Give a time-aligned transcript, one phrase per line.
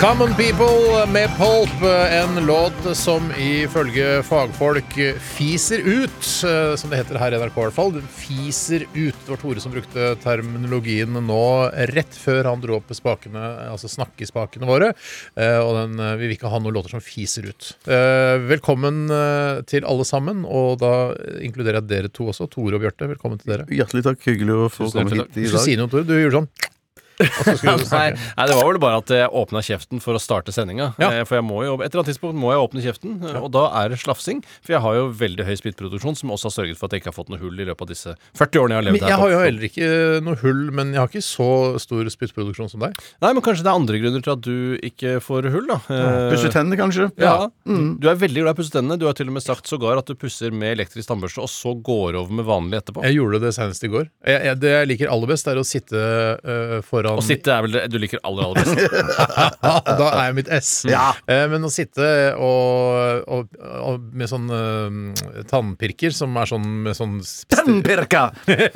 [0.00, 7.18] Common People med Pulp, en låt som ifølge fagfolk fiser ut, eh, som det heter
[7.20, 7.92] her i NRK i hvert fall.
[7.98, 9.18] Den Fiser ut.
[9.26, 11.42] Det var Tore som brukte terminologien nå
[11.92, 14.94] rett før han dro opp spakene, altså snakkespakene våre.
[15.36, 17.74] Eh, Og den, eh, vi vil ikke ha noen låter som fiser ut.
[17.84, 19.04] Velkommen
[19.66, 21.12] til alle sammen, og da
[21.44, 22.48] inkluderer jeg dere to også.
[22.48, 23.66] Tore og Bjarte, velkommen til dere.
[23.68, 24.24] Hjertelig takk.
[24.24, 25.84] Hyggelig å få komme hit Du i skulle si dag.
[25.84, 26.04] noe, Tore.
[26.08, 26.48] Du gjorde sånn.
[27.90, 30.90] Nei, nei, det var vel bare at jeg åpna kjeften for å starte sendinga.
[31.00, 31.10] Ja.
[31.20, 33.40] Eh, For jeg må jo, et eller annet tidspunkt må jeg åpne kjeften, ja.
[33.44, 34.40] og da er det slafsing.
[34.64, 37.10] For jeg har jo veldig høy spyttproduksjon, som også har sørget for at jeg ikke
[37.12, 39.12] har fått noe hull i løpet av disse 40 årene jeg har Men levd her.
[39.14, 39.90] jeg har jo heller ikke
[40.26, 41.48] noe hull, men jeg har ikke så
[41.84, 42.96] stor spyttproduksjon som deg.
[43.24, 44.56] Nei, men kanskje det er andre grunner til at du
[44.90, 45.80] ikke får hull, da.
[45.90, 47.10] Eh, Pusse tennene, kanskje?
[47.20, 47.36] Ja.
[47.66, 48.98] Du er veldig glad i å pusse tennene.
[49.00, 51.74] Du har til og med sagt sågar at du pusser med elektrisk tannbørste, og så
[51.76, 53.04] går over med vanlig etterpå.
[53.06, 54.08] Jeg gjorde det senest i går.
[54.26, 57.64] Jeg, jeg, det jeg liker aller best, er å sitte øh, foran Å sitte er
[57.66, 58.76] vel det du liker aller, aller best.
[60.00, 60.70] Da er jeg mitt S.
[60.88, 61.10] Ja.
[61.30, 62.06] Eh, men å sitte
[62.38, 67.18] og, og, og med sånn øh, tannpirker som er sånn med sånn
[67.50, 68.26] Tannpirka!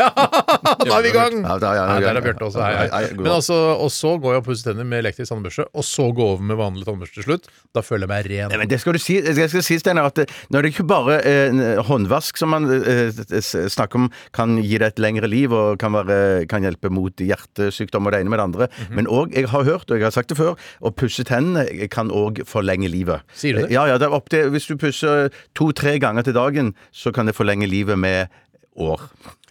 [0.84, 1.38] Da er vi i gang!
[1.44, 2.24] Ja, da, ja, Nei, ja, der er.
[2.24, 2.60] Bjarte også.
[2.64, 5.84] Hei, Hei, Men altså, og så går jeg og pusser tenner med elektrisk tannbørste, og
[5.86, 7.48] så gå over med vanlig tannbørste til slutt.
[7.76, 8.52] Da føler jeg meg ren.
[8.52, 10.72] Nei, men det skal du si, jeg skal si Steiner, at det- nå er det
[10.74, 15.52] ikke bare eh, håndvask som man eh, snakker om kan gi deg et lengre liv
[15.54, 18.94] og kan, være, kan hjelpe mot hjertesykdom og det ene med det andre, Mhm.
[18.96, 22.08] men òg, jeg har hørt, og jeg har sagt det før, å pusse tennene kan
[22.10, 23.20] òg forlenge livet.
[23.34, 23.70] Sier du det?
[23.76, 27.36] Ja, ja, det opp til, hvis du pusser to-tre ganger til dagen, så kan det
[27.36, 28.28] forlenge livet med
[28.76, 29.00] år.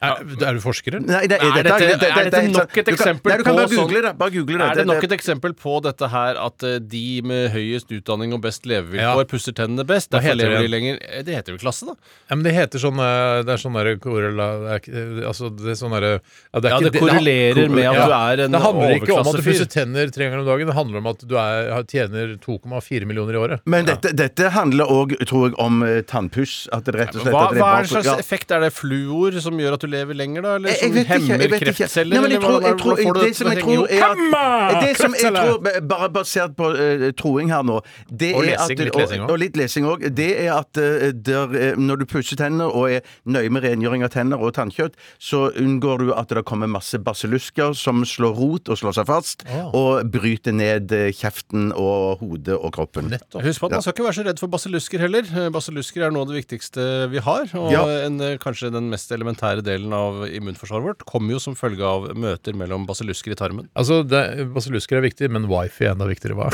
[0.04, 1.08] Er, er du forsker, eller?
[1.08, 3.44] Nei, det, Er dette- dette- det- er dette nok et du kan- eksempel Nei, du
[3.44, 4.14] kan på bare sånn- google.
[4.20, 4.68] Bare google det.
[4.70, 8.34] Er det nok Det- et eksempel på dette her at eh, de med høyest utdanning
[8.34, 9.24] og best levevilkår Ja.
[9.24, 10.10] pusser tennene best?
[10.12, 11.00] Derfor heter lever de lenger.
[11.02, 11.94] Eh, Det heter vel klasse, da?
[12.30, 14.80] Ja, men det heter sånn øh, Det er sånn derre korrela...
[14.80, 18.12] det er Altså, det er sånn derre ja, er Ja, det korrelerer med at du
[18.12, 18.52] er en overklassefyr.
[18.52, 20.68] Det handler ikke om at du pusser tenner tre ganger om dagen.
[20.68, 23.60] Det handler om at du er, tjener 2,4 millioner i året.
[23.66, 26.68] Men dette, dette handler òg, tror jeg, om eh, tannpuss.
[26.74, 28.52] At det rett og slett Hva, er hva er det slags effekt?
[28.52, 30.56] Er det fluor som gjør at du lever lenger, da?
[30.60, 31.60] Eller Jeg- som hemmer ikke.
[31.74, 32.14] kreftceller?
[32.18, 35.14] Nei, men jeg tror, jeg tror, du det som jeg tror er at Det som
[35.20, 38.96] jeg tror, bare basert på uh, troing her nå det Og er lesing, at, litt
[39.00, 39.34] lesing og, også.
[39.34, 40.06] og litt lesing òg.
[40.16, 44.04] Det er at uh, der, eh, når du pusser tenner og er nøye med rengjøring
[44.06, 48.70] av tenner og tannkjøtt, så unngår du at det kommer masse basillusker som slår rot
[48.74, 49.66] og slår seg fast, ja.
[49.74, 53.10] og bryter ned kjeften og hodet og kroppen.
[53.12, 53.42] Nettopp.
[53.44, 55.28] Husk på at Man skal ikke være så redd for basillusker heller.
[55.54, 57.48] Basillusker er noe av det viktigste vi har.
[57.60, 57.84] Og Ja.
[58.06, 62.56] en, kanskje den mest elementære delen av immunforsvaret vårt kommer jo som følge av møter
[62.56, 63.68] mellom basillusker i tarmen.
[63.76, 64.24] Altså, det,
[64.56, 66.38] Basillusker er viktig, men wifi er enda viktigere.
[66.40, 66.48] Hva?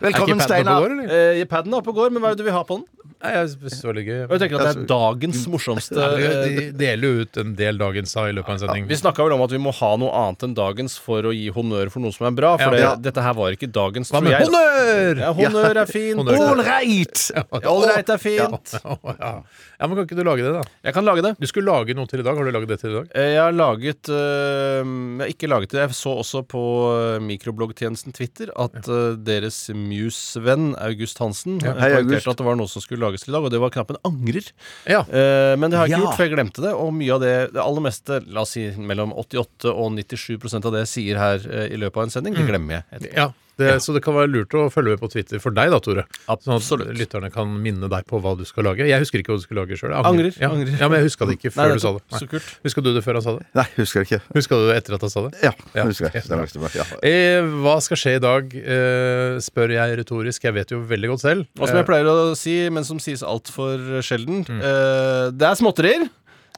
[0.00, 0.76] Velkommen, Er ikke padden oppe Steinar.
[0.76, 1.40] og går, eller?
[1.40, 2.86] Eh, Paden er oppe og går, men hva er det du vil ha på den?
[3.26, 4.18] Nei, jeg synes det var litt gøy.
[4.28, 7.80] Og jeg tenker at det er dagens morsomste eh, De deler jo ut en del
[7.80, 8.86] dagens i løpet av en sending.
[8.86, 11.48] Vi snakka vel om at vi må ha noe annet enn dagens for å gi
[11.56, 12.54] honnør for noe som er bra.
[12.60, 12.70] For Ja.
[12.76, 12.94] det, Ja.
[13.08, 14.46] dette her var ikke dagens, Hva tror med jeg.
[14.46, 15.18] honnør?!
[15.26, 16.16] Ja, honnør er fint.
[16.22, 16.40] Honnør.
[16.46, 17.30] All right!
[17.66, 18.74] Ålreit er fint.
[18.86, 19.32] Ja.
[19.80, 20.62] ja, men kan ikke du lage det, da?
[20.86, 21.34] Jeg kan lage det.
[21.42, 22.36] Du skulle lage noe til i dag.
[22.38, 23.10] Har du laget det til i dag?
[23.16, 25.80] Eh, Jeg har laget øh, Jeg har ikke laget det.
[25.82, 26.62] Jeg så også på
[26.94, 31.72] øh, mikrobloggtjenesten Twitter at øh, deres Muse-venn August Hansen Ja.
[31.74, 32.28] eh, Hei, poengterte August.
[32.28, 34.50] at det var noe som skulle til i dag, og det var knappen angrer.
[34.86, 35.00] Ja.
[35.08, 36.04] Men det har jeg ikke Ja.
[36.04, 36.74] gjort, for jeg glemte det.
[36.74, 40.72] Og mye av det, det aller meste, la oss si mellom 88 og 97% av
[40.72, 41.38] det jeg sier her
[41.70, 42.84] i løpet av en sending, det glemmer jeg.
[43.00, 43.32] etterpå.
[43.56, 46.04] Det, Så det kan være lurt å følge med på Twitter for deg, da, Tore.
[46.28, 48.84] Sånn at lytterne kan minne deg på hva du skal lage.
[48.84, 49.94] Jeg husker ikke hva du skulle lage sjøl.
[49.96, 50.50] Angrer, Ja.
[50.50, 50.76] angrer.
[50.78, 52.02] ja, men jeg huska det ikke Nei, før du sa det.
[52.10, 52.18] det.
[52.20, 52.50] Så kult.
[52.66, 53.46] Huska du det før han sa det?
[53.54, 54.20] Nei, husker jeg ikke.
[54.36, 55.32] Huska du det etter at han sa det?
[55.42, 55.84] Ja, Ja.
[55.88, 56.12] husker jeg.
[56.12, 56.74] Det stemmer.
[56.76, 56.84] Ja.
[57.02, 60.42] Eh, hva skal skje i dag, eh, spør jeg retorisk.
[60.44, 61.46] Jeg vet jo veldig godt selv.
[61.58, 64.60] Og som jeg pleier å si, men som sies altfor sjelden, Mm.
[64.60, 66.10] eh, det er småtterier.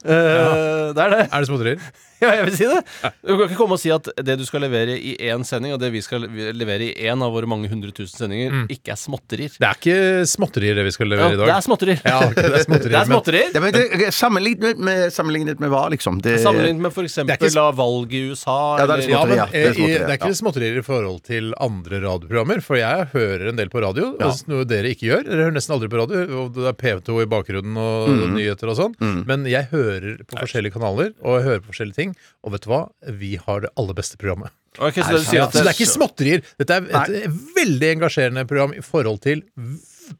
[0.03, 1.19] Eh, Det er det.
[1.19, 1.79] Eh, er det småtterier?
[2.23, 2.79] Ja, jeg vil si det.
[3.23, 5.79] Du kan ikke komme og si at det du skal levere i én sending, og
[5.79, 9.53] det vi skal levere i én av våre mange hundre tusen sendinger, ikke er småtterier.
[9.55, 11.53] Det er ikke småtterier det vi skal Ja, levere i det dag.
[11.55, 12.01] er småtterier.
[12.03, 13.53] Ja, okay, det er småtterier, Det er men- småtterier.
[13.55, 16.19] Det, men det, sammenlignet, med, sammenlignet med hva, liksom?
[16.25, 17.15] Det, Sammenlignet med f.eks.
[17.23, 18.57] Det ikke- la valg i USA.
[18.81, 19.15] Ja, det er småtterier.
[19.15, 20.39] Ja, men eh, det er i- småtterier, det er ikke ja.
[20.41, 22.61] småtterier i forhold til andre radioprogrammer.
[22.65, 24.11] For jeg hører en del på radio,
[24.51, 25.23] noe dere ikke gjør.
[25.29, 28.35] Dere hører nesten aldri på radio, og det er P2 i bakgrunnen og Mm.
[28.35, 28.93] nyheter og sånn.
[29.25, 32.08] Men jeg hører på forskjellige kanaler, og jeg hører på forskjellige ting.
[32.43, 32.81] Og vet du hva?
[33.21, 34.53] Vi har det aller beste programmet.
[34.77, 36.43] Okay, så det, så det er ikke småtterier.
[36.61, 39.41] Dette er et veldig engasjerende program i forhold til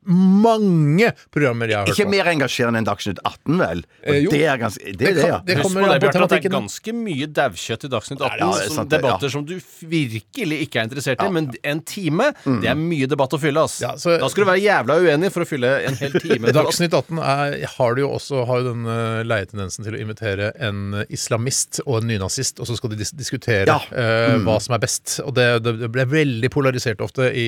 [0.06, 2.14] mange programmer jeg har hørt Ikke på.
[2.14, 3.84] mer engasjerende enn Dagsnytt 18, vel?
[4.04, 4.32] Eh, jo.
[4.34, 5.40] det er ganske Det er det, ja.
[5.46, 7.92] det Husk kommer på an det, på Bjarte, at det er ganske mye daukjøtt i
[7.94, 8.40] Dagsnytt 18.
[8.40, 9.34] Ja, som sant debatter ja.
[9.36, 9.56] som du
[9.90, 11.30] virkelig ikke er interessert i.
[11.34, 13.64] Men en time, det er mye debatt å fylle.
[13.64, 16.52] ass Ja, så- da skal du være jævla uenig for å fylle en hel time.
[16.60, 20.02] Dagsnytt 18 er, har du jo også har jo den eh, leie tendensen til å
[20.02, 23.80] invitere en islamist og en nynazist, og så skal de dis diskutere Ja.
[23.92, 25.20] eh, hva som er best.
[25.26, 27.48] Og det, det, det ble veldig polarisert ofte i,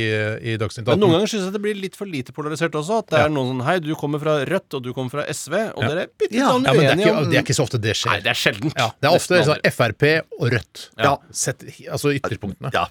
[0.53, 0.93] i Dagsnytt 18.
[0.95, 2.99] Men noen ganger syns jeg det blir litt for lite polarisert også.
[3.03, 5.53] At det er noen sånn Hei, du kommer fra Rødt, og du kommer fra SV,
[5.75, 5.89] og Ja.
[5.89, 6.49] dere er bitte litt Ja.
[6.51, 8.11] sånn ja, men det er, uenige ikke, om det er ikke så ofte det skjer.
[8.11, 8.73] Nei, det er sjeldent.
[8.77, 9.61] ja, det er ofte sånn.
[9.71, 10.03] Frp
[10.39, 10.89] og Rødt.
[10.97, 11.17] Ja.
[11.31, 12.71] Sett, altså ytterpunktene.
[12.73, 12.87] Ja,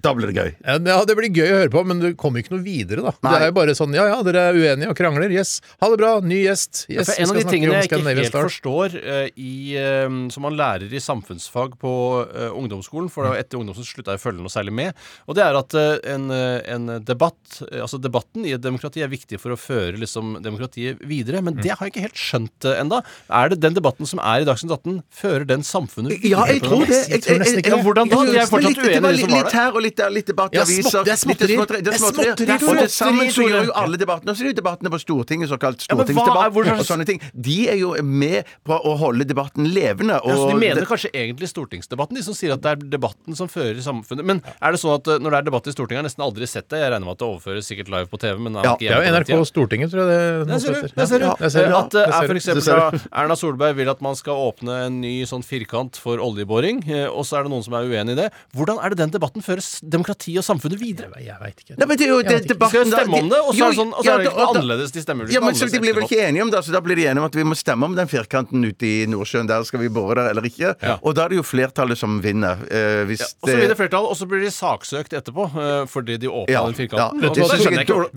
[0.00, 0.54] da blir det gøy.
[0.64, 3.12] Ja, det blir gøy å høre på, men du kommer ikke noe videre, da.
[3.22, 3.32] Nei.
[3.32, 5.30] Det er jo bare sånn ja ja, dere er uenige og krangler.
[5.30, 5.60] Yes.
[5.80, 6.20] Ha det bra.
[6.20, 6.86] Ny gjest.
[6.88, 8.48] Yes, Ja, en av de tingene jeg ikke helt Star.
[8.48, 11.92] forstår uh, i, uh, som man lærer i samfunnsfag på
[12.28, 14.94] uh, ungdomsskolen, for etter ungdomsskolen slutta jeg å følge noe særlig med,
[15.26, 15.74] og det er at
[16.04, 21.00] en, en debatt, altså debatten i et demokrati er viktig for å føre liksom, demokratiet
[21.08, 23.02] videre, men det har jeg ikke helt skjønt uh, enda.
[23.30, 26.84] Er det den debatten som er i Dagsnytt 18, fører den samfunnet Ja, jeg tror
[26.86, 27.00] det.
[27.10, 27.82] Jeg tror nesten ikke det.
[27.84, 28.20] Hvordan da?
[28.24, 29.96] Jeg er fortsatt litt, det var uenige, de litt, som var litt her og litt
[29.96, 31.04] der, litt debatt i aviser.
[31.04, 31.56] det er litt småtteri.
[31.58, 31.80] småtteri.
[31.80, 32.28] Det er Det er småtteri.
[32.28, 34.90] småtteri, Og til sammen så gjør jo alle debattene Og så er det jo debattene
[34.94, 37.20] på Stortinget, såkalt stortingsdebatt og sånne ting.
[37.34, 40.20] De er jo med på å holde debatten levende.
[40.22, 42.76] Og Ja, så De mener det- kanskje egentlig stortingsdebatten, de som sier at det er
[42.96, 44.24] debatten som fører samfunnet.
[44.24, 46.24] Men er det sånn at eh, når det er debatt i Stortinget, jeg har nesten
[46.24, 46.80] aldri sett det.
[46.80, 49.12] Jeg regner med at det overføres sikkert live på TV, men er Ja, Det er
[49.12, 49.46] jo NRK.
[49.48, 50.80] Stortinget, tror jeg det Der ser du.
[50.80, 50.94] heter.
[50.96, 51.26] Der ser du.
[51.26, 51.70] Ja, ser du.
[51.70, 52.90] Eh, At det er for eksempel da
[53.22, 57.24] Erna Solberg vil at man skal åpne en ny sånn firkant for oljeboring, eh, og
[57.28, 58.28] så er det noen som er uenig i det.
[58.56, 61.10] Hvordan er det den debatten føres demokrati og samfunnet videre?
[61.20, 61.78] Jeg, veit ikke.
[61.78, 62.52] Nei, men det er jo det, ikke.
[62.54, 64.38] Debatten skal stemme om det, og så er det sånn Og så er det ikke
[64.40, 64.94] noe annerledes.
[64.94, 66.96] De stemmer Ja, men så De blir vel ikke enige om det, så da blir
[66.96, 69.48] de enige om at vi må stemme om den firkanten ute i Nordsjøen.
[69.50, 70.74] Der skal vi bore der eller ikke.
[71.02, 72.60] Og da er det jo flertallet som vinner.
[72.70, 75.86] Eh, hvis Ja, og så blir det flertall, og så blir de saksøkt etterpå eh,
[75.90, 76.78] fordi de åpna ja, den ja.
[76.82, 77.20] firkanten.
[77.20, 77.30] Det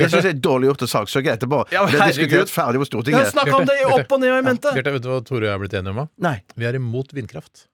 [0.07, 1.63] Og syns jeg er dårlig gjort å saksøke etterpå.
[1.73, 2.29] Ja, det er herregud.
[2.29, 3.33] diskutert ferdig på Jeg har Stortinget.
[3.33, 4.75] snakka om det i opp og ned og i mente!
[4.77, 6.03] Bjarte, vet du hva Tore og jeg har blitt enige om?
[6.05, 6.07] da?
[6.29, 6.37] Nei.
[6.55, 7.65] Vi er imot vindkraft.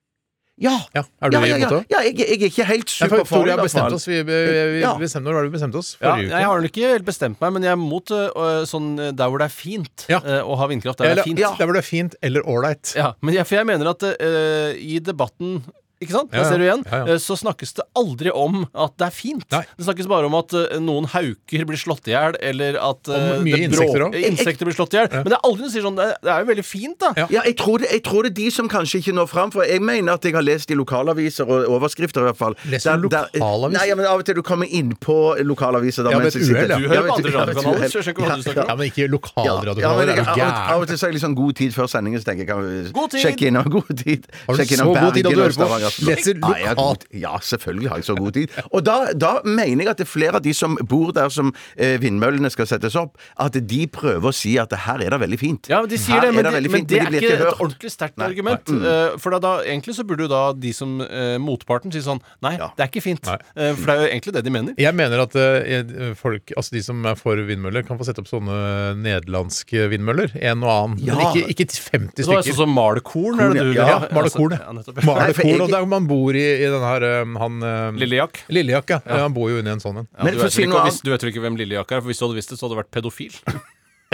[0.61, 0.75] Ja.
[0.93, 1.69] Ja, Er du ja, ja, imot ja.
[1.79, 1.85] det?
[1.89, 3.57] ja jeg, jeg er ikke helt Ja, for super for Tore det, og jeg har
[3.57, 3.63] i hvert fall.
[3.65, 4.05] bestemt oss.
[4.07, 4.35] Vi, vi,
[4.75, 4.91] vi, Ja.
[5.01, 5.89] bestemte, når var det vi bestemte oss?
[5.97, 6.37] Ja, Forrige uke.
[6.37, 9.31] jeg har nok ikke helt bestemt meg, men jeg er mot øh, sånn øh, der
[9.33, 10.19] hvor det er fint Ja.
[10.21, 10.99] øh, å ha vindkraft.
[11.01, 11.39] Der det Eller, er fint.
[11.41, 11.49] ja.
[11.57, 12.93] Der hvor det er fint eller ålreit.
[12.95, 15.63] Ja, men jeg, for jeg mener at øh, i debatten
[16.03, 16.31] ikke sant?
[16.31, 16.49] Der Ja, ja.
[16.51, 16.83] ser du igjen.
[16.85, 17.13] Ja, ja.
[17.13, 19.45] øh, Så snakkes det aldri om at det er fint.
[19.51, 19.63] Nei.
[19.77, 23.43] Det snakkes bare om at øh, noen hauker blir slått i hjel, eller at Om
[23.43, 25.09] mye det insekter insekter blir slått i hjel.
[25.13, 27.13] Men det er aldri noen sier sånn Det er- jo veldig fint, da.
[27.17, 27.27] Ja.
[27.31, 29.51] Ja, jeg tror, det, jeg tror det er de som kanskje ikke når fram.
[29.51, 32.55] For jeg mener at jeg har lest i lokalaviser og overskrifter i hvert fall.
[32.69, 33.79] Leser du Der- der- lokalaviser?
[33.79, 36.03] Nei, ja, men av og til du kommer inn på lokalaviser.
[36.03, 36.77] Da, Ja, mens ved et uhell, ja.
[36.79, 38.67] Du hører på andre ja, radiokanaler, så jeg hva Ja, du snakker om.
[38.69, 40.01] Ja, men ikke Ja, ja, men lokalradiokanaler.
[40.03, 42.19] er du av, og- av og til så er jeg sånn god tid før sendingen,
[42.19, 44.27] så tenker jeg kan vi sjekke inn om god tid.
[44.47, 45.67] Har du så god tid at du hører på?
[46.01, 48.49] Leser Ja, jeg god- Ja, selvfølgelig har jeg så god tid.
[48.71, 51.53] Og da, da mener jeg at det er flere av de som bor der som
[51.77, 55.39] eh, vindmøllene skal settes opp, at de prøver å si at her er det veldig
[55.39, 55.69] fint.
[55.69, 57.21] Ja, de sier Her det, men, det det, veldig men fint, det de er blir
[57.21, 57.59] ikke et hørt.
[57.61, 58.69] ordentlig sterkt Nei, argument.
[58.73, 62.21] Eh, for da, da, egentlig så burde jo da de som eh, motparten si sånn
[62.41, 62.71] Nei, Ja.
[62.77, 63.25] det er ikke fint.
[63.25, 63.37] Nei.
[63.55, 64.73] Eh, for det er jo egentlig det de mener.
[64.77, 68.27] Jeg mener at eh, folk, altså de som er for vindmøller, kan få sette opp
[68.27, 70.33] sånne nederlandske vindmøller.
[70.41, 70.99] En og annen.
[71.03, 71.15] Ja.
[71.17, 72.53] Men ikke, ikke 50 Så det var stykker.
[72.53, 74.13] sånn som malkorn, er det du Ja, Ja, vil ha?
[74.13, 74.53] Malekorn.
[74.53, 74.95] Altså, ja, nettopp.
[75.03, 77.99] Malekorn, Nei, for jeg- og der man bor i, i den her eh, han eh,
[78.03, 78.43] Lillejakk.
[78.53, 78.99] Lillejakk, ja.
[79.05, 79.21] ja.
[79.25, 80.09] Han bor jo inni en sånn en.
[80.11, 81.59] Ja, Men du, for å vet si vel ikke, hvis, du vet vel ikke hvem
[81.61, 82.03] Lillejakk er?
[82.03, 83.37] For hvis du hadde visst det, så hadde du vært pedofil.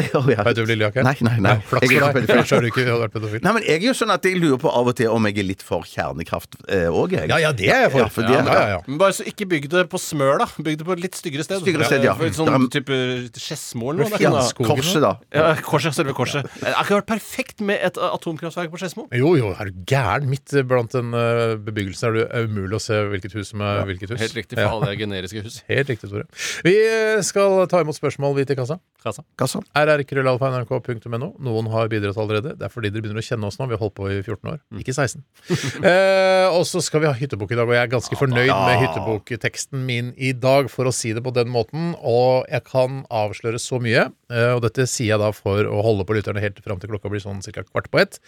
[0.20, 0.44] Å, ja.
[0.44, 1.04] Er du hvem Lillejakk er?
[1.08, 1.56] Nei, nei, nei.
[1.70, 2.30] Flaks er for deg.
[2.30, 3.42] Ellers hadde du ikke vært pedofil.
[3.46, 5.38] Nei, men jeg er jo sånn at jeg lurer på av og til om jeg
[5.44, 7.30] er litt for kjernekraft òg, jeg.
[7.32, 8.04] Ja, ja, det er jeg for.
[8.04, 8.80] Ja, for det- ja, ja, ja.
[8.88, 10.48] Men bare så ikke bygg det på Smør, da.
[10.60, 11.62] Bygg det på et litt styggere sted.
[11.64, 12.14] Styggere sted, ja.
[12.20, 13.00] For Sånn er- type
[13.40, 14.20] Skedsmo eller noe.
[14.22, 15.14] Ja, korset, da.
[15.36, 16.48] Ja, korset, selve korset.
[16.60, 19.08] Det har ikke vært perfekt med et atomkraftverk på Skedsmo.
[19.16, 20.30] Jo, jo, er du gæren?
[20.30, 23.84] Midt blant en uh, bebyggelse er det er umulig å se hvilket hus som er
[23.90, 24.20] hvilket hus.
[24.22, 24.72] Helt riktig, for Ja.
[24.76, 25.62] alle er generiske hus.
[25.70, 26.26] Helt riktig, Tore.
[26.66, 28.80] Vi eh, skal ta imot spørsmål, vi til kassa.
[29.04, 29.24] Kassa.
[29.40, 29.62] Kassa.
[29.98, 31.30] rrkrøllalfa.nrk.no.
[31.46, 32.56] Noen har bidratt allerede.
[32.60, 33.68] Det er fordi dere begynner å kjenne oss nå.
[33.70, 35.24] Vi har holdt på i 14 år, ikke 16.
[35.90, 38.84] eh, og så skal vi ha hyttebok i dag, og jeg er ganske fornøyd med
[38.84, 41.94] hyttebokteksten min i dag, for å si det på den måten.
[42.00, 46.06] Og jeg kan avsløre så mye, eh, og dette sier jeg da for å holde
[46.08, 47.66] på lytterne helt fram til klokka blir sånn ca.
[47.66, 48.20] kvart på ett,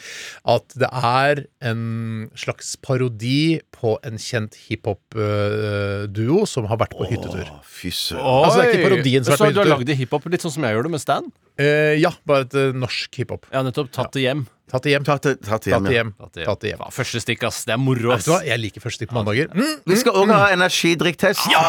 [0.50, 7.48] at det er en slags parodi på en kjent hiphop-duo som har vært på hyttetur.
[7.50, 8.26] Å, Fy søren.
[8.26, 9.80] Altså, det er ikke parodien som har Så på du har hyttetur.
[9.80, 11.32] lagd i hiphop litt sånn som jeg gjør det med Stan?
[11.62, 13.46] Eh, ja, bare et eh, norsk hiphop.
[13.54, 13.92] Ja, nettopp.
[13.94, 14.46] Tatt det hjem.
[14.72, 15.04] Tatt det hjem.
[15.04, 15.86] Tatt det tatt det Tatt det hjem.
[15.86, 15.92] ja.
[16.00, 16.14] hjem.
[16.24, 16.80] At det- Tatt det hjem.
[16.80, 17.66] Faen, Første stikk, ass.
[17.68, 19.50] Det er moro, Vet du hva, jeg liker første stikk på mandager.
[19.54, 19.74] Mm.
[19.86, 21.46] Vi skal òg ha energidrikktest.
[21.52, 21.62] Ja,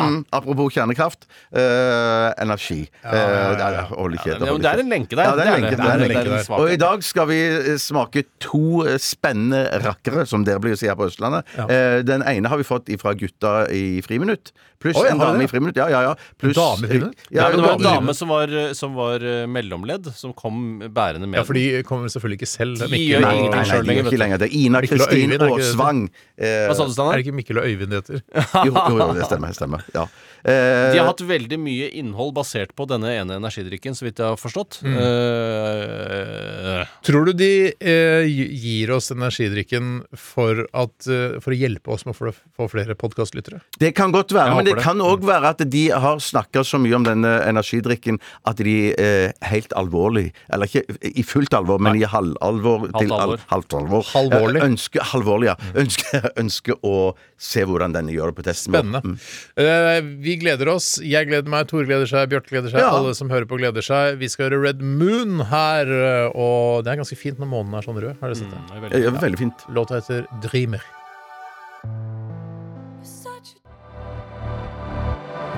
[0.00, 1.26] Mm, apropos kjernekraft.
[1.52, 2.88] Uh, energi.
[3.04, 5.24] Eh, det er- Ja, helt men det er en lenke der.
[5.24, 6.54] Ja, det er en lenke, det er en lenke der.
[6.58, 10.78] Og i dag skal vi eh, smake to eh, spennende rakkere, som dere blir å
[10.78, 11.44] si her på Østlandet.
[11.68, 14.52] Eh, Den ene har vi fått fra gutta i Friminutt.
[14.80, 15.50] Pluss Oi, en har dame vi i det?
[15.52, 15.76] Friminutt.
[15.76, 16.14] Ja, ja, ja.
[16.40, 17.14] Pluss- Dame i Friminutt?
[17.30, 20.80] Ja, Ja, men det var en dame som var, som var eh, mellomledd, som kom
[20.80, 22.76] bærende med Ja, for de kommer selvfølgelig ikke selv.
[22.80, 24.40] De gjør Nei, nei, lenger, er ikke lenger.
[24.42, 26.02] Det er Ina Mikkel og Kristin Øyvind, er ikke det det Aasvang.
[26.38, 27.12] Eh, Hva sa du, Er Steinar?
[27.18, 28.22] det ikke Mikkel og Øyvind det heter?
[28.64, 29.52] Jo, jo, jo, det stemmer.
[29.52, 30.06] det stemmer ja.
[30.44, 34.28] Eh, De har hatt veldig mye innhold basert på denne ene energidrikken, så vidt jeg
[34.32, 34.80] har forstått.
[34.86, 34.96] Mm.
[35.00, 40.94] Eh, Tror du de eh, gir oss energidrikken for, at,
[41.42, 43.60] for å hjelpe oss med å få, få flere podkastlyttere?
[43.80, 44.84] Det kan godt være, men det, det.
[44.84, 49.30] kan òg være at de har snakka så mye om denne energidrikken at de eh,
[49.50, 53.44] helt alvorlig, eller ikke i fullt alvor, men i halvalvor til al, alvor.
[53.52, 54.62] halvt alvor, Halvorlig.
[54.66, 55.56] ønsker, halvorlig, ja.
[55.84, 56.96] ønsker, ønsker å
[57.40, 58.74] se hvordan denne gjør det på testen.
[58.74, 59.00] Spennende.
[59.04, 59.16] Mm.
[59.64, 60.92] Eh, vi gleder oss.
[61.02, 62.80] Jeg gleder meg, Tore gleder seg, Bjarte gleder seg.
[62.84, 62.92] Ja.
[63.00, 64.16] Alle som hører på, gleder seg.
[64.22, 65.90] Vi skal høre Red Moon her,
[66.34, 68.16] og det er ganske fint når månen er sånn rød.
[68.22, 68.62] Har dere sett det?
[68.68, 69.66] det er Eh, veldig- ja, veldig fint.
[69.74, 70.82] Låta heter Dreamer.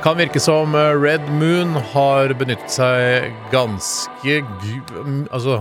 [0.02, 5.61] Kan virke som eh, Red Moon har benyttet seg ganske gu- mm, Altså,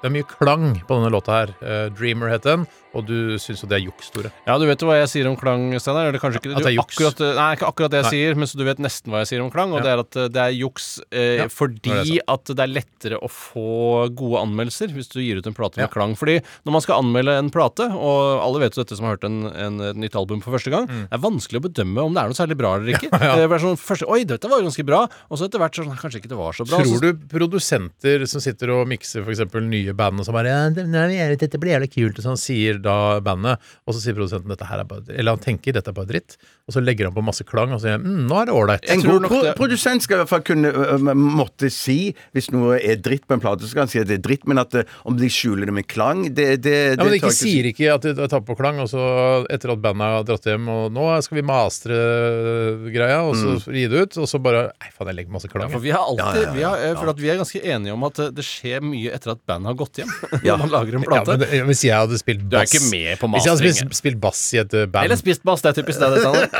[0.00, 1.54] det er mye klang på denne låta her.
[1.60, 4.30] Eh, Dreamer het den, og du syns jo det er juks, Tore.
[4.46, 6.08] Ja, du vet jo hva jeg sier om klang, Steinar?
[6.10, 6.96] Eller kanskje ikke At det er juks.
[6.98, 8.12] akkurat, Nei, ikke akkurat det jeg Nei.
[8.16, 9.70] sier, men så du vet nesten hva jeg sier om klang.
[9.72, 9.82] Og Ja.
[9.84, 12.72] det er at eh, det er juks eh, Ja, fordi det er at det er
[12.74, 15.92] lettere å få gode anmeldelser hvis du gir ut en plate med Ja.
[15.92, 16.16] klang.
[16.18, 19.24] Fordi når man skal anmelde en plate, og alle vet jo dette som har hørt
[19.24, 22.24] en, en, et nytt album for første gang, det er vanskelig å bedømme om det
[22.24, 23.10] er noe særlig bra eller ikke.
[23.14, 23.36] Mm.
[23.38, 25.04] Det er sånn, første, Oi, dette var jo ganske bra.
[25.30, 26.78] Og så etter hvert sånn Kanskje ikke det var så bra.
[26.82, 29.42] Tror du produsenter som sitter og mikser f.eks.
[29.62, 33.60] nye band, og som bare ja, 'Dette blir jævlig kult', og sånn sier da bandet,
[33.86, 36.36] og så sier produsenten dette her er bare Eller han tenker 'dette er bare dritt',
[36.70, 38.86] og så legger han på masse klang og sier mm, 'nå er det ålreit'.
[38.94, 42.50] En god nok pro det- produsent skal i hvert fall kunne ø, måtte si hvis
[42.54, 44.58] noe er dritt på en plate, så skal han si at det er dritt, men
[44.62, 47.66] at ø, om de skjuler det med klang, det, det, Ja, men de ikke sier
[47.72, 49.02] ikke at de tar på klang, og så
[49.50, 51.98] etter at bandet har dratt hjem, og nå skal vi mastre
[52.94, 55.52] greia, og så gi det ut, og så bare Nei, faen, jeg legger masse ja,
[55.54, 55.70] klang.
[55.72, 55.86] for jeg.
[55.88, 58.82] vi har alltid Vi, har, for at vi er ganske enige om at det skjer
[58.84, 60.10] mye etter at bandet har gått hjem.
[60.46, 60.54] Ja.
[60.56, 61.48] Når man lager en Ja, plate.
[61.50, 63.96] men hvis jeg hadde spilt bass Du er ikke med på Hvis jeg hadde spilt,
[63.98, 66.48] spilt bass i et uh, band Eller spist bass, det er typisk deg, det, Steinar.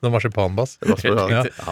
[0.00, 0.78] Noe marsipanbass.
[0.80, 0.94] Ja.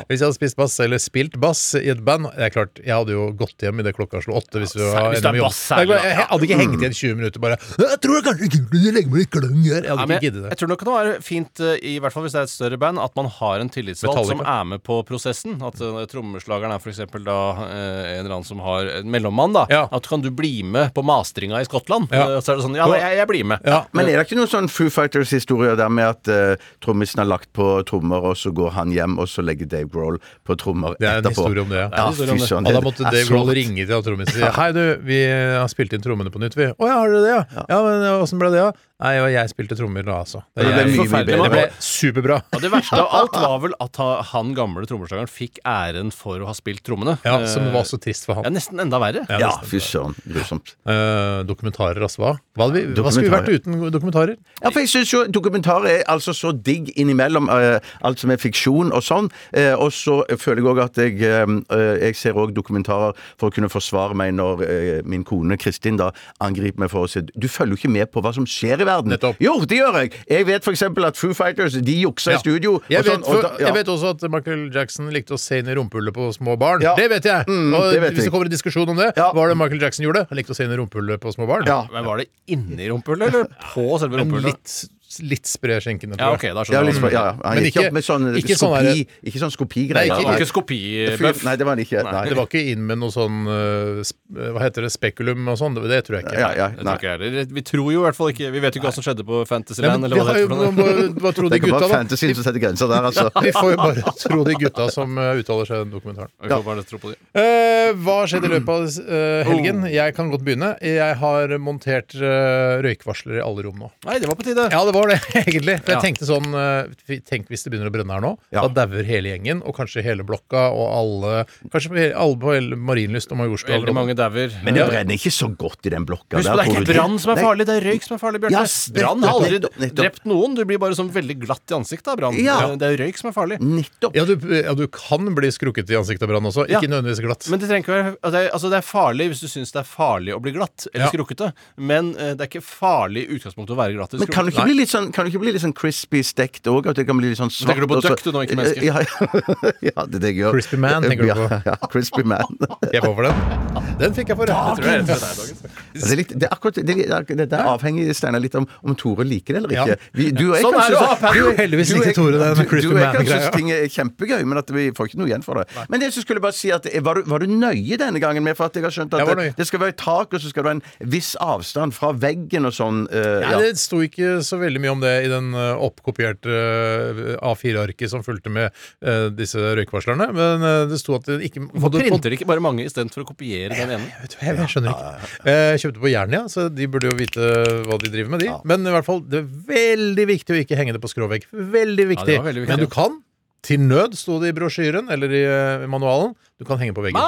[0.09, 2.93] Hvis jeg hadde spist bass, eller spilt bass i et band Det er klart, Jeg
[2.93, 4.61] hadde jo gått hjem idet klokka slo åtte.
[4.63, 7.19] Hvis, ja, hvis det er bass, her, jeg, jeg, jeg hadde ikke hengt igjen 20
[7.21, 9.85] minutter bare 'Jeg tror jeg kanskje ikke du legger meg i klang her'.
[9.85, 10.51] Jeg hadde ja, ikke giddet det.
[10.53, 12.79] jeg tror nok det er fint, eh, i hvert fall hvis det er et større
[12.81, 14.45] band, at man har en tillitsvalgt Metallica.
[14.45, 15.57] som er med på prosessen.
[15.65, 17.01] At uh, trommeslageren er f.eks.
[17.25, 19.57] da uh, en eller annen som har en mellommann.
[19.57, 19.83] da Ja.
[19.93, 22.09] At kan du bli med på mastringa i Skottland?
[22.13, 22.37] Ja.
[22.37, 23.65] Eh, så er det sånn Ja, jeg, jeg blir med.
[23.65, 27.29] Ja, Men er det ikke noen sånn Foo Fighters-historie der med at uh, trommisen har
[27.31, 30.97] lagt på trommer, og så går han hjem, og så legger Dave Grohl på trommer
[30.99, 31.47] Det er en etterpå?
[31.47, 31.89] historie om det, ja.
[31.89, 32.75] Ja, ja om det.
[32.75, 36.05] da måtte Dave Grohl ringe til trommisen og si Hei, du, vi har spilt inn
[36.05, 36.71] trommene på nytt, vi.
[36.73, 37.67] Å ja, har dere det, ja?
[37.69, 38.71] Ja, men åssen ble det, ja?
[38.99, 40.41] Nei, og jeg spilte trommer da, altså.
[40.59, 41.43] Det, Det ble mye, mye bedre.
[41.45, 42.37] det ble superbra.
[42.57, 44.01] Og det verste av alt var vel at
[44.33, 47.15] han gamle trommeslageren fikk æren for å ha spilt trommene.
[47.23, 48.49] Ja, Som var så trist for han.
[48.49, 49.23] ja, nesten enda verre.
[49.31, 50.17] Ja, Ja, fy søren.
[50.27, 50.73] Grusomt.
[50.83, 52.25] Eh, dokumentarer, altså.
[52.25, 52.33] Hva?
[52.59, 54.35] Hva, vi, hva skulle vi vært uten dokumentarer?
[54.65, 58.41] Ja, for jeg synes jo Dokumentarer er altså så digg innimellom uh, alt som er
[58.43, 59.31] fiksjon og sånn.
[59.55, 63.71] Uh, og så føler jeg òg at jeg, jeg ser òg dokumentarer for å kunne
[63.71, 64.67] forsvare meg når
[65.07, 66.11] min kone Kristin da
[66.43, 68.88] angriper meg for å si Du følger jo ikke med på hva som skjer i
[68.89, 69.13] verden.
[69.15, 69.39] Nettopp.
[69.45, 70.13] Jo, det gjør jeg!
[70.33, 70.83] Jeg vet f.eks.
[70.89, 72.79] at Foo Fighters de juksa i studio.
[72.91, 73.67] Jeg og vet, sånn, og for, da- ja.
[73.69, 76.83] jeg vet også at Michael Jackson likte å se inn i rumpehullet på små barn.
[76.85, 76.97] Ja.
[76.99, 77.47] Det vet jeg!
[77.49, 78.31] Mm, og det vet hvis jeg.
[78.31, 79.31] det kommer en diskusjon om det, Ja.
[79.37, 80.27] var det Michael Jackson gjorde?
[80.31, 81.67] Han likte å se inn i rumpehullet på små barn.
[81.69, 81.83] Ja.
[81.93, 84.79] Men var det inni rumpehullet, eller på selve rumpehullet?
[85.23, 86.55] Litt, spre skjenkene, Ja, tror ok, jeg.
[86.55, 87.13] da Ja, skjønner litt, jeg.
[87.13, 87.33] ja, ja.
[87.45, 89.95] Han Men gikk ikke- opp med sånn ikke sånn skopi Ikke sånn skopigreier.
[89.95, 91.45] Nei, Det ikke- var ikke skopibøff.
[91.45, 92.03] Nei, det var han ikke.
[92.05, 92.25] Nei.
[92.29, 94.91] Det var ikke inn med noe sånn eh, sp- Hva heter det?
[94.93, 95.75] Spekulum og sånn?
[95.75, 96.39] Det, det tror jeg ikke.
[96.39, 96.95] Ja, ja, Det tror nei.
[96.99, 97.45] ikke jeg heller.
[97.59, 99.37] Vi tror jo i hvert fall ikke Vi vet jo ikke hva som skjedde på
[99.39, 100.49] Nei, Fantasyland, men eller hva det heter.
[100.49, 100.73] for noe.
[100.79, 101.99] hva, hva tror de Det kan gutta, være da?
[101.99, 103.31] fantasien som setter grenser der, altså.
[103.49, 106.31] Vi får jo bare tro de gutta som eh, uttaler seg i den dokumentaren.
[106.43, 107.17] Vi får bare tro på de.
[107.35, 109.83] Eh, hva skjedde i løpet av eh, helgen?
[109.91, 110.77] Jeg kan godt begynne.
[110.85, 113.91] Jeg har montert uh, røykvarsler i alle rom nå.
[114.07, 114.69] Nei, det var på tide.
[114.71, 115.75] Ja, det var det, egentlig.
[115.85, 116.03] For jeg Ja.
[116.05, 118.33] tenkte sånn eh, Tenk hvis det begynner å brenne her nå.
[118.55, 118.63] Ja.
[118.69, 122.53] Da dauer hele gjengen, og kanskje hele blokka, og alle Kanskje på hele- alle på
[122.55, 123.79] hele Marienlyst og Majorstua.
[123.79, 124.53] Veldig mange dauer.
[124.65, 126.39] Men det brenner ikke så godt i den blokka.
[126.39, 127.45] Husk på, der, det er ikke du brann som er Nei.
[127.45, 128.61] farlig, det er røyk som er farlig, Bjarte.
[128.63, 129.97] Yes, Brann har aldri nettopp, nettopp.
[130.03, 130.55] drept noen.
[130.59, 132.39] Du blir bare sånn veldig glatt i ansiktet av brann.
[132.43, 132.59] Ja.
[132.77, 133.59] Det er røyk som er farlig.
[133.61, 134.15] Nettopp.
[134.17, 136.69] Ja du, ja, du kan bli skrukket i ansiktet av brann også.
[136.69, 136.79] Ja.
[136.81, 137.49] Ikke nødvendigvis glatt.
[137.51, 139.73] Men det trenger ikke være altså, det er- altså, det er farlig hvis du syns
[139.73, 141.11] det er farlig å bli glatt eller Ja.
[141.13, 141.53] skrukkete.
[141.77, 144.51] Men eh, det er ikke farlig i utgangspunktet å være glatt eller Men kan du
[144.51, 144.59] skrukkete.
[144.59, 146.89] ikke bli litt sånn, kan det ikke bli litt sånn crispy stekt òg?
[146.91, 147.75] At det kan bli litt sånn svart?
[147.75, 148.85] Tenker du på duck, du nå, ikke menneske?
[148.85, 149.03] Ja,
[149.89, 150.57] ja, det er det jeg gjør.
[150.59, 151.49] Crispy man, tenker du på?
[151.53, 152.59] Ja, ja crispy man.
[152.95, 153.89] Jeg får for den.
[153.99, 154.49] Den fikk jeg for.
[154.49, 155.17] Jeg tror jeg er rett Ja.
[155.19, 155.73] for.
[155.99, 158.95] Det er, litt, det er akkurat det, det, det er avhengig Steinar, litt om, om
[158.99, 159.97] Tore liker det eller ikke.
[160.17, 161.49] Vi, du og jeg Sånn er kanskje det panel.
[161.49, 163.51] du- Heldigvis ikke likte Tore den Crispy jeg Man-greia.
[163.55, 165.67] ting er kjempegøy, men at vi får ikke noe igjen for det.
[165.91, 168.47] Men det så skulle jeg bare si at var du, var du nøye denne gangen
[168.47, 170.53] med for at jeg har skjønt at det, det skal være et tak, og så
[170.53, 173.05] skal det være en viss avstand fra veggen og sånn.
[173.11, 173.59] Uh, ja.
[173.61, 178.25] det sto ikke så veldig mye om det i den uh, oppkopierte uh, A4-arket som
[178.27, 178.71] fulgte med
[179.05, 183.25] uh, disse røykvarslerne, men det sto at det ikke Hvorfor printer ikke bare mange istedenfor
[183.25, 184.09] å kopiere den ene?
[184.23, 185.31] Vet du Jeg, jeg skjønner ikke.
[185.45, 187.49] Eh, Jeg kjøpte på Jernia, så de burde jo vite
[187.89, 188.51] hva de driver med, de.
[188.69, 191.47] Men i hvert fall, det er veldig viktig å ikke henge det på skråvegg.
[191.53, 192.37] Veldig viktig.
[192.39, 193.19] Ja, veldig viktig, Men du kan,
[193.67, 197.19] til nød, sto det i brosjyren eller i eh, manualen, du kan henge på veggen.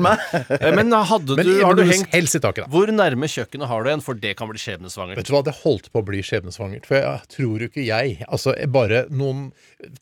[0.00, 0.18] Mann-
[0.48, 2.70] Eh, Men hadde Men du, har du hengt helst i taket, da.
[2.72, 4.00] Hvor nærme kjøkkenet har du en?
[4.00, 5.18] For det kan bli skjebnesvangert.
[5.20, 6.86] Vet du hva, det holdt på å bli skjebnesvangert.
[6.88, 9.50] For jeg tror jo ikke jeg Altså, bare noen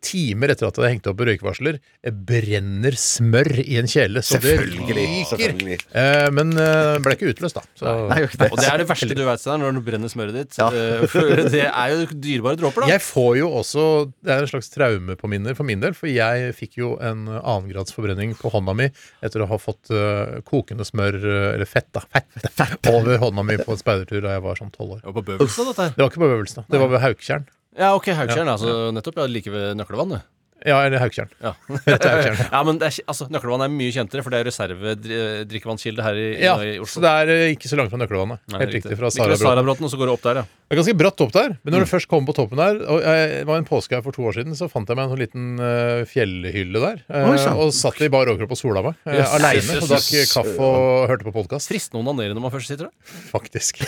[0.05, 1.81] timer etter at jeg hengte opp røykvarsler,
[2.23, 4.23] brenner smør i en kjele.
[4.23, 5.85] Så det Selvfølgelig, ryker.
[5.99, 7.65] Eh, men eh, ble ikke utløst, da.
[7.79, 7.95] Så.
[8.13, 8.51] Nei, ikke det.
[8.55, 10.59] Og det er det verste du vet, Steinar, når du brenner smøret ditt.
[10.61, 10.69] Ja.
[10.71, 12.93] Eh, For det er jo dyrebare dråper, da.
[12.95, 13.87] Jeg får jo også
[14.23, 18.37] Det er en slags traumepåminner for min del, for jeg fikk jo en annengrads forbrenning
[18.39, 18.89] på hånda mi
[19.25, 23.59] etter å ha fått uh, kokende smør, eh, eller fett, da, fett, over hånda mi
[23.61, 25.03] på en speidertur da jeg var sånn tolv år.
[25.03, 25.97] Det var på Bøvelstad, dette her.
[25.97, 26.69] Det var ikke på Bøvelstad.
[26.73, 27.49] Det var ved Hauktjern.
[27.79, 28.53] Ja, ok, Haugtjern.
[28.53, 29.23] Altså, nettopp.
[29.23, 30.23] Ja, like ved Nøklevann, det.
[30.69, 31.31] Ja, eller Hauktjern.
[31.43, 31.55] Ja.
[32.53, 36.55] Ja, men er, altså, Nøkkelvann er mye kjentere, for det er reservedrikkevannskilde her i, Ja,
[36.63, 38.43] i så det er eh, ikke så langt fra Nøkkelvannet.
[38.53, 38.99] Nei, Helt riktig.
[38.99, 39.87] Fra Like Sarabråten.
[39.87, 40.45] Og så går det opp der, ja.
[40.73, 43.03] Det er ganske bratt opp der, men når du først kommer på toppen der og
[43.05, 45.21] jeg, var en påske her for to år siden, så fant jeg meg en sånn
[45.21, 47.03] liten uh, fjellhylle der.
[47.13, 48.97] Uh, og satt i bar overkropp og sola meg.
[49.05, 49.35] Uh, Yes.
[49.37, 51.69] Aleine Yes, og drakk kaffe og hørte på podkast.
[51.69, 53.13] Trist noen onanere når man først sitter der.
[53.29, 53.83] Faktisk.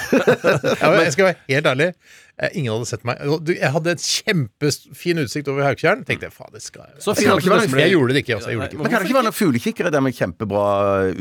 [1.00, 1.88] jeg skal være helt ærlig.
[2.38, 3.18] Eh, Ingen hadde sett meg.
[3.48, 6.04] Jeg hadde et kjempefin utsikt over Hauketjern.
[6.08, 8.34] Tenkte jeg, faen, det skal jeg Så fin at nesten ble- Jeg gjorde det ikke.
[8.38, 8.82] Altså, jeg gjorde det ikke.
[8.82, 10.64] Men kan det ikke være noen fuglekikkere der med kjempebra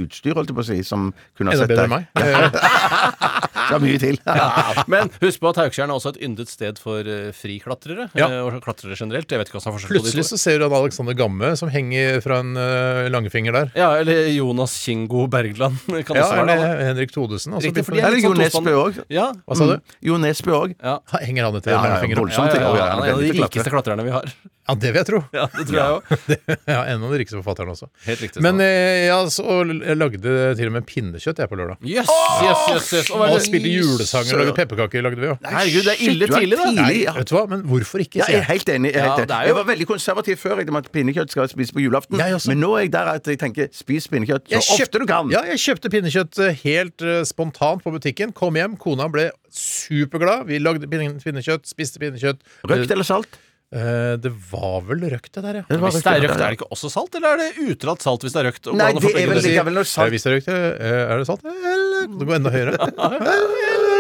[0.04, 1.92] utstyr, holdt jeg på å si, som kunne ha Enda sett bedre deg?
[1.92, 3.44] enn meg.
[3.64, 4.18] Det er mye til.
[4.92, 8.10] Men husk på at Hauktjern er også et yndet sted for uh, friklatrere.
[8.18, 8.28] Ja.
[8.28, 9.32] eh, og klatrere generelt.
[9.32, 10.36] Jeg vet ikke hva som er forskjellen på de Plutselig to.
[10.36, 13.72] så ser du han Alexander Gamme som henger fra en eh, langfinger der.
[13.80, 15.80] Ja, eller Jonas Kingo Bergland.
[15.88, 16.74] Kan Ja, også være det.
[16.90, 17.56] Henrik Thodesen.
[17.56, 18.68] også Riktig, for de er Eller Jo Sånn tospann.
[18.68, 19.00] Nesbø òg.
[19.16, 19.30] Ja.
[19.48, 19.96] Hva sa du?
[20.12, 20.76] Jo Nesbø òg.
[20.84, 20.98] Ja.
[21.12, 22.54] Henger han etter Ja, ja, ja, ja, voldsomt.
[22.54, 24.14] Ja, ja, ja, Ja, ja, han er en av de veldig til rikeste klatrerne vi
[24.16, 24.34] har.
[24.64, 25.18] Ja, det vil jeg tro.
[25.36, 26.36] Ja, det tror jeg også.
[26.74, 27.90] Ja, En av de rikeste forfatterne også.
[28.06, 28.42] Helt riktig.
[28.46, 30.22] Men eh, ja, så jeg lagde
[30.56, 31.82] til og med pinnekjøtt jeg på lørdag.
[31.84, 33.10] Yes, yes, yes, yes.
[33.12, 35.04] Og Og spilte julesanger og lagde pepperkaker.
[35.04, 35.36] lagde vi jo.
[35.44, 36.70] Herregud, det er ille Shit, du er tidlig, da.
[36.72, 37.16] tidlig, ja.
[37.18, 38.22] Vet du hva, men hvorfor ikke?
[38.22, 38.94] Ja, sier jeg er helt enig.
[38.94, 40.92] Jeg, er Ja, helt det er jo- jeg var veldig konservativ før jeg, med at
[40.96, 42.18] pinnekjøtt skal spises på julaften.
[42.24, 42.54] Jeg også.
[42.54, 45.06] Men nå er jeg der at jeg tenker spis pinnekjøtt så Jeg kjøpt- ofte du
[45.12, 45.32] kan.
[45.36, 48.32] Ja, jeg kjøpte pinnekjøtt eh, helt eh, spontant på butikken.
[48.32, 50.46] Kom hjem, kona ble superglad.
[50.48, 52.40] Vi lagde pinne- pinnekjøtt, spiste pinnekjøtt.
[52.70, 53.40] Røkt eller salt?
[53.74, 55.64] Eh, det var vel røkt, det der, ja.
[55.66, 58.06] Det var Hvis det er røkt, er det ikke også salt, eller er det utelatt
[58.06, 58.68] salt hvis det er røkt?
[58.70, 59.48] Og Nei, det er vel, det?
[59.48, 61.42] det er vel noe Eh, salt Hvis det er røkt, eh, er det salt?
[61.50, 62.78] Eller det går enda høyere?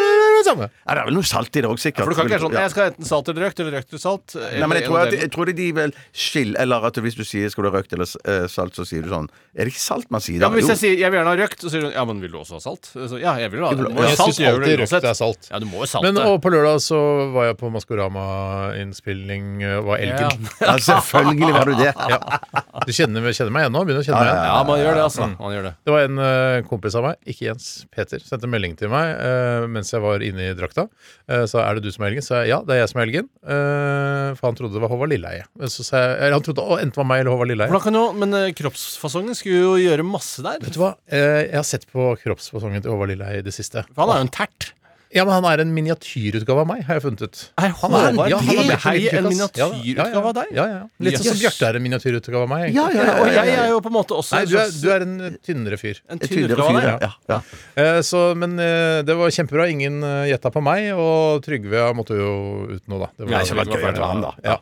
[0.43, 0.67] Det samme.
[0.83, 2.03] Ja, Det er vel noe salt i det òg, sikkert.
[2.03, 2.63] For du kan ikke være sånn Ja.
[2.67, 4.35] Jeg skal ha enten salt eller røkt, eller røkt eller salt.
[4.35, 7.49] Nei, men jeg tror, at, jeg tror de vel skiller Eller at hvis du sier
[7.53, 10.09] skal du ha røkt eller eh, salt, så sier du sånn Er det ikke salt
[10.13, 11.89] man sier ja, men Hvis jeg sier jeg vil gjerne ha røkt, så sier du
[11.93, 12.89] ja, men vil du også ha salt?
[12.93, 13.87] Så, ja, jeg vil ha det.
[13.87, 15.49] Jo ha Jeg salt, syns alltid røkt er salt.
[15.51, 16.11] Ja, du må jo salte.
[16.11, 16.99] Men og på lørdag så
[17.33, 20.47] var jeg på Maskorama-innspilling, eh, var Elgen.
[20.61, 21.91] Ja, selvfølgelig var du det.
[22.13, 22.19] Ja.
[22.85, 23.81] Du kjenner, kjenner meg igjen nå?
[23.87, 24.47] Begynner å kjenne meg igjen?
[24.49, 25.27] ja, man gjør det, altså.
[25.39, 25.73] Man gjør det.
[25.85, 29.67] Det var en eh, kompis av meg, ikke Jens, Peter, sendte melding til meg eh,
[29.71, 30.87] mens jeg var inne i drakta.
[31.49, 32.25] Så er det du som er helgen?
[32.25, 33.29] Så jeg ja, det er jeg som er Elgen.
[33.43, 35.47] Eh, for han trodde det var Håvard Lilleheie.
[35.71, 37.81] Så sa jeg, eller han trodde å, enten var meg eller Håvard Lilleheie.
[37.83, 40.61] Kan jo, men eh, kroppsfasongen skulle jo gjøre masse der.
[40.63, 40.93] Vet du hva?
[41.09, 43.85] Eh, jeg har sett på kroppsfasongen til Håvard Lilleheie i det siste.
[43.91, 44.71] For han er jo en tert.
[45.13, 47.41] Ja, men han er en miniatyrutgave av meg, har jeg funnet ut.
[47.61, 50.51] Er Han er en- Håvard ja, han er en miniatyrutgave av deg?
[50.51, 50.79] Ja, ja.
[50.79, 50.87] ja.
[51.05, 51.39] Litt sånn som.
[51.43, 52.65] Bjarte er en miniatyrutgave av meg.
[52.73, 54.73] Ja, ja, ja, Og ja, jeg er jo på en måte også Nei, du er,
[54.73, 56.01] du er en eh, tynnere fyr.
[56.09, 57.11] en tynnere fyr, ja.
[57.29, 57.39] ja.
[57.75, 59.69] Eh, så, men eh, det var kjempebra.
[59.73, 62.33] Ingen uh, gjetta på meg, og Trygve måtte jo
[62.73, 63.09] ut nå, da.
[63.17, 64.33] Det Nei, ikke det var gøy å være var han, da.
[64.43, 64.57] Ja.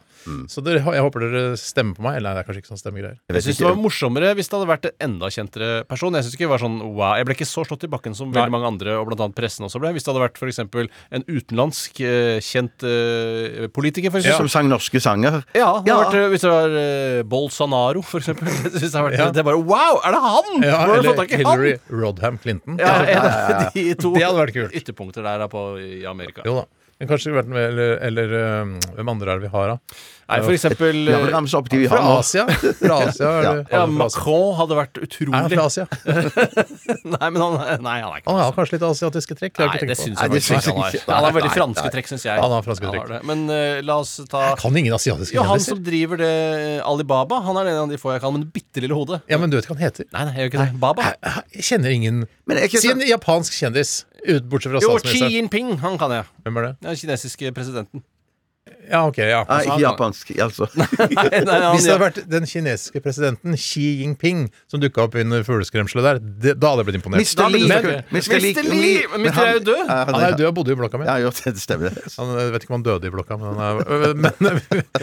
[0.51, 2.17] Så dere, jeg håper dere stemmer på meg.
[2.19, 3.17] Eller nei, det er kanskje ikke sånn stemmegreier.
[3.31, 6.13] Jeg syns det var morsommere hvis det hadde vært en enda kjentere person.
[6.17, 8.31] Jeg synes ikke det var sånn wow Jeg ble ikke så slått i bakken som
[8.31, 8.55] veldig Nei.
[8.55, 9.93] mange andre, og blant annet pressen også ble.
[9.95, 10.61] Hvis det hadde vært f.eks.
[10.61, 15.41] en utenlandsk eh, kjent uh, politiker, for Som sang norske sanger.
[15.57, 15.97] Ja, det Ja.
[16.05, 19.31] vært, eh, hvis det var uh, Bolsonaro, det, vært, Ja.
[19.31, 20.51] det er bare wow, er det han?!
[20.63, 21.99] Ja, eller Hillary han?
[22.01, 22.77] Rodham Clinton.
[22.79, 24.75] Ja, av de to Det hadde vært kult.
[24.77, 26.45] ytterpunkter der på, i Amerika.
[26.45, 26.65] Jo da.
[27.01, 30.01] Men kanskje vært med, eller, eller um, hvem andre er det vi har, da?
[30.31, 32.11] Nei, for eksempel Ja, eh, ramse opp de vi Fra nå.
[32.21, 32.45] Asia.
[32.47, 33.87] Fra Asia er det, ja, Asia.
[33.99, 35.87] Macron hadde vært Er han utrolig fra Asia?
[37.11, 39.57] Nei, men han, nei, han er ikke Han har kanskje litt asiatiske trekk?
[39.57, 40.05] det har Nei, ikke det tenkt på.
[40.05, 40.95] syns Nei, jeg det faktisk syns ikke han jeg har.
[41.01, 41.15] ikke.
[41.17, 41.93] Han har veldig Nei, franske nei.
[41.97, 42.41] trekk, syns jeg.
[42.45, 43.09] Han har franske trekk.
[43.11, 43.19] det.
[43.31, 45.75] Men eh, la oss ta Jeg kan ingen asiatiske Jo, han kjendiser.
[45.75, 46.31] som driver det
[46.93, 49.21] Alibaba, han er en av de få jeg kan med det bitte lille hodet.
[49.31, 50.07] Ja, men du vet hva han heter?
[50.15, 50.79] Nei, nei, jeg gjør ikke det.
[50.85, 51.09] Baba.
[51.57, 53.93] Jeg kjenner ingen Men er ikke Si en sånn- japansk kjendis,
[54.27, 55.21] ut, bortsett fra Jo, Xi.
[55.35, 56.25] Jinping, han kan jeg.
[56.45, 56.73] Hvem er det?
[56.85, 58.03] Den kinesiske presidenten.
[58.89, 59.43] Ja, ok, ja.
[59.47, 60.67] Nei, han- ikke japansk, altså.
[60.75, 60.87] Nei,
[61.45, 65.43] nei, han, Hvis det hadde vært den kinesiske presidenten Xi Jinping som dukka opp under
[65.47, 67.21] fugleskremselet der, det, da hadde jeg blitt imponert.
[67.21, 67.49] Mr.
[67.53, 67.67] Lee.
[67.67, 68.39] Men- Mr.
[68.41, 68.53] Lee.
[68.55, 68.69] Mr.
[68.71, 69.41] Li Men Mr.
[69.45, 69.83] er jo død.
[69.91, 71.05] Han er jo død og bodde i blokka mi.
[71.05, 71.89] Ja, jo, det stemmer.
[71.93, 72.05] det.
[72.17, 74.61] Han, jeg vet ikke om han døde i blokka, men han er men,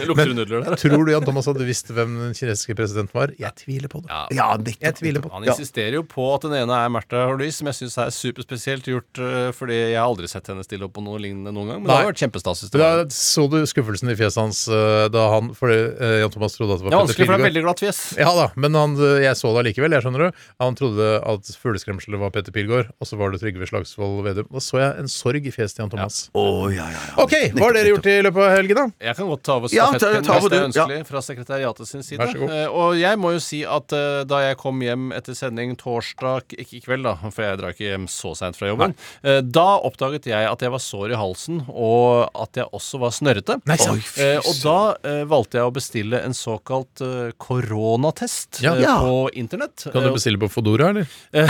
[0.09, 0.75] Lukter nudler der.
[0.79, 3.33] Tror du Jan Thomas hadde visst hvem den kinesiske presidenten var?
[3.39, 4.09] Jeg tviler på det.
[4.11, 4.25] Ja.
[4.39, 4.83] Ja, nettopp.
[4.85, 5.53] Jeg tviler på Han det.
[5.55, 9.21] insisterer jo på at den ene er Märtha Louise, som jeg syns er superspesielt gjort,
[9.23, 11.81] eh, fordi jeg har aldri sett henne stille opp på noe lignende noen gang.
[11.83, 11.99] Men det Nei.
[12.03, 12.63] har vært kjempestas.
[12.63, 16.19] hvis det Da var- så du skuffelsen i fjeset hans eh, da han For eh,
[16.21, 17.47] Jan Thomas trodde at det var vanskelig, for det er Pilgaard.
[17.49, 17.99] veldig glatt fjes.
[18.19, 20.39] Ja da, men han, jeg så det allikevel, jeg skjønner du.
[20.63, 24.49] Han trodde at fugleskremselet var Peter Pilgaard, og så var det Trygve Slagsvold Vedum.
[24.53, 26.19] Da så jeg en sorg i fjeset til Jan Thomas.
[26.35, 27.01] Ja, ja, ja.
[27.23, 28.85] OK, hva har dere gjort i løpet av helgen, da?
[29.09, 30.69] Jeg kan godt ta over Ja, ta- stafettpinnen ja, hvis det er du, ja.
[30.69, 32.19] ønskelig fra sekretariatet sin side.
[32.21, 32.53] Vær så god.
[32.59, 36.55] Eh, og jeg må jo si at eh, da jeg kom hjem etter sending torsdag,
[36.59, 39.67] ikke i kveld da, for jeg drar ikke hjem så seint fra jobben, eh, da
[39.87, 43.58] oppdaget jeg at jeg var sår i halsen, og at jeg også var snørrete.
[43.65, 43.77] Nei.
[43.89, 48.73] Oi, Eh, og da eh, valgte jeg å bestille en såkalt eh, koronatest Ja.
[48.75, 48.97] eh, Ja.
[49.01, 49.83] på internett.
[49.91, 51.07] Kan du Eh, bestille på Fodora, eller?
[51.33, 51.43] ja,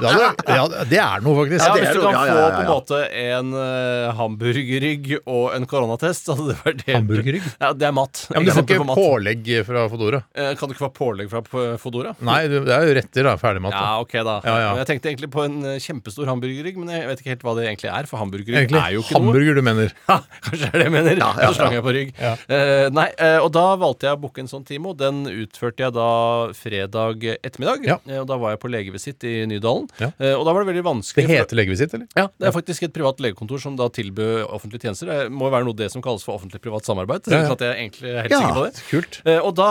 [0.00, 1.62] det, ja, det er noe, faktisk.
[1.66, 2.74] Ja, det Hvis du jo- kan ja, ja, få ja, på en ja.
[2.74, 6.94] måte en eh, hamburgerrygg og en koronatest, så hadde det vært det.
[6.96, 7.46] Hamburgerrygg?
[7.60, 8.26] Ja, det er mat.
[8.30, 8.96] Ja, men du får Eksempel ikke på mat.
[9.02, 10.22] pålegg fra Fodora.
[10.34, 12.14] Eh, Kan du ikke få pålegg fra P- Fodora?
[12.20, 13.36] Nei, du- det er jo retter, da.
[13.36, 13.72] Ferdigmat.
[13.72, 13.80] da.
[13.80, 14.40] Ja, ok da.
[14.44, 14.70] Ja, ja.
[14.74, 17.54] Men Jeg tenkte egentlig på en eh, kjempestor hamburgerrygg, men jeg vet ikke helt hva
[17.56, 19.26] det egentlig er, for hamburgerrygg Egentlig er jo ikke noe.
[19.26, 19.92] hamburger, du mener.
[20.08, 21.20] Ja, kanskje er det jeg mener.
[21.20, 22.12] Ja, ja, Så slang jeg på rygg.
[22.20, 22.34] Ja.
[22.50, 25.84] Uh, nei, uh, og da valgte jeg å booke en sånn time, og den utførte
[25.86, 26.08] jeg da
[26.56, 27.86] fredag ettermiddag.
[27.88, 27.98] Ja.
[28.06, 29.88] Uh, og da var jeg på legevisitt i Nydalen.
[30.00, 30.10] Ja.
[30.18, 31.26] Eh, og da var det veldig vanskelig.
[31.28, 32.08] Det heter legevisitt, eller?
[32.18, 35.10] Ja, det er faktisk et privat legekontor som da tilbød offentlige tjenester.
[35.10, 37.28] Det må jo være noe det som kalles for offentlig-privat samarbeid.
[37.32, 37.52] Ja, ja.
[37.54, 38.40] at jeg egentlig er helt Ja.
[38.42, 38.84] sikker på det.
[38.90, 39.20] Kult.
[39.36, 39.70] Og da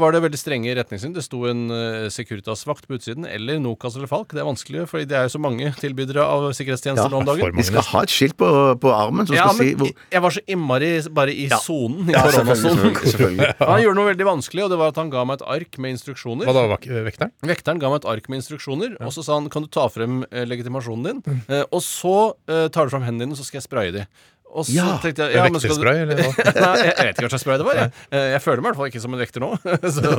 [0.00, 1.16] var det veldig strenge retningslinjer.
[1.18, 4.32] Det sto en uh, Securitas-vakt på utsiden, eller Nokas eller Falk.
[4.34, 7.56] Det er vanskelig, fordi det er jo så mange tilbydere av sikkerhetstjenester nå om dagen.
[7.56, 8.48] Vi skal ha et skilt på,
[8.82, 12.14] på armen som Ja, skal si hvor jeg- var så innmari bare i sonen, i
[12.14, 13.40] koronasonen.
[13.72, 15.96] Han gjorde noe veldig vanskelig, og det var at han ga meg et ark med
[15.96, 16.46] instruksjoner.
[16.48, 17.32] Hva da, vak- vekteren?
[17.48, 20.22] Vekteren ga meg et ark med instruksjoner, og så sa han kan du ta frem
[20.30, 23.66] eh, legitimasjonen din, eh, og så eh, tar du frem hendene dine, så skal jeg
[23.70, 24.06] spraye de.
[24.52, 24.98] Og så Ja.
[25.00, 26.44] tenkte jeg Ja, men skal du- Vekterspray, eller hva?
[26.60, 27.78] Nei, jeg, jeg vet ikke hva slags spray det var.
[27.80, 29.50] Jeg, Eh, jeg føler meg i hvert fall ikke som en vekter nå.
[29.96, 30.10] så,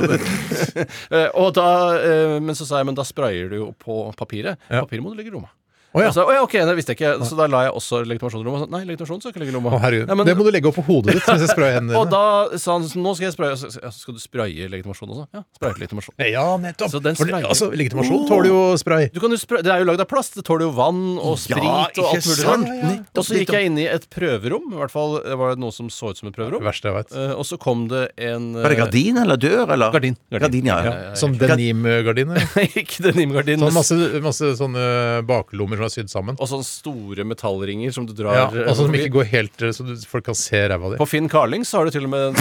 [1.14, 1.66] Eh, og da,
[2.02, 4.58] eh, men så sa jeg men da sprayer du jo på papiret.
[4.66, 5.52] Papiret må du legge i lomma.
[5.94, 6.10] Å, ja.
[6.10, 7.10] Så, ja, ok, det visste jeg ikke.
[7.28, 8.60] Så da la jeg også legitimasjonen i lomma.
[8.64, 9.70] Så, Nei, legitimasjon skal ikke legge i lomma.
[9.76, 10.08] Å, herregud.
[10.10, 12.10] Ja, men- det må du legge opp på hodet ditt mens jeg sprayer hendene og
[12.10, 13.54] da sa han nå skal jeg spraye.
[13.60, 15.26] Så, ja, skal du spraye legitimasjon også?
[15.38, 16.14] Ja, spraye legitimasjon.
[16.34, 16.90] Ja, nettopp.
[16.90, 19.06] Så den For det- sprayer- altså, legitimasjon tåler jo spray.
[19.14, 19.62] Du kan jo spray.
[19.62, 20.34] det er jo lagd av plast.
[20.34, 22.40] Det tåler jo vann og sprit Ja, og alt mulig.
[22.42, 22.66] sant?
[22.66, 22.82] rart.
[22.82, 22.96] ja.
[23.14, 24.66] Og så gikk jeg inn i et prøverom.
[24.74, 26.58] I hvert fall var det noe som så ut som et prøverom.
[26.66, 27.14] verste jeg vet.
[27.14, 29.94] Eh, og så kom det en Var det gardin eller dør, eller?
[29.94, 30.18] Gardin.
[30.34, 30.80] Gardin, ja.
[30.82, 30.92] ja.
[31.04, 32.42] Ja, Sånn denimgardiner.
[32.82, 33.62] ikke denimgardin.
[33.62, 36.38] Sånn masse, masse sånne baklommer som er sydd sammen.
[36.40, 39.72] Og sånne store metallringer som du Ja, drar ja, altså som ikke går helt eh,
[39.74, 40.98] så du, folk kan se ræva di.
[41.00, 42.38] På Finn Carling så har du til og med en,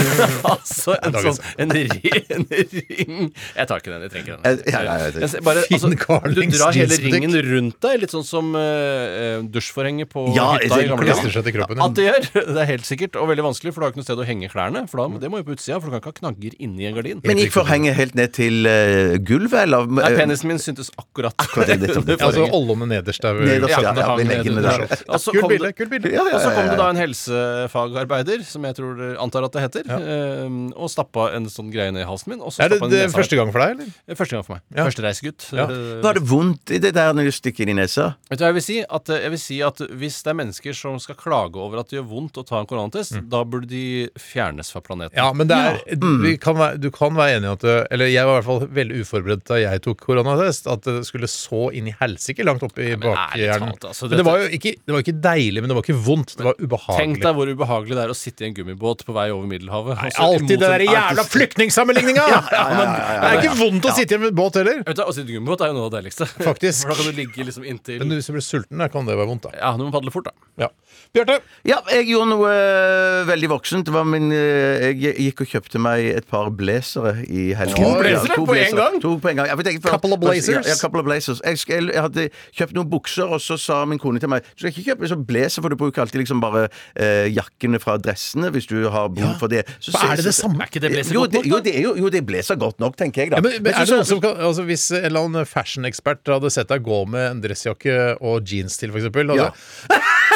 [0.54, 4.06] altså, en, sånn, en, en ring Jeg tar ikke den.
[4.06, 4.44] Jeg trenger den.
[4.46, 8.14] Eh, ja, ja, ja, Jeg Bare, Finn altså, du drar hele ringen rundt deg, litt
[8.14, 11.32] sånn som uh, dusjforhenget på Ja, hytta det i gamle dager.
[11.36, 11.60] seg.
[11.76, 12.28] At det gjør.
[12.56, 14.50] Det er helt sikkert, og veldig vanskelig, for du har ikke noe sted å henge
[14.52, 14.84] klærne.
[14.90, 16.96] For da, det må jo på utsida, for du kan ikke ha knagger inni en
[16.96, 17.22] gardin.
[17.26, 19.88] Men gikk forhenget helt ned til uh, gulvet, eller?
[20.00, 22.46] Nei, penisen min syntes akkurat Akkurat det, det, det, det altså
[22.86, 23.34] olloene nederst der.
[23.34, 25.04] Nederst, ja, ja, ned legger det der.
[25.08, 25.72] Og Kult bilde.
[25.76, 26.12] kult bilde.
[26.14, 29.62] Ja, ja, Og så kom det da en helsefagarbeider, som jeg tror antar at det
[29.66, 32.40] heter, eh, og stappa en sånn greie ned i halsen min.
[32.42, 34.16] Og så Er det, det første gang for deg, eller?
[34.16, 34.62] Første gang for meg.
[34.76, 34.84] Ja.
[34.88, 35.48] Første reisegutt.
[35.52, 35.66] Ja.
[35.70, 38.14] Eh, Var det vondt i det der når du stikker i nesa?
[38.30, 38.78] Vet du hva jeg vil si?
[38.88, 41.88] At, eh, jeg vil si at hvis det er mennesker som skal klage over at
[41.90, 45.16] det gjør vondt å ta en koronatest, da burde de fjernes fra planeten.
[45.16, 45.80] Ja, men det er,
[46.22, 48.68] vi kan være, du kan være enig i at Eller jeg var i hvert fall
[48.76, 50.66] veldig uforberedt da jeg tok koronatest.
[50.70, 53.74] At det skulle så inn i helsike langt opp opp i men bakhjernen.
[53.88, 56.34] altså, Men det var jo ikke, var ikke deilig, men det var ikke vondt.
[56.36, 56.98] Det var ubehagelig.
[57.00, 59.98] Tenk deg hvor ubehagelig det er å sitte i en gummibåt på vei over Middelhavet.
[60.00, 62.26] Nei, så Alltid den derre der jævla flyktningsammenligninga!
[62.46, 64.82] Det er ikke vondt å sitte i en båt heller.
[64.86, 66.28] Vet du, Å sitte i gummibåt er jo noe av det deiligste.
[66.48, 66.84] Faktisk.
[66.84, 69.16] For da kan du ligge liksom inntil Men hvis du blir sulten, da kan det
[69.16, 69.54] være vondt, da.
[69.58, 70.34] Ja, du må padle fort, da.
[70.60, 70.70] Ja.
[71.14, 73.88] Bjarte, Ja, jeg gjorde noe eh, veldig voksent.
[73.88, 77.76] Det min, eh, jeg gikk og kjøpte meg et par blazere i helgen.
[77.78, 78.98] To blazere ja, på en gang?
[79.04, 79.50] To på en gang.
[79.50, 80.66] Jeg, vet for, Couple of blazers?
[80.66, 81.42] Ja, ja, couple of blazers.
[81.44, 82.26] Jeg, jeg, jeg hadde
[82.58, 85.24] kjøpt noen bukser, og så sa min kone til meg Du skal ikke kjøpe sånn
[85.28, 89.36] blazer, for du bruker alltid liksom bare eh, jakkene fra dressene hvis du har behov
[89.42, 89.64] for det.
[89.78, 90.60] Så, så, er det det samme?
[90.64, 92.98] Er ikke det blazer godt nok, jo, det er jo, jo, det blazer godt nok,
[92.98, 93.40] tenker jeg, da.
[93.40, 96.52] ja, men, men er det noen som kan, altså Hvis en eller annen fashion-ekspert hadde
[96.54, 99.52] sett deg gå med en dressjakke og jeans til, for eksempel altså,
[99.90, 100.12] med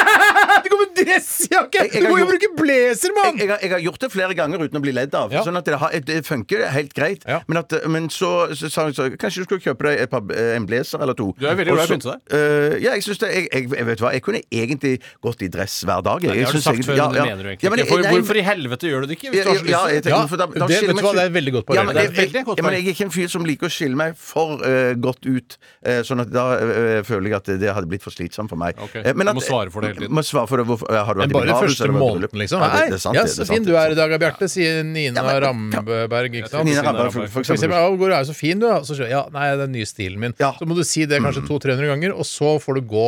[1.05, 1.79] dressjakke!
[1.81, 3.37] Jeg- jeg Du har må jo gjort- bruke blazer, jeg, mann!
[3.41, 5.31] jeg, har, jeg har gjort det flere ganger uten å bli ledd av.
[5.31, 5.43] Ja.
[5.45, 7.23] Sånn at det, har, det funker helt greit.
[7.27, 7.41] Ja.
[7.47, 10.21] Men, at, men så, så sa hun så, kanskje du skulle kjøpe deg et par,
[10.35, 11.31] eh, en blazer eller to.
[11.39, 12.19] Du er veldig glad i å pynte deg.
[12.37, 15.47] eh, ja, jeg synes det jeg, jeg, jeg vet hva, jeg kunne egentlig gått i
[15.51, 16.21] dress hver dag.
[16.21, 16.31] jeg.
[16.31, 17.25] Det Jeg har du synes sagt jeg- før, ja, men det ja.
[17.31, 17.89] mener du egentlig Ja, men ikke.
[17.91, 19.29] For, nei, hvorfor i helvete gjør du det ikke?
[19.31, 20.11] Hvis ja, du har så lyst ja, til jeg det?
[20.11, 21.75] da det, vet du hva, det er veldig godt poeng.
[21.77, 22.77] Ja, men, Det er jeg, veldig godt ja, men poeng.
[22.81, 25.57] jeg er ikke en fyr som liker å skille meg for eh, godt ut.
[25.85, 28.75] eh, sånn at da eh, føler jeg at det, hadde blitt for slitsomt for meg.
[28.79, 30.13] Ok, Eh, men du må svare for det hele tiden.
[30.15, 30.65] Må svare for det.
[30.67, 32.61] Hvorfor, ja, har du Men vært i bare begravelse, første måneden, liksom.
[32.63, 35.23] Nei, det, det er sant, ja, så fin du er i dag, Bjarte, sier Nina
[35.25, 36.35] Ja, Ramberg.
[36.41, 36.65] Ikke sant?
[36.67, 38.83] Nina Ramberg, for, for eksempel, hvor er du så fin du er?
[38.87, 40.35] Så sier ja, nei, det er den nye stilen min.
[40.41, 40.51] Ja.
[40.59, 43.07] Så må du si det kanskje 200-300 ganger, og så får du gå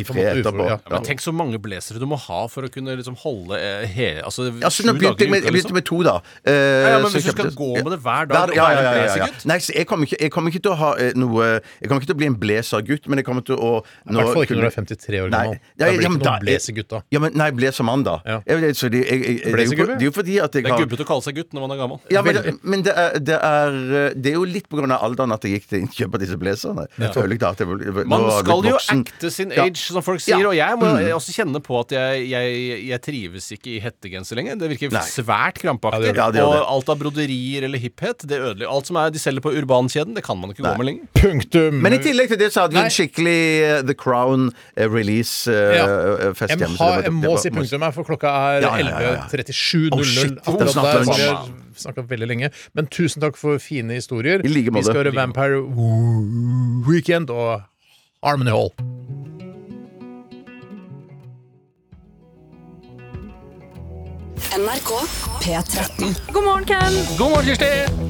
[0.00, 0.66] I fred etterpå.
[0.68, 0.78] Ja.
[0.80, 3.84] Ja, men tenk så mange blazere du må ha for å kunne liksom holde eh,
[3.90, 5.78] he, altså, Ja, så nå sju begynte dager i med, uka, jeg begynte liksom.
[5.78, 6.14] med to, da.
[6.48, 9.28] Eh, Ja, men hvis du skal gå med det hver dag ja, ja, ja.
[9.48, 12.10] Nei, jeg kommer ikke, jeg kommer ikke til å ha eh, noe Jeg kommer ikke
[12.12, 14.64] til å bli en blazergutt, men jeg kommer til å I hvert fall ikke når
[14.66, 15.60] du er 53 år gammel.
[15.76, 17.02] Da blir ikke noen er- blazergutt da.
[17.12, 18.20] Ja, men nei, blazermann, da.
[18.24, 18.38] Ja.
[18.46, 20.64] Jeg vet, så det, jeg, jeg, det, er jo, det er jo fordi at jeg
[20.64, 21.98] Det er gubbete å kalle seg gutt når man er gammel.
[22.10, 25.44] ja, men, det, men det, er, det, er, det er jo litt av alderen at
[25.44, 26.86] jeg gikk til innkjøp av disse blazerne.
[26.96, 29.64] Nå Man skal jo acte sin Ja.
[29.66, 30.38] age, som folk sier.
[30.38, 30.48] Ja.
[30.48, 34.58] Og jeg må også kjenne på at jeg, jeg, jeg trives ikke i hettegenser lenger.
[34.60, 35.04] Det virker Nei.
[35.04, 36.14] svært krampaktig.
[36.16, 36.30] Ja.
[36.30, 39.52] Ja, og alt av broderier eller hipphet, det ødelegger Alt som er de selger på
[39.56, 41.08] Urbankjeden, det kan man ikke gå med lenger.
[41.18, 41.80] Punktum.
[41.82, 46.54] Men i tillegg til det så hadde vi en skikkelig eh, The Crown eh, release-fest
[46.54, 49.24] jeg, må ha, jeg må si punktum her, for klokka er Ja, ja, ja, ja.
[49.30, 49.90] 11.37.00.
[49.92, 50.38] Oh, shit.
[50.38, 51.20] akkurat Det er snart der, så lunsj.
[51.20, 52.50] vi har snakka veldig lenge.
[52.74, 54.42] Men tusen takk for fine historier.
[54.44, 55.62] Vi skal høre Vampire
[56.88, 57.62] Weekend og
[58.24, 58.70] Harmony Hall.
[64.48, 64.90] NRK
[65.42, 66.14] P13.
[66.32, 66.92] God morgen, Ken.
[67.18, 67.64] God morgen, Kirsti!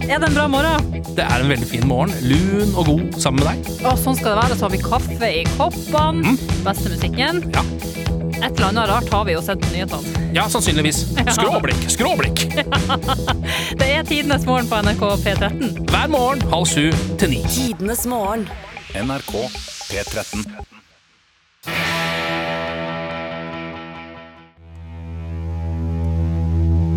[0.09, 1.03] Er det en bra morgen?
[1.17, 2.15] Det er en veldig fin morgen.
[2.25, 3.85] Lun og god sammen med deg.
[3.91, 4.57] Og sånn skal det være.
[4.59, 6.35] Så har vi kaffe i koppene.
[6.65, 7.43] Beste musikken.
[7.55, 7.65] Ja.
[8.41, 10.25] Et eller annet rart har vi jo sett på nyhetene.
[10.37, 11.03] Ja, sannsynligvis.
[11.37, 12.47] Skråblikk, skråblikk!
[13.81, 15.85] Det er tidenes morgen på NRK P13.
[15.91, 16.89] Hver morgen halv sju
[17.21, 17.45] til ni.
[17.53, 18.49] Tidenes morgen.
[18.97, 19.35] NRK
[19.91, 20.47] P13.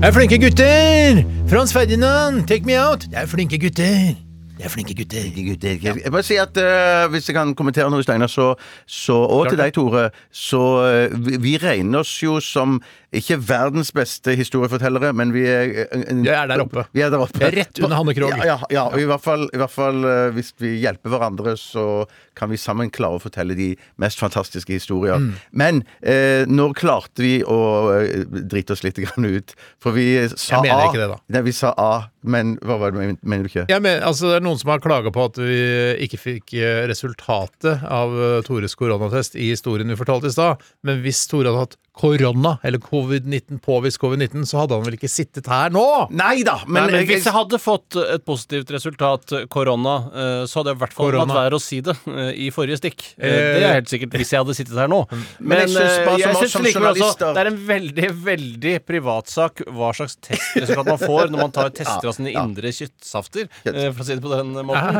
[0.03, 1.19] Det er flinke gutter!
[1.47, 3.05] Frans Ferdinand, take me out!
[3.07, 4.09] Det er flinke gutter.
[4.57, 5.77] Det er flinke gutter.
[5.79, 8.49] Jeg jeg bare si at eh, Hvis jeg kan kommentere noe, Steinar, så,
[8.83, 12.81] så, og til deg, Tore, så eh, vi, vi regner oss jo som
[13.19, 16.85] ikke verdens beste historiefortellere, men vi er eh, Vi er der oppe.
[16.95, 17.49] Vi er der oppe.
[17.53, 18.33] Rett under Hanne Krogh.
[18.41, 21.55] Ja, ja, ja, og i hvert fall, i hvert fall eh, hvis vi hjelper hverandre,
[21.59, 22.05] så
[22.37, 25.21] kan vi sammen klare å fortelle de mest fantastiske historier.
[25.21, 25.33] Mm.
[25.63, 27.59] Men eh, nå klarte vi å
[27.97, 30.89] eh, drite oss litt ut, for vi sa Jeg mener A.
[30.89, 31.19] ikke det, da.
[31.35, 31.91] Nei, vi sa A,
[32.23, 33.67] men hva var det, mener du ikke?
[33.69, 35.61] Jeg mener, altså, det er noen som har klaga på at vi
[36.05, 40.63] ikke fikk eh, resultatet av eh, Tores koronatest i historien vi fortalte i stad.
[40.87, 45.09] Men hvis Tore hadde hatt korona, eller covid-19, påvist covid-19, så hadde han vel ikke
[45.11, 45.83] sittet her nå?
[46.17, 46.55] Nei da!
[46.65, 50.79] Men, Men, hvis jeg hadde fått et positivt resultat, eh, korona, eh, så hadde jeg
[50.79, 53.03] i hvert fall latt være å si det eh, i forrige stikk.
[53.19, 55.03] Eh, Det er helt sikkert hvis jeg hadde sittet her nå.
[55.37, 59.63] Men, jeg synes bare som jeg syns likevel også det er en veldig, veldig privatsak
[59.69, 64.07] hva slags testresultat man får når man tar tester av sine indre kjøttsafter, for å
[64.09, 64.99] si det på den måten.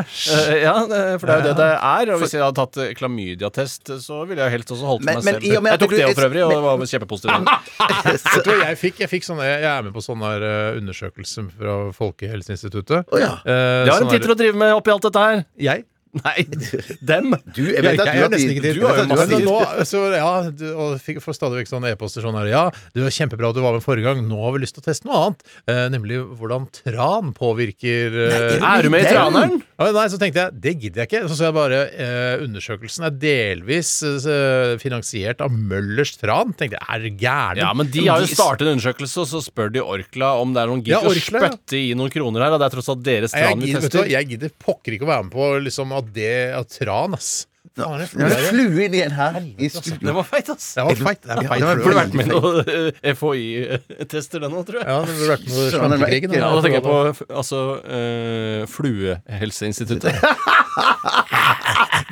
[0.62, 0.76] Ja,
[1.18, 2.14] for det er jo det det er.
[2.14, 5.50] Og hvis jeg hadde tatt klamydiatest, så ville jeg helst også holdt Men- meg selv.
[5.74, 7.48] Jeg tok det for øvrig, og det var kjempepositiv.
[8.08, 9.00] Vet du hva jeg fikk?
[9.04, 13.10] Jeg, fikk sånne, jeg er med på sånn her eh, undersøkelse fra Folkehelseinstituttet.
[13.12, 13.34] Oh, ja.
[13.44, 15.44] Eh, Det har en titter å drive med oppi alt dette her.
[15.70, 15.84] Jeg?
[16.22, 16.44] Nei,
[17.02, 17.34] dem.
[17.54, 18.78] Du, jeg Jeg, vet jeg, at er du har nesten ikke tid.
[18.78, 19.56] Du har jo masse nå,
[19.88, 23.14] så, ja, du, og fikk, får stadig vekk sånne e-poster sånn her Ja, det var
[23.14, 24.22] kjempebra at du var med forrige gang.
[24.28, 25.44] Nå har vi lyst til å teste noe annet.
[25.70, 29.58] Eh, nemlig hvordan tran påvirker eh, Er du med i Traneren?
[29.64, 31.22] ja, Nei, så tenkte jeg det gidder jeg ikke.
[31.30, 36.54] Så så jeg bare eh, undersøkelsen er delvis eh, finansiert av Møllers Tran.
[36.56, 37.62] Tenkte jeg, er gæren?
[37.64, 40.62] Ja, men de har jo startet en undersøkelse, og så spør de Orkla om det
[40.62, 42.54] er noen Ja, å spytte i noen kroner her.
[42.56, 44.96] Og det er tross alt deres Nei, Jeg tran vi gidder, du jeg gidder pokker
[44.96, 47.44] ikke å være med på liksom, at det er tran, ass.
[47.74, 49.36] Faen, er det flue inn igjen her.
[49.42, 49.98] I studio.
[49.98, 50.66] Den var feit, ass.
[50.76, 51.24] Det var feit.
[51.24, 51.72] Det er Ja, feit det.
[51.82, 54.86] Burde vært med i noen eh, FHI-tester, den òg, tror jeg.
[54.86, 55.64] Ja, det burde vært med var.
[56.38, 56.98] Ja, da tenker jeg på
[57.40, 60.14] altså, uh, Fluehelseinstituttet.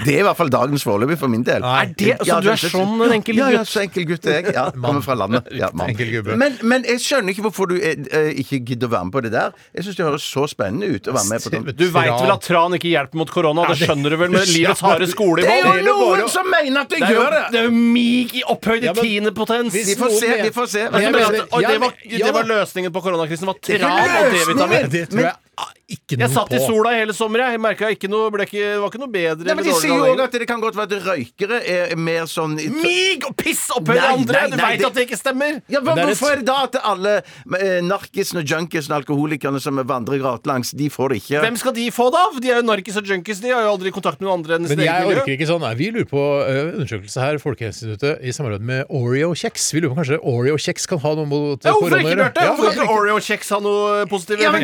[0.04, 1.64] Det er i hvert fall dagens foreløpig for min del.
[1.64, 4.54] Er det, altså, du er sånn en enkel ja, ja, så enkel gutt er jeg.
[4.56, 5.50] Ja, kommer fra landet.
[5.56, 5.94] Ja, mann.
[6.38, 9.24] Men, men jeg skjønner ikke hvorfor du eh, eh, ikke gidder å være med på
[9.26, 9.56] det der.
[9.76, 11.76] Jeg syns det høres så spennende ut å være med på det.
[11.78, 13.66] Du veit vel at tran ikke hjelper mot korona?
[13.72, 17.02] Det skjønner du vel med livets harde Det er jo noen som mener at det
[17.02, 17.44] Det gjør det!
[17.52, 19.74] det er jo mig i opphøyd i Ja, tiendepotens.
[19.74, 20.88] Vi får se, vi får se.
[20.92, 23.48] Det, var, det var løsningen på koronakrisen.
[23.48, 24.36] var er tran og.
[24.90, 25.32] D-vitamin.
[25.60, 26.64] Ah, ikke noe Jeg satt i på.
[26.64, 27.42] sola hele sommer.
[27.44, 29.44] Jeg merka ikke noe, ble ikke, det var ikke noe bedre.
[29.44, 32.24] Nei, men De sier jo òg at det kan godt være at røykere er mer
[32.24, 35.58] sånn Mig og piss opphøyd i Nei, nei, Du veit det- at det ikke stemmer!
[35.68, 40.72] ja, Men Hvorfor er det da at alle eh, narkisene junkiesene alkoholikerne som vandrer gatelangs,
[40.72, 41.42] de får det ikke?
[41.44, 42.40] Hvem skal de få, det av?
[42.40, 43.40] De er jo narkis og junkies.
[43.44, 45.20] De har jo aldri kontakt med noen andre enn sitt Men jeg eget miljø.
[45.20, 45.60] orker ikke sånn.
[45.60, 49.68] Nei, Vi lurer på uh, undersøkelse her, Folkehelseinstituttet, i samarbeid med Oreo-kjeks.
[49.76, 52.24] Vi lurer på kanskje Oreo-kjeks kan ha noe mot Ja, hvorfor korona ikke, å gjøre?
[52.24, 52.40] Bjarte?
[52.40, 52.96] Ja, Hvorfor kan hvorfor ikke ikke?
[52.96, 54.40] Oreo-kjeks ha noe positivt?
[54.40, 54.62] Ja, men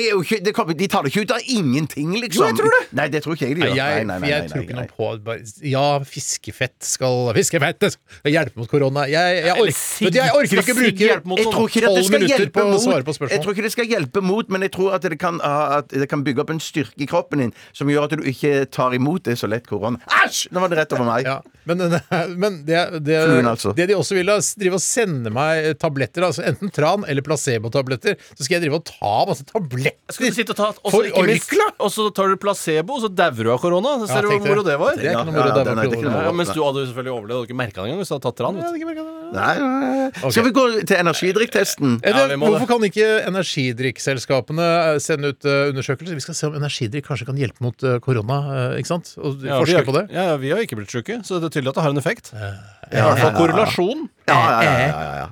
[0.00, 2.40] det, er jo ikke, det kommer, De tar det ikke ut av ingenting, liksom.
[2.40, 2.80] Jo, jeg tror det.
[2.96, 3.80] Nei, det tror ikke jeg de Nei, gjør.
[3.80, 8.34] jeg, Nei, nei, nei, jeg tror ikke noe på bare, Ja, fiskefett skal Fiskefett skal
[8.34, 9.06] hjelpe mot korona.
[9.10, 10.18] Jeg, jeg, orker, sigg.
[10.20, 13.16] jeg orker ikke bruke hjelp mot Jeg det skal minutter på å mot svare på
[13.30, 16.08] Jeg tror ikke det skal hjelpe mot, men jeg tror at det kan, at det
[16.10, 19.26] kan bygge opp en styrke i kroppen din som gjør at du ikke tar imot
[19.28, 20.00] det så lett korona.
[20.22, 20.48] Æsj!
[20.54, 21.28] Nå var det rett over meg.
[21.28, 21.82] Ja, men,
[22.42, 23.74] men det, det, altså.
[23.76, 28.18] det de også vil, da, drive og sende meg tabletter, altså enten tran eller placebotabletter,
[28.32, 29.89] så skal jeg drive og ta masse tabletter.
[30.10, 32.96] Skal du sitte og ta og For så, ikke minst, og så tar du placebo,
[32.98, 33.92] og så dauer du av korona?
[34.02, 34.96] Så ser du hvor moro det var.
[34.98, 35.74] Det er ikke noe moro.
[35.76, 36.22] noe korona.
[36.26, 37.30] Ja, mens du hadde selvfølgelig overlevd.
[37.30, 38.58] Du hadde ikke merka det engang hvis du hadde tatt tran.
[38.60, 39.02] vet.
[39.30, 40.30] Nei, nei.
[40.34, 41.98] Skal vi gå til energidrikktesten?
[42.02, 44.66] Er Ja, hvorfor kan ikke energidrikkselskapene
[45.02, 46.18] sende ut eh, undersøkelser?
[46.18, 48.40] Vi skal se om energidrikk kanskje kan hjelpe mot eh, korona.
[48.74, 49.14] eh, ikke sant?
[49.22, 50.04] Og Ja, forske har, på det.
[50.14, 52.32] ja, vi har ikke blitt sjuke, så det er tydelig at det har en effekt.
[52.34, 53.38] I hvert fall ja, ja.
[53.38, 54.08] korrelasjon.
[54.26, 55.30] Ja, ja, ja, ja, ja.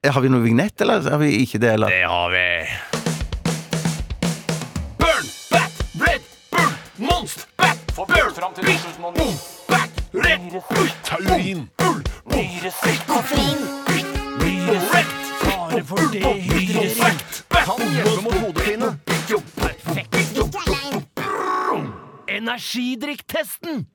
[0.00, 1.74] Ja, Har vi noe vignett, eller har vi ikke det?
[1.76, 1.92] Eller?
[1.92, 3.09] Det har vi.
[8.08, 9.20] Bat, burn, fram til 2009.
[9.68, 10.62] Bat, red,
[11.04, 13.60] taurin, bull, nyresekk, koffein,
[14.40, 15.10] nyresekk,
[15.42, 18.90] fare for dehydrering, kan hjelpe mot hodepine.
[19.56, 20.16] Perfekt.
[22.28, 23.86] Energidrikktesten.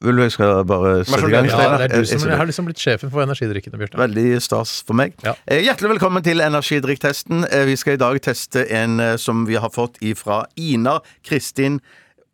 [0.00, 1.48] Vil du jeg skal bare sette i gang?
[1.50, 3.98] Ja, det er du som har liksom blitt sjefen for energidrikkene, Bjarte.
[4.00, 5.12] Veldig stas for meg.
[5.24, 5.34] Ja.
[5.44, 7.44] Eh, Hjertelig velkommen til energidrikktesten.
[7.44, 11.80] Eh, Vi skal i dag teste en eh, som vi har fått ifra Ina Kristin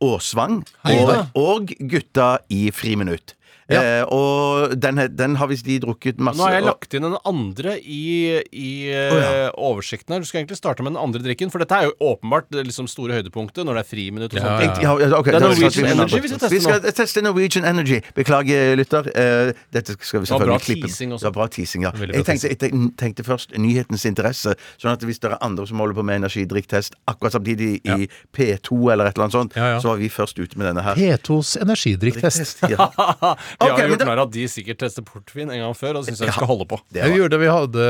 [0.04, 3.35] Aasvang og, og gutta i Friminutt.
[3.68, 3.80] Ja.
[3.82, 7.16] Eh, og den, den har visst de drukket masse Nå har jeg lagt inn den
[7.26, 9.48] andre i, i oh, ja.
[9.58, 10.22] oversikten her.
[10.22, 12.86] Du skal egentlig starte med den andre drikken, for dette er jo åpenbart det liksom
[12.90, 14.74] store høydepunktet når det er friminutt og Ja, sånne ja.
[14.76, 14.86] ting.
[14.86, 17.64] Ja, ja, Okay, Det er Norwegian vi Energy vi skal teste Vi skal teste Norwegian
[17.66, 17.98] Energy.
[18.14, 19.10] Beklager, lytter.
[19.16, 20.92] Eh, dette skal vi selvfølgelig klippe.
[21.16, 21.92] Det var bra teasing, ja.
[22.06, 22.58] Jeg tenkte, jeg
[23.00, 24.54] tenkte- først nyhetens interesse.
[24.78, 28.92] Sånn at hvis det er andre som holder på med energidrikktest akkurat samtidig i P2
[28.92, 29.80] eller et eller annet sånt, Ja, ja.
[29.82, 30.94] så var vi først ute med denne her.
[30.94, 32.62] P2s energidrikktest.
[32.70, 32.90] Ja.
[33.60, 36.20] Jeg har gjort narr av at de sikkert tester portvin en gang før, og syns
[36.20, 36.80] jeg vi skal holde på.
[36.92, 37.42] Det vi gjorde det.
[37.44, 37.86] Vi hadde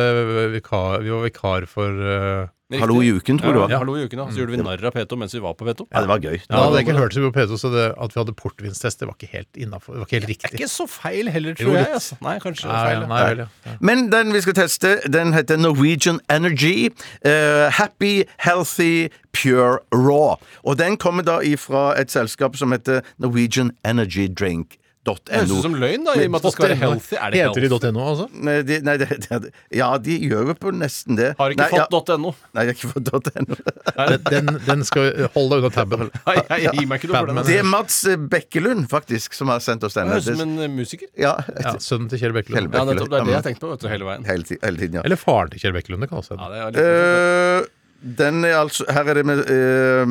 [0.55, 3.67] vikar, vi var vikar for uh, hallo i uken, tror du ja.
[3.75, 4.27] Ja, hallo i uken, ja.
[4.31, 5.87] Så gjorde vi narr av P2 mens vi var på P2.
[5.91, 6.39] Ja, det var gøy.
[6.39, 9.09] Ja, hadde ikke hørt så mye på P2, så det, at vi hadde portvinstest, det
[9.11, 9.95] var ikke helt innafor.
[9.95, 11.93] Det var ikke helt Det er ikke så feil heller, Jo, tror jeg.
[11.99, 12.19] Altså.
[12.27, 13.03] Nei, kanskje Nei, feil.
[13.03, 13.11] ja.
[13.13, 13.49] nei, vel, ja.
[13.67, 13.77] Ja.
[13.91, 16.91] Men den vi skal teste, den heter Norwegian Energy.
[17.27, 20.35] Uh, happy, healthy, pure raw.
[20.63, 24.79] Og den kommer da ifra et selskap som heter Norwegian Energy Drink.
[25.07, 27.17] Det høres ut som løgn, da, i og med at det skal være healthy.
[27.21, 28.27] Er det Heter de .no, altså?
[28.49, 31.29] Nei, de, nei det, det, ja, de gjør jo på nesten det.
[31.39, 32.33] Har ikke nei, ja, fått .no.
[32.57, 33.59] Nei, jeg har ikke fått .no.
[34.33, 36.11] Den, den skal holde deg unna tabben.
[36.27, 37.43] Nei, jeg gir meg ikke noe for den.
[37.47, 38.01] Det er Mats
[38.35, 40.11] Bekkelund, faktisk, som har sendt oss den.
[40.11, 41.09] høres ut som en eh, musiker.
[41.21, 42.69] Ja, Ja, sønnen til Kjell Bekkelund.
[42.69, 43.11] Kjell Ja, nettopp.
[43.13, 44.27] Det er det jeg tenkte på vet du, hele veien.
[44.29, 45.07] hele, hele tiden, ja.
[45.07, 46.73] Eller faren til Kjell Bekkelund, det kan også Ja, hende.
[46.75, 47.73] det er litt Eh,
[48.21, 50.11] den er altså Her er det med eh,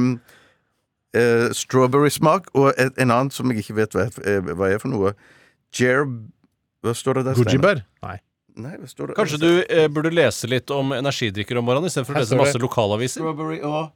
[1.15, 4.81] eh, strawberry-smak, og et, en annen som jeg ikke vet hva er, eh, hva er
[4.83, 5.15] for noe.
[5.79, 6.05] Jer...
[6.85, 7.33] Hva står det der?
[7.39, 7.49] Steinar?
[7.49, 7.79] Gujibær?
[8.05, 8.17] Nei.
[8.55, 9.15] Nei, hva står det?
[9.17, 12.37] Kanskje du eh, burde lese litt om energidrikker om morgenen istedenfor å Her lese står
[12.39, 13.23] det- masse lokalaviser?
[13.23, 13.89] Strawberry og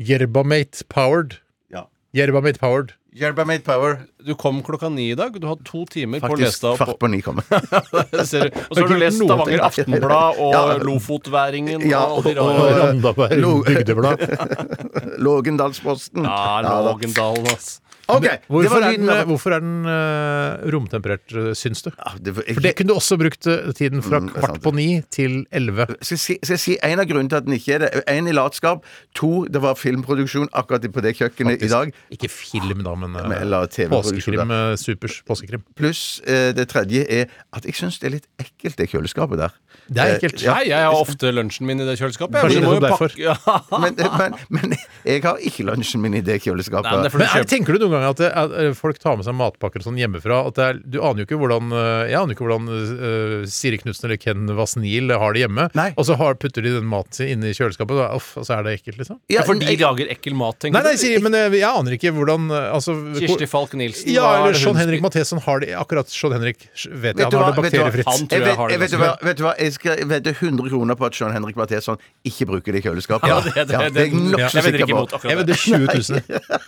[0.00, 1.34] Yerbamate Powered.
[1.74, 1.82] Ja.
[2.16, 2.94] Yerbamate Powered.
[3.12, 3.96] Yerba Made Power.
[4.22, 5.34] Du kom klokka ni i dag.
[5.40, 6.78] Du har to timer på å lese deg opp.
[6.78, 7.42] kvart på ni kommer.
[7.50, 10.76] Og så har du lest Stavanger Aftenblad og Ja.
[10.84, 14.22] Lofotværingen Ja, og og, Og og Randaberg Bygdeblad.
[15.26, 16.22] Lågendalsposten.
[16.22, 17.80] Ja, Lågendal, Lågendalen, ass.
[18.16, 18.22] OK!
[18.26, 21.90] det Hvorfor var er den, hvorfor er den eh, romtemperert, eh, syns du?
[21.96, 24.36] Ja, det var- jeg- For det kunne du også brukt eh, tiden fra Mm, det
[24.36, 24.62] er kvart sant.
[24.64, 25.86] på ni til elleve.
[26.02, 28.02] skal jeg, si, skal jeg si en av grunnene til at den ikke er det?
[28.08, 28.84] En i latskap.
[29.14, 31.92] To, det var filmproduksjon akkurat på det kjøkkenet i dag.
[32.12, 34.50] Ikke film, da, men, Men- eller påskekrim.
[34.50, 35.62] eh, Supers påskekrim.
[35.76, 39.50] Pluss eh, det tredje er at jeg syns det er litt ekkelt, det kjøleskapet der.
[39.90, 40.34] Det er ekkelt.
[40.40, 40.54] Eh, ja.
[40.54, 42.40] Nei, jeg har ofte lunsjen min i det kjøleskapet.
[42.40, 43.36] Kanskje Du må jo nettopp pakke- Ja.
[43.80, 46.84] Men, men, men jeg har ikke lunsjen min i det kjøleskapet.
[46.84, 48.30] Nei, men det er fordi Men du er, kjøper tenker du noen gang at, det,
[48.42, 50.40] at eh, folk tar med seg matpakker og sånn hjemmefra?
[50.50, 53.46] At det er, du aner jo ikke hvordan eh, Jeg aner jo ikke hvordan uh,
[53.50, 55.68] Siri Knutsen eller Ken Vasnil har det hjemme.
[55.78, 55.88] Nei.
[56.00, 58.56] Og så har, putter de den maten sin inne i kjøleskapet, og, uff, og så
[58.58, 59.20] er det ekkelt, liksom.
[59.32, 60.96] Ja, for de lager ekkel mat, tenker Nei, nei.
[61.00, 64.10] Siri, men jeg, jeg aner ikke hvordan eh, altså, Kirsti Falk Nilsen.
[64.14, 65.02] Ja, er eller John Henrik?
[65.04, 68.08] Matheson har det Akkurat John Henrik vet jeg, Vet han har hva- det vet bakteriefritt.
[68.10, 69.74] Han tror Jeg jeg vet, har det jeg vet, ganske hva, vet du hva, jeg
[69.76, 72.00] skal vedde 100 kroner på at John Henrik Matheson
[72.30, 73.28] ikke bruker det i kjøleskapet.
[73.30, 75.28] Ja, det- det- Ja, det- det er jeg jeg nokså sikker på.
[75.30, 76.22] Jeg vet det 20 000.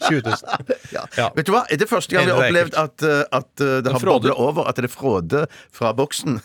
[0.08, 1.02] 20 000.
[1.18, 1.21] Ja.
[1.22, 1.30] Ja.
[1.36, 1.62] Vet du hva?
[1.70, 4.68] Er det første gang vi har opplevd at, uh, at uh, det har bobla over?
[4.70, 5.44] At det er fråde
[5.74, 6.40] fra boksen?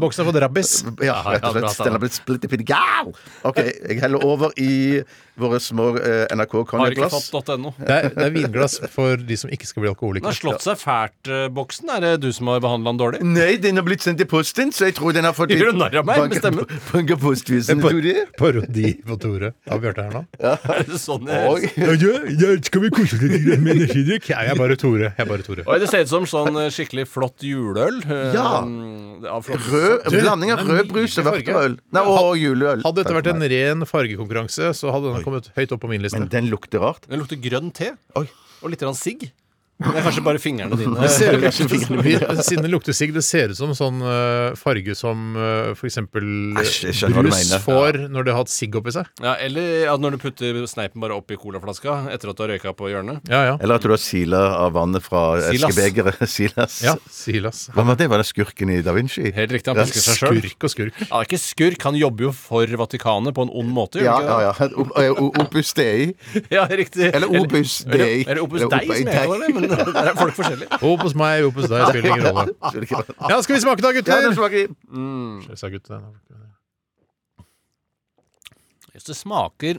[0.00, 0.74] Boksen har fått rabbis.
[1.10, 1.86] ja, rett og ja, slett.
[1.86, 3.12] Den har blitt splitter pitt gal!
[3.48, 5.02] OK, jeg heller over i
[5.40, 7.72] våre små uh, NRK Har ikke fått .no.
[7.78, 10.78] Det er, det er vinglass for de som ikke skal bli Den har slått seg
[10.80, 11.90] fælt, eh, boksen.
[11.96, 13.22] Er det du som har behandla den dårlig?
[13.24, 15.80] Nei, den har blitt sendt i posten, så jeg tror den har fått Gjør du
[15.80, 16.60] narr av meg med
[16.92, 18.26] banka- postvisen, Tore.
[18.38, 20.24] Parodi på Tore av Bjarte her nå.
[20.80, 21.70] Er det sånn jeg Oi.
[21.80, 24.09] Ja, ja, ja, skal vi kose litt med energidrikk?
[24.30, 25.10] Ja, jeg er bare Tore.
[25.16, 25.64] Jeg er bare Tore.
[25.66, 28.00] Oi, det ser ut som sånn eh, skikkelig flott juleøl.
[28.04, 28.62] eh, Ja.
[29.30, 31.44] av flott- Rød, Du, blanding av rød brus og farge.
[31.46, 31.78] vørterøl.
[31.92, 32.82] Nei, og juleøl.
[32.82, 36.18] Hadde dette vært en ren fargekonkurranse, så hadde den kommet høyt opp på min liste.
[36.18, 37.06] Men den lukter rart.
[37.08, 37.92] Den lukter grønn te.
[38.16, 38.26] Oi.
[38.62, 39.30] Og litt grann sigg.
[39.80, 40.96] Det er kanskje bare fingrene dine.
[41.00, 41.46] Det ser ut,
[42.44, 45.36] siden det lukter sigg, det ser ut som sånn øh, farge som
[45.74, 45.98] f.eks.
[46.04, 49.08] hva du brus får når det har hatt sigg oppi seg.
[49.24, 52.74] Ja, eller at når du putter sneipen bare oppi colaflaska etter at du har røyka
[52.76, 53.24] på hjørnet.
[53.30, 53.56] Ja, ja.
[53.60, 55.70] Eller at du har sila av vannet fra Silas.
[55.70, 56.20] eskebegeret.
[56.36, 56.80] Silas.
[56.84, 57.66] ja Silas.
[57.74, 58.10] Hva var det?
[58.12, 59.30] Var det skurken i Da Vinci?
[59.36, 60.40] Helt riktig, han pisker seg sjøl.
[60.44, 61.00] Skurk og skurk.
[61.08, 64.02] Er ikke skurk, han jobber jo for Vatikanet på en ond måte.
[64.04, 65.14] Ja, ja, ja.
[65.30, 66.12] Opus Dei.
[66.56, 67.10] ja riktig.
[67.10, 68.20] Eller Opus eller, Dei.
[68.26, 69.69] Eller Opus Dei, som jeg kaller det.
[69.96, 70.80] Der er folk forskjellige.
[70.84, 72.46] Hop hos meg, hop hos deg, spiller ingen rolle.
[73.30, 74.28] Ja, skal vi smake da, Ja, gutter?
[74.28, 75.50] det smaker mm.
[75.56, 76.02] sa gutter.
[78.90, 79.78] Hvis det smaker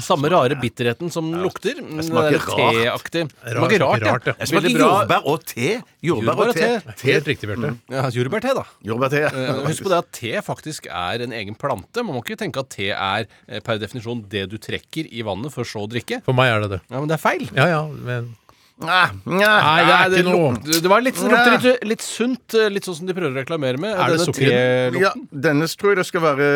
[0.00, 1.76] samme rare bitterheten som den lukter.
[1.76, 3.24] Det smaker rart teaktig.
[3.42, 4.12] Det smaker rart, ja.
[4.14, 4.34] ja.
[4.38, 4.86] Det smaker bra.
[4.86, 5.72] jordbær og te.
[6.06, 6.70] Jordbær og te.
[7.02, 7.74] Helt riktig, Bjarte.
[7.92, 8.64] Ja, Jordbærte, da.
[8.86, 9.24] Jordbærte.
[9.26, 9.58] ja.
[9.66, 12.00] Husk på det at te faktisk er en egen plante.
[12.06, 15.52] Man må ikke tenke at te er eh, per definisjon det du trekker i vannet
[15.52, 16.22] for så å drikke.
[16.24, 16.82] For meg er det det.
[16.88, 17.48] Ja, Men det er feil.
[17.50, 18.32] Ja, ja, men
[18.76, 19.38] Nei, nei.
[19.40, 20.48] Nei, det er ikke noe.
[20.84, 23.38] det var litt, det lukter litt, litt sunt, eh, litt sånn som de prøver å
[23.40, 23.94] reklamere med.
[23.96, 24.98] Er det Denne sukker i den?
[25.00, 26.48] Ja, denne tror jeg det skal være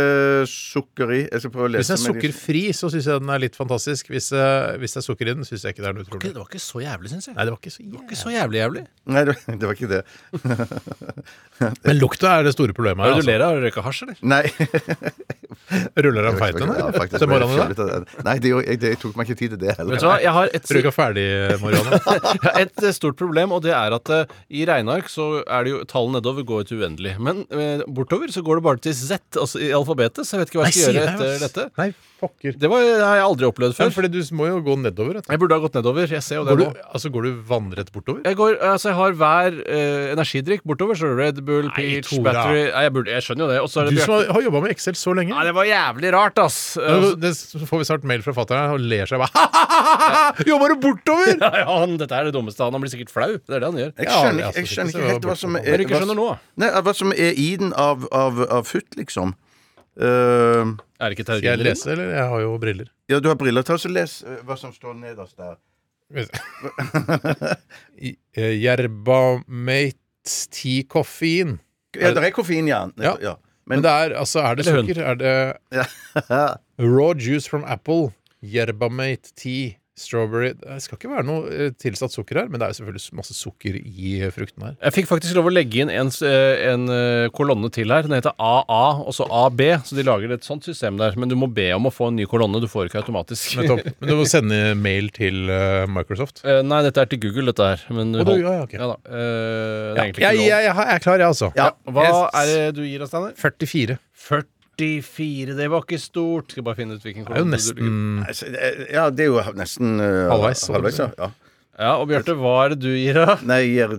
[0.52, 1.20] sukker i.
[1.30, 3.30] Jeg skal prøve å lese Hvis den er med de- sukkerfri, så syns jeg den
[3.32, 4.12] er litt fantastisk.
[4.12, 6.20] Hvis, eh, hvis det er sukker i den, syns jeg ikke det er noe utrolig.
[6.28, 7.34] Det var ikke så jævlig, syns jeg.
[7.40, 8.20] Nei, det var ikke så Ikke jævlig.
[8.20, 8.84] så jævlig jævlig.
[9.16, 10.02] Nei, det, det var ikke det.
[11.88, 13.16] Men lukta er det store problemet Hva her.
[13.16, 13.32] er det du Altså.
[13.32, 13.64] ler av?
[13.64, 14.16] Røyka hasj, eller?
[14.22, 14.44] Nei.
[16.04, 16.92] Ruller han feiten, Ja, eller?
[17.00, 17.18] faktisk.
[17.20, 18.22] Til morgenen, da?
[18.28, 19.92] Nei, det, gjorde- jeg, det tok meg ikke tid til det heller.
[19.96, 21.26] Vet du hva, jeg har et, Røyka ferdig,
[21.64, 22.00] Marianne.
[22.64, 25.80] et eh, stort problem, og det er at eh, i regneark så er det jo
[25.90, 27.16] tallet nedover går til uendelig.
[27.22, 30.52] Men eh, bortover så går det bare til Z, altså i alfabetet, så jeg vet
[30.54, 31.66] ikke hva jeg skal gjøre etter dette.
[31.80, 31.88] Nei,
[32.20, 32.56] pokker.
[32.60, 33.94] Det, var, det har jeg aldri opplevd Ja, før.
[33.96, 35.20] fordi du må jo gå nedover.
[35.20, 35.32] vet du.
[35.32, 36.10] Jeg burde ha gått nedover.
[36.16, 36.70] Jeg ser jo det Går nå.
[36.76, 38.20] du, altså, går du vannrett bortover?
[38.28, 40.98] Jeg, går, altså jeg har hver eh, energidrikk bortover.
[41.00, 42.26] Så er Red Bull, Nei, Peach, Tora.
[42.28, 43.60] Battery Nei, jeg, burde, jeg skjønner jo det.
[43.64, 44.26] Og så er Du det som Bjarte.
[44.28, 45.32] har, har jobba med Excel så lenge.
[45.36, 46.58] Nei, det var jævlig rart, ass.
[46.80, 49.46] Altså, det så får vi snart mail fra fatter'n og ler seg bare
[50.50, 51.36] Jobber du bortover?!
[51.40, 52.64] ja, han, dette er det dummeste.
[52.66, 53.28] Han, blir sikkert flau.
[53.38, 53.92] Det er det han gjør.
[53.96, 56.18] Jeg skjønner, altså, jeg skjønner ikke helt hva som er det du ikke hva- skjønner
[56.18, 56.26] nå?
[56.62, 59.34] Nei, hva som er i den av, av, av futt, liksom.
[60.00, 62.12] Uh, Er det ikke Skal jeg lese, eller?
[62.14, 62.88] Jeg har jo briller.
[63.10, 63.66] ja, du har briller.
[63.66, 65.58] Ta og Les uh, hva som står nederst der.
[68.64, 71.58] Jerbamate eh, tea koffein.
[71.94, 72.86] Ja, det er koffein, ja.
[73.02, 73.16] Ja.
[73.22, 73.36] ja.
[73.70, 74.98] Men det er, altså, er det sukker?
[74.98, 75.54] Er det
[76.94, 78.10] raw juice from apple,
[78.42, 82.72] Jerbamate tea, strawberry Det skal ikke være noe eh, tilsatt sukker her, men det er
[82.72, 84.74] jo selvfølgelig masse sukker i eh, frukten her.
[84.82, 86.86] Jeg fikk faktisk lov å legge inn en, eh, en
[87.36, 88.06] kolonne til her.
[88.08, 89.62] Den heter AA, og så AB.
[89.86, 91.16] Så de lager et sånt system der.
[91.20, 92.60] Men du må be om å få en ny kolonne.
[92.62, 93.54] Du får ikke automatisk.
[93.60, 93.90] Nettopp.
[94.00, 95.46] Men du må sende mail til
[95.92, 96.42] Microsoft.
[96.44, 97.84] Nei, dette er til Google, dette her.
[97.94, 98.76] Men Å, du- ja, ja, ok.
[98.78, 98.96] ja da.
[99.10, 100.48] Det Ja, egentlig jeg, ikke lov.
[100.50, 101.52] jeg, jeg, er klar, jeg, altså.
[101.58, 101.70] Ja.
[101.90, 102.08] Hva
[102.40, 103.36] er det du gir oss, Steinar?
[103.40, 103.98] 44.
[104.80, 105.56] 44.
[105.58, 106.54] Det var ikke stort.
[106.54, 108.24] Skal bare finne ut hvilken Det er jo nesten
[108.56, 111.08] er- ja, det er jo nesten uh, Halvveis, halvveis ja.
[111.18, 111.30] ja.
[111.80, 113.38] Ja, og Bjarte, hva er det du gir, da?
[113.48, 113.92] Nei, jeg gir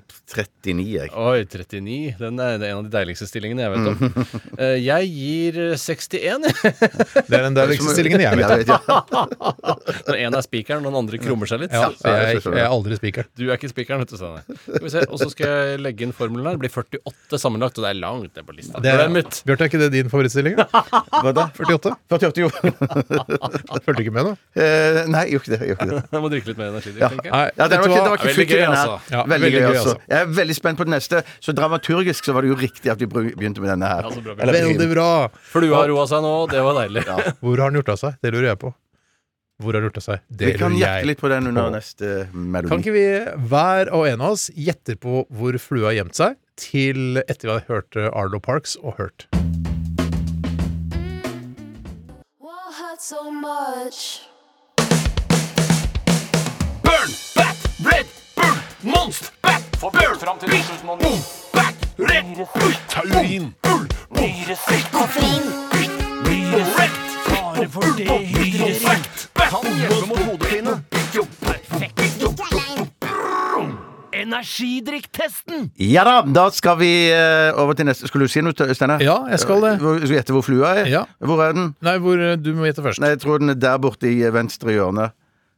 [0.62, 1.10] 39, jeg.
[1.18, 1.96] Oi, 39.
[2.20, 4.28] Den er en av de deiligste stillingene jeg vet om.
[4.62, 6.76] Eh, jeg gir 61, jeg.
[7.32, 8.54] Det er den deiligste stillingen jeg vet.
[8.62, 8.78] vet ja.
[10.12, 11.74] Når én er spikeren, og den andre krummer seg litt.
[11.74, 13.32] Ja, så jeg, jeg er aldri spikeren.
[13.40, 14.20] Du er ikke spikeren, vet du.
[14.22, 14.46] Steinar.
[14.68, 16.60] Skal vi se, Og så skal jeg legge inn formelen her.
[16.62, 18.78] Det blir 48 sammenlagt, og det er langt ned på lista.
[18.78, 19.42] Det er, Glemmet.
[19.50, 20.62] Bjarte, er ikke det din favorittstilling?
[20.62, 20.70] da?
[21.18, 21.48] Hva da?
[21.58, 21.98] 48?
[22.14, 22.54] 48, jo.
[23.82, 24.38] Fulgte ikke med nå?
[24.54, 25.62] Eh, nei, jeg gjorde ikke det.
[25.66, 26.06] Jeg gjorde ikke det.
[26.14, 26.96] Jeg må drikke litt mer energi.
[27.02, 27.34] Tenker jeg.
[27.34, 28.92] Nei, Ja, det var ikke, det var ikke Veldig futt i gøy, den her.
[28.92, 29.16] altså.
[29.16, 29.96] Ja, veldig, veldig gøy, altså.
[29.96, 30.12] altså.
[30.12, 31.24] Jeg er veldig spent på den neste.
[31.48, 34.06] Så dramaturgisk så var det jo riktig at vi begynte med denne her.
[34.08, 35.10] Ja, bra, bra, Veldig bra.
[35.54, 37.06] Flua har roa seg nå, det var deilig.
[37.44, 38.22] Hvor har den gjort av seg?
[38.22, 38.74] Det lurer jeg på.
[39.62, 40.24] Hvor har den gjort av seg?
[40.30, 41.76] Det Vi kan gjette litt på den under på.
[41.78, 42.14] neste
[42.72, 43.08] Kan ikke vi,
[43.52, 47.54] hver og en av oss, gjette på hvor flua har gjemt seg, til etter vi
[47.60, 49.30] har hørt eh, Arlo Parks og hurt
[53.02, 54.31] so much?
[58.84, 59.62] Monst, Back!
[59.80, 60.50] for burn, fram til
[60.86, 61.20] boom,
[61.54, 63.86] bat, red, ull, taurin, ull,
[64.18, 65.44] nyresekk, Koffein.
[66.26, 66.96] nyresekk,
[67.28, 69.06] fare for dehydrering,
[69.36, 70.78] kan hjelpe mot hodepine,
[71.42, 72.02] perfekt,
[74.22, 75.70] energidrikktesten.
[75.82, 78.08] Ja da, da skal vi eh, over til neste.
[78.10, 79.02] Skulle du si noe, Steinar?
[79.02, 79.72] Ja, jeg skal det.
[79.82, 80.90] Hvor- Skal du gjette hvor flua er?
[80.92, 81.04] Ja.
[81.24, 81.72] Hvor er den?
[81.82, 83.00] Nei, hvor eh, du må gjette først.
[83.02, 85.08] Nei, jeg tror den er der borte i venstre hjørne.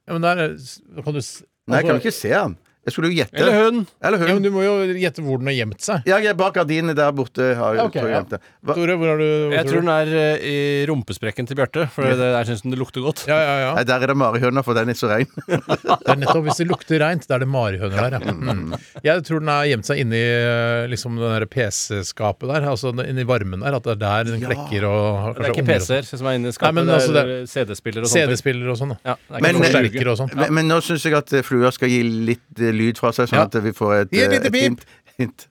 [0.08, 2.58] Ja, men der er- kan du s- Nei, jeg kan altså- ikke se den.
[2.84, 3.40] Jeg skulle jo gjette.
[3.40, 3.86] Eller hun.
[4.04, 6.08] Eller Ja, men du må jo gjette hvor den har gjemt seg.
[6.10, 7.54] Ja, jeg bak gardinene der borte.
[7.56, 8.40] Har, Ja, okay, tror jeg ja.
[8.64, 8.76] Hva?
[8.76, 10.58] Tore, hvor har du hvor Jeg tror den er eh, i
[10.90, 13.24] rumpesprekken til Bjarte, for det, der syns den det lukter godt.
[13.30, 13.70] Ja, ja, ja.
[13.78, 15.30] Nei, der er det marihøna, for den er så rein.
[15.48, 18.34] Det er nettopp hvis det lukter reint, da er det marihøner der, ja.
[18.34, 18.76] Mm.
[19.06, 23.24] Jeg tror den har gjemt seg inni eh, liksom det der PC-skapet der, altså inni
[23.28, 26.40] varmen der, at det er der den klekker og Det er ikke PC-er som er
[26.40, 28.18] inne i skapet, Nei, men det altså, er CD-spiller og sånn.
[28.18, 28.34] sånt.
[28.34, 28.96] CD-spiller og sånn.
[29.08, 29.62] Ja, Men-.
[29.64, 33.46] Men, men nå syns jeg at eh, flua skal gi litt lyd fra seg, sånn
[33.46, 34.64] at vi får et, et eh, lite et pip.
[34.64, 34.86] hint.
[35.20, 35.48] hint.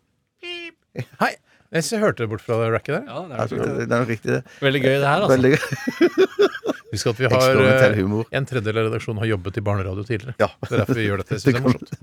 [1.22, 1.34] Hei!
[1.72, 3.04] Jeg jeg hørte det bort fra det racket der.
[3.08, 4.42] Ja, det er nok det er nok riktig, det.
[4.60, 5.36] Veldig gøy, det her, altså.
[5.36, 5.52] Veldig
[6.92, 8.26] Husk at vi har eh, humor.
[8.36, 10.34] en tredjedel av redaksjonen har jobbet i barneradio tidligere.
[10.42, 10.50] Ja.
[10.60, 11.32] Det er derfor vi gjør dette.
[11.38, 11.94] Jeg synes det er morsomt.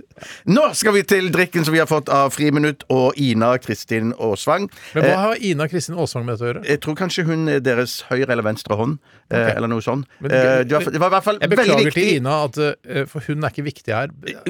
[0.49, 4.65] Nå skal vi til drikken som vi har fått av Friminutt og Ina Kristin Aasvang.
[4.97, 6.65] Men hva Eh, har Ina Kristin Aasvang med dette å gjøre?
[6.73, 8.97] Jeg tror kanskje hun er deres høyre eller venstre hånd,
[9.29, 9.51] Okay.
[9.59, 10.07] Eller noe sånt.
[10.25, 11.67] Men- Eh, det, var, det var i hvert fall veldig viktig.
[11.69, 12.57] Jeg beklager til Ina, at,
[12.89, 14.07] eh, for hun er ikke viktig her.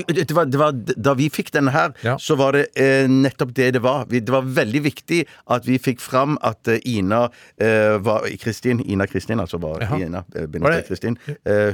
[0.08, 2.14] Det var, det var, da vi fikk denne her, Ja.
[2.16, 4.06] så var det eh, nettopp det det var.
[4.08, 5.09] Det var veldig viktig
[5.50, 7.26] at vi fikk fram at eh, Ina
[7.62, 10.00] eh, var Kristin, Ina Kristin, altså var Jaha.
[10.06, 11.18] Ina eh, Var det- Kristin.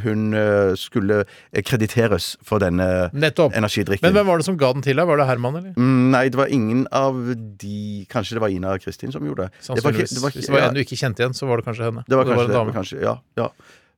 [0.06, 0.34] Hun
[0.80, 1.24] skulle
[1.66, 3.54] krediteres for denne Nettopp.
[3.58, 4.06] energidrikken.
[4.08, 5.08] Men hvem var det som ga den til deg?
[5.08, 5.74] Var det Herman, eller?
[5.78, 7.18] Mm, Nei, det var ingen av
[7.62, 9.52] de Kanskje det var Ina Kristin som gjorde det.
[9.62, 11.66] Det var det var Hvis det var en du ikke kjente igjen, så var det
[11.70, 12.04] kanskje henne.
[12.08, 12.62] det var kanskje en det.
[12.66, 13.50] var Kanskje, ja, ja.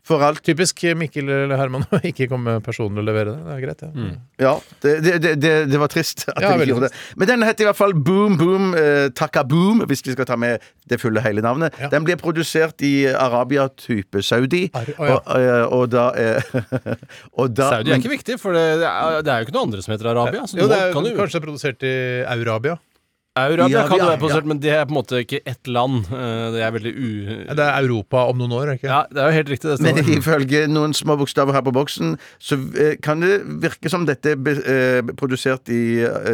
[0.07, 0.39] For alt.
[0.45, 3.43] Typisk Mikkel eller Herman å ikke komme personlig og levere det.
[3.43, 4.07] Det er greit, ja.
[4.47, 4.53] Ja,
[4.83, 7.01] det, det, det, det, det var trist at Ja, de ikke gjorde det.
[7.19, 10.37] Men den heter i hvert fall Boom Boom eh, Taka Boom, hvis vi skal ta
[10.39, 11.75] med det fulle hele navnet.
[11.81, 11.91] Ja.
[11.91, 14.67] Den blir produsert i Arabia, type Saudi.
[14.77, 15.19] Ar- oh, ja.
[15.19, 16.57] og, eh, og da eh,
[17.39, 19.83] og da, Saudi er ikke viktig, for det er, det er jo ikke noe andre
[19.83, 20.45] som heter Arabia.
[20.47, 21.95] Så Jo, det er kan du, kanskje produsert i
[22.37, 22.77] Eurabia.
[23.37, 25.67] Arabia Ja, kan jo være være produsert, men det er på en måte ikke ett
[25.67, 26.05] land.
[26.11, 27.09] Eh, Det er veldig u...
[27.47, 28.89] Ja, Det er Europa om noen år, er det ikke?
[28.91, 29.69] Ja, det er jo helt riktig.
[29.77, 34.05] Det Men ifølge noen små bokstaver her på boksen, så eh, kan det virke som
[34.09, 35.81] dette er eh, produsert i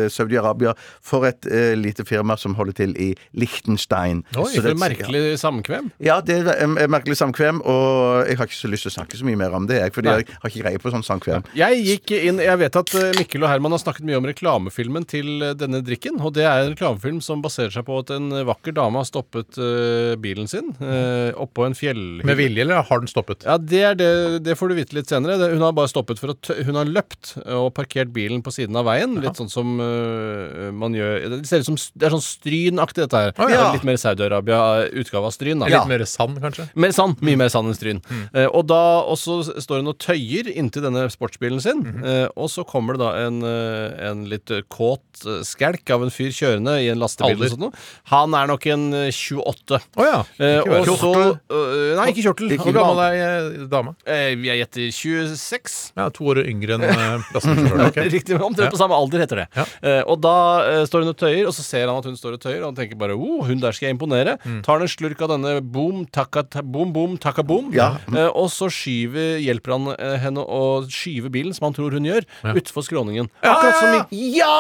[0.10, 0.74] Saudi-Arabia
[1.04, 1.46] for et
[1.78, 4.24] lite firma som holder til i Liechtenstein.
[4.36, 5.92] Oi, Så For det- et merkelig samkvem.
[6.00, 9.18] Ja, det er et merkelig samkvem, og jeg har ikke så lyst til å snakke
[9.20, 10.18] så mye mer om det, jeg, fordi Nei.
[10.24, 11.44] jeg har ikke greie på sånn samkvem.
[11.56, 15.40] Jeg gikk inn, jeg vet at Mikkel og Herman har snakket mye om reklamefilmen til
[15.58, 16.20] denne drikken.
[16.22, 19.58] Og det er en reklamefilm som baserer seg på at en vakker dame har stoppet
[19.58, 22.26] uh, bilen sin uh, oppå en fjellhylle.
[22.26, 23.44] Med vilje, eller har den stoppet?
[23.46, 25.38] Ja, det, er det, det får du vite litt senere.
[25.38, 28.76] Det, hun har bare stoppet for tø Hun har løpt og parkert bilen på siden
[28.80, 29.18] av veien.
[29.22, 33.20] Litt sånn som uh, man gjør Det ser ut som Det er sånn Stryn-aktig, dette
[33.20, 33.34] her.
[33.38, 33.66] Å, ja.
[33.76, 35.62] Litt mer Saudi-Arabia-utgave av Stryn.
[35.64, 36.68] da Litt mer sand, kanskje?
[36.80, 37.20] Mer sand.
[37.24, 38.04] Mye mer sand enn Stryn.
[38.34, 41.84] Eh, og da også står hun og tøyer inntil denne sportsbilen sin.
[42.04, 46.78] eh, og så kommer det da en, en litt kåt skjelk av en fyr kjørende
[46.84, 47.34] i en lastebil.
[47.38, 47.46] Alder?
[47.48, 47.84] og sånt noe.
[48.14, 49.80] Han er nok en eh, 28.
[49.98, 50.20] Å ja.
[50.44, 51.12] Eh, og så
[51.50, 52.54] øh, Nei, ikke kjortel.
[52.60, 53.96] Hvor gammel er eh, dama?
[54.06, 55.80] Eh, Jeg gjetter 26.
[55.98, 57.86] Ja, To år yngre enn uh, lastebilsjåføren.
[57.90, 58.00] ok.
[58.18, 59.48] Riktig, omtrent på samme alder heter det.
[59.58, 59.66] Ja.
[59.82, 60.36] Eh, og da
[60.68, 62.72] eh, står hun og tøyer, og så ser han at hun står og tøyer, og
[62.72, 64.36] han tenker bare oh, hun der skal jeg imponere.
[64.44, 64.60] Mm.
[64.66, 67.94] Tar en slurk av denne boom, takka, ta, boom, boom, takka, boom, Ja.
[68.14, 70.62] eh, og så skyver, hjelper han eh, henne å
[70.92, 73.30] skyve bilen, som han tror hun gjør, utfor skråningen.
[73.44, 74.52] Akkurat som i Ja!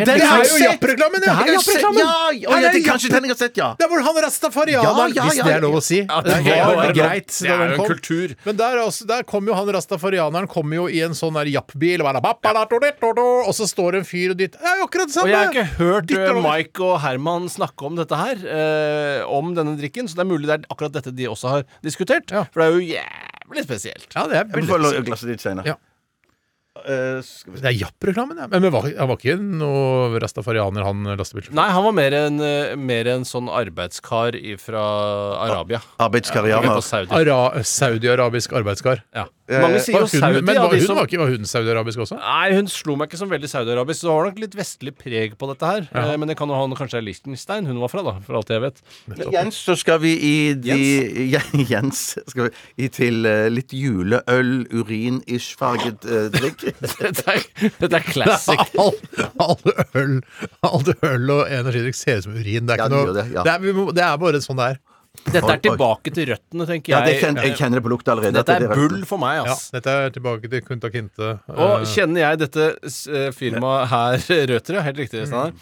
[0.00, 1.34] Det er jo Japp-reklamen, ja!
[1.44, 2.00] Det er Japp-reklamen!
[2.04, 3.68] Ja, ja, ja, er kanskje den jeg har sett, ja.
[3.78, 5.64] Det var han rastafarianeren, Ja, ja, hvis ja, det er ja.
[5.64, 6.00] lov å si.
[6.02, 7.88] Ja, det det var var greit det da er den jo en kom.
[7.94, 8.34] kultur.
[8.44, 13.52] Men der, også, der kom jo han rastafarianeren kom jo i en sånn jappbil, og
[13.54, 14.60] så står det en fyr og dytter.
[14.60, 15.28] Det er jo akkurat det samme!
[15.28, 16.42] Og jeg har ikke hørt Dytter eh.
[16.44, 20.50] Mike og Herman snakke om dette her, eh, om denne drikken, så det er mulig
[20.50, 22.30] det er akkurat dette de også har diskutert.
[22.34, 22.44] Ja.
[22.52, 24.08] For det er jo jævlig spesielt.
[24.14, 25.76] Ja, det er veldig la-
[26.74, 27.60] Eh, vi.
[27.62, 28.48] Det er Japp-reklamen, ja.
[28.50, 31.54] Men, han var, han var ikke noe rastafarianer, han lastebilsjåføren?
[31.54, 34.82] Nei, han var mer en, eh, mer en sånn arbeidskar fra
[35.46, 35.80] Arabia.
[36.02, 36.82] Arbeidskarianer.
[36.82, 37.14] Saudi.
[37.14, 39.04] Ara Saudi-arabisk arbeidskar.
[39.14, 39.28] Ja.
[39.44, 40.40] Mange sier jo Saudi.
[40.40, 42.16] men var hun, som- var, ikke, var hun saudi-arabisk også?
[42.18, 44.00] Nei, hun slo meg ikke som veldig saudi-arabisk.
[44.00, 45.88] Så det var nok litt vestlig preg på dette her.
[45.92, 46.16] Ja.
[46.16, 48.62] Men det kan jo ha kanskje er Liechtenstein hun var fra, da, for alt jeg
[48.64, 48.80] vet.
[49.06, 53.70] Men Jens, så skal vi i de, Jens, Jens skal vi i til eh, litt
[53.76, 56.63] juleøl, urin-ish farget eh, drikk.
[56.64, 57.44] Dette er,
[57.80, 58.64] dette er classic.
[58.84, 58.96] All,
[59.40, 60.16] all, øl
[60.64, 62.66] all øl og energidrikk ser ut som urin.
[62.66, 63.44] Det er, Ja, ikke noe, det, ja.
[63.46, 64.82] det, er, det er bare sånn det er.
[65.30, 67.20] Dette er tilbake til røttene, tenker Ja, det jeg.
[67.22, 68.34] kjenner, jeg kjenner det på lukta allerede.
[68.40, 71.28] Dette er bull for meg, Ja, dette er tilbake til Kunta Kinte.
[71.54, 72.66] Og Eh, kjenner jeg dette
[73.14, 75.54] eh, firmaet her, Røtere, helt riktig, Steinar.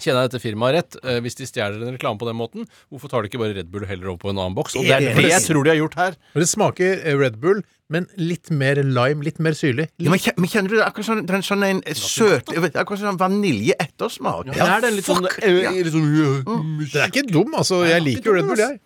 [0.00, 0.96] Kjenner jeg dette firmaet rett?
[1.04, 3.68] Eh, hvis de stjeler en reklame på den måten, hvorfor tar de ikke bare Red
[3.72, 4.78] Bull og heller over på en annen boks?
[4.80, 6.16] Og det er det jeg tror de har gjort her.
[6.34, 9.88] og det smaker eh, Red Bull, men litt mer lime, litt mer syrlig.
[10.00, 14.52] Ja, men, kjenner du det akkurat sånn, den sånn en søt Akkurat sånn vanilje-ettersmak?
[14.54, 16.08] Det er den litt sånn, eh, litt sånn
[16.46, 17.82] Den er ikke dum, altså.
[17.88, 18.80] Jeg liker jo Red Bull, jeg.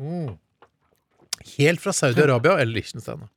[0.00, 0.34] Mm.
[1.54, 3.28] Helt fra Saudi-Arabia eller Liechtenstein.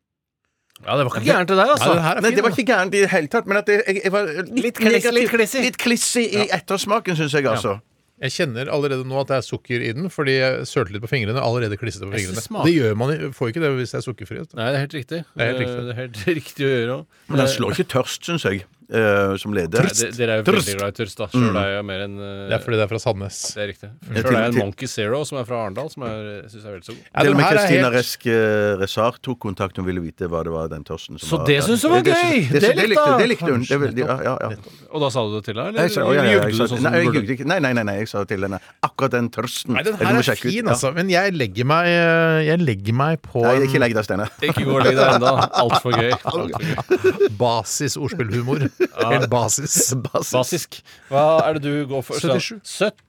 [0.86, 1.94] Ja, det var ikke gærent, det der, altså.
[1.96, 4.02] den det, Nei, det var ikke gærent i det hele tatt, men at det, jeg,
[4.04, 7.80] jeg var litt, Litt kliss- litt klissig i ettersmaken, syns jeg, altså.
[8.22, 11.10] Jeg kjenner allerede nå at det er sukker i den, fordi jeg sølte litt på
[11.12, 11.38] fingrene.
[11.38, 12.64] Allerede klissete på fingrene.
[12.66, 14.56] det gjør man jo- får ikke det hvis det er sukkerfrihet.
[14.58, 15.20] Nei, det er helt riktig.
[15.38, 15.84] Det er helt riktig.
[15.86, 17.06] Det er helt riktig å gjøre òg.
[17.30, 19.88] Men den slår ikke tørst, syns jeg, eh, som leder.
[20.18, 21.28] Dere er jo veldig glad i tørst, da.
[21.34, 23.40] Sjøl er jeg mer enn uh, Det er fordi det er fra Sandnes.
[23.56, 23.90] Det er riktig.
[24.08, 26.88] Sjøl er jeg en Monkey Zero, som er fra Arendal, som jeg syns er veldig
[26.88, 27.04] så god.
[27.08, 29.78] Ja, Til og med helt- Resk eh, Resar tok kontakt.
[29.78, 32.04] Hun ville vite hva det var den tørsten som Så var det synes hun var
[32.04, 32.40] Det- det gøy!
[32.48, 33.62] Det, Det det, likte det likte hun.
[33.68, 34.50] Det, vil- ja, ja, ja.
[34.92, 37.46] Og da sa du det til henne, eller jugde du sånn som du burde?
[37.48, 39.74] Nei, nei, nei, nei, jeg sa til henne akkurat den tørsten.
[39.78, 40.94] Nei, den her er fin, altså.
[40.96, 44.32] Men jeg legger meg, eh, jeg legger meg på Nei, ikke legg deg, Steinar.
[44.42, 45.34] Ikke gå og legg deg ennå.
[45.64, 46.12] Altfor gøy.
[46.12, 47.30] Alt for gøy.
[47.44, 48.68] basis ordspillhumor.
[48.80, 49.94] Helt basis.
[50.06, 50.80] Basisk.
[51.10, 52.20] Hva er det du går for?
[52.22, 52.62] 77.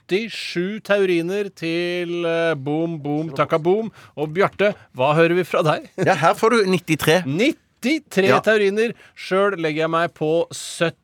[0.09, 3.91] 77 tauriner til eh, boom, boom, takka boom.
[4.17, 5.89] Og Bjarte, hva hører vi fra deg?
[6.01, 7.23] Ja, her får du 93.
[7.29, 8.41] 93 Ja.
[8.43, 8.95] tauriner.
[9.15, 10.31] Sjøl legger jeg meg på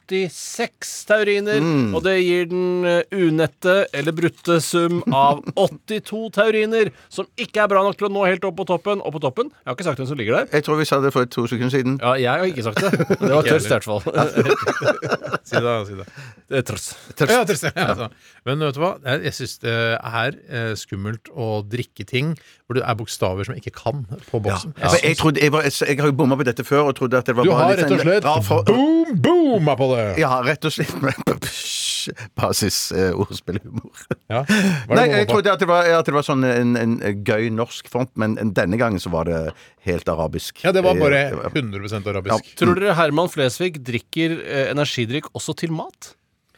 [0.08, 1.60] 76 tauriner.
[1.62, 1.94] Mm.
[1.96, 6.90] Og det gir den eh, unette eller brutte sum av 82 tauriner.
[7.12, 9.02] Som ikke er bra nok til å nå helt opp på toppen.
[9.04, 10.48] Og på toppen Jeg har ikke sagt hvem som ligger der.
[10.54, 11.98] Jeg tror vi sa det for to sekunder siden.
[12.02, 12.92] Ja, jeg har ikke sagt det.
[13.24, 14.02] Det var tørst, i hvert fall.
[15.44, 16.04] Si det, si det.
[16.48, 16.92] Det er tørst.
[17.20, 18.06] Ja, tørst ja, altså.
[18.48, 18.94] Men vet du hva?
[19.04, 22.32] Jeg, jeg syns det er eh, skummelt å drikke ting
[22.64, 24.72] hvor det er bokstaver som jeg ikke kan på boksen.
[25.04, 27.28] Jeg, trodde, jeg, var, jeg, jeg har jo bomma på dette før og trodde at
[27.28, 29.93] det var Du bare har rett og sånn- slett Ja, boom, booma på det!
[30.20, 31.14] Ja, rett og slett med
[32.40, 34.04] basis-ordspillhumor.
[34.32, 34.42] Ja.
[34.90, 38.10] Nei, jeg trodde at det var, at det var sånn en, en gøy norsk font,
[38.20, 39.40] men denne gangen så var det
[39.88, 40.60] helt arabisk.
[40.64, 42.52] Ja, det var bare 100% arabisk.
[42.60, 46.14] Tror dere Herman Flesvig drikker eh, energidrikk også til mat?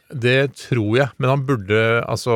[0.07, 2.31] Det tror jeg, men han burde, altså,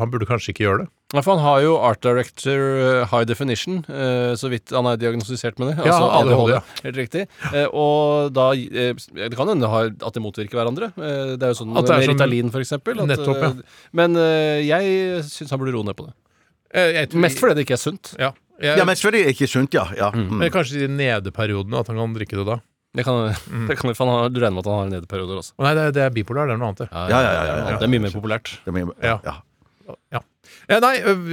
[0.00, 0.90] han burde kanskje ikke gjøre det.
[1.12, 4.96] Ja, for han har jo Art Director eh, High Definition, eh, så vidt han er
[4.96, 5.84] diagnostisert med det.
[5.84, 6.60] Ja, altså ADHD, ja.
[6.86, 7.26] Helt riktig.
[7.52, 10.88] Eh, og da eh, Det kan hende at det motvirker hverandre.
[10.96, 13.02] Eh, det er jo sånn er med Ritalin, for eksempel.
[13.04, 13.52] at, Nettopp, ja.
[13.92, 16.14] Men eh, jeg syns han burde roe ned på det.
[16.72, 18.14] Jeg, jeg tror- Mest fordi det ikke er sunt.
[18.18, 18.32] Ja.
[18.62, 19.84] Jeg, Ja, mest fordi er det ikke sunt, ja.
[19.98, 20.10] ja.
[20.14, 20.28] Mm.
[20.38, 22.56] men kanskje i de nedeperiodene at han kan drikke det da.
[22.94, 23.66] Det kan, Mm.
[23.68, 25.52] det kan, for han har, Du regner med at han har nedeperioder også.
[25.58, 26.84] Nei, det, det er bipolar, det er noe annet.
[26.84, 26.88] det.
[26.92, 27.78] Ja, ja, ja, ja, ja.
[27.80, 28.52] Det er mye mer populært.
[28.64, 29.18] Det må- Ja.
[29.24, 29.36] ja.
[30.12, 30.20] Ja.
[30.70, 30.92] Ja, nei,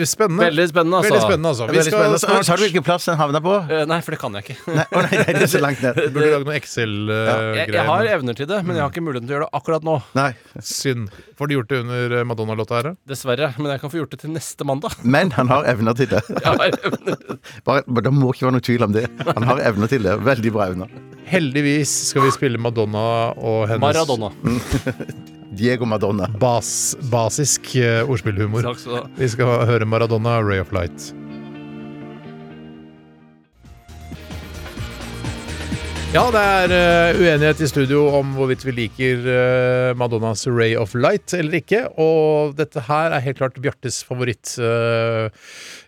[0.09, 0.47] spennende.
[0.49, 1.09] Veldig spennende, altså.
[1.13, 1.65] Veldig spennende, altså.
[1.69, 2.19] Vi Veldig skal spennende.
[2.23, 3.53] snart Sa du hvilken plass den havna på?
[3.69, 4.55] Eh, Nei, for det kan jeg ikke.
[4.73, 5.99] Nei, å, nei, nei, det er så langt ned.
[6.15, 7.73] Burde lage noe Jeg, Excel-greier.
[7.77, 9.87] jeg har evner til det, men jeg har ikke muligheten til å gjøre det akkurat
[9.89, 9.95] nå.
[10.17, 10.29] Nei.
[10.65, 11.13] Synd.
[11.39, 12.95] Får du gjort det under eh, Madonna-låta her, da?
[13.13, 13.51] Dessverre.
[13.61, 14.97] Men jeg kan få gjort det til neste mandag.
[15.17, 16.23] Men han har evner til det.
[16.33, 17.39] Jeg har evner.
[17.69, 19.05] Bare, bare, det må ikke være noe tvil om det.
[19.29, 20.15] Han har evner til det.
[20.25, 20.91] Veldig bra evner.
[21.29, 23.07] Heldigvis skal vi spille Madonna
[23.37, 24.33] og hennes Maradona.
[25.51, 26.27] Diego Madonna.
[26.39, 28.61] Bas, basisk eh, ordspillhumor.
[28.61, 29.07] Takk skal du ha.
[29.17, 31.11] Vi skal høre Maradona, Ray of Light.
[36.09, 40.95] Ja, det er eh, uenighet i studio om hvorvidt vi liker eh, Madonnas Ray of
[40.97, 41.83] Light eller ikke.
[42.01, 45.29] Og dette her er helt klart Bjartes favoritt eh,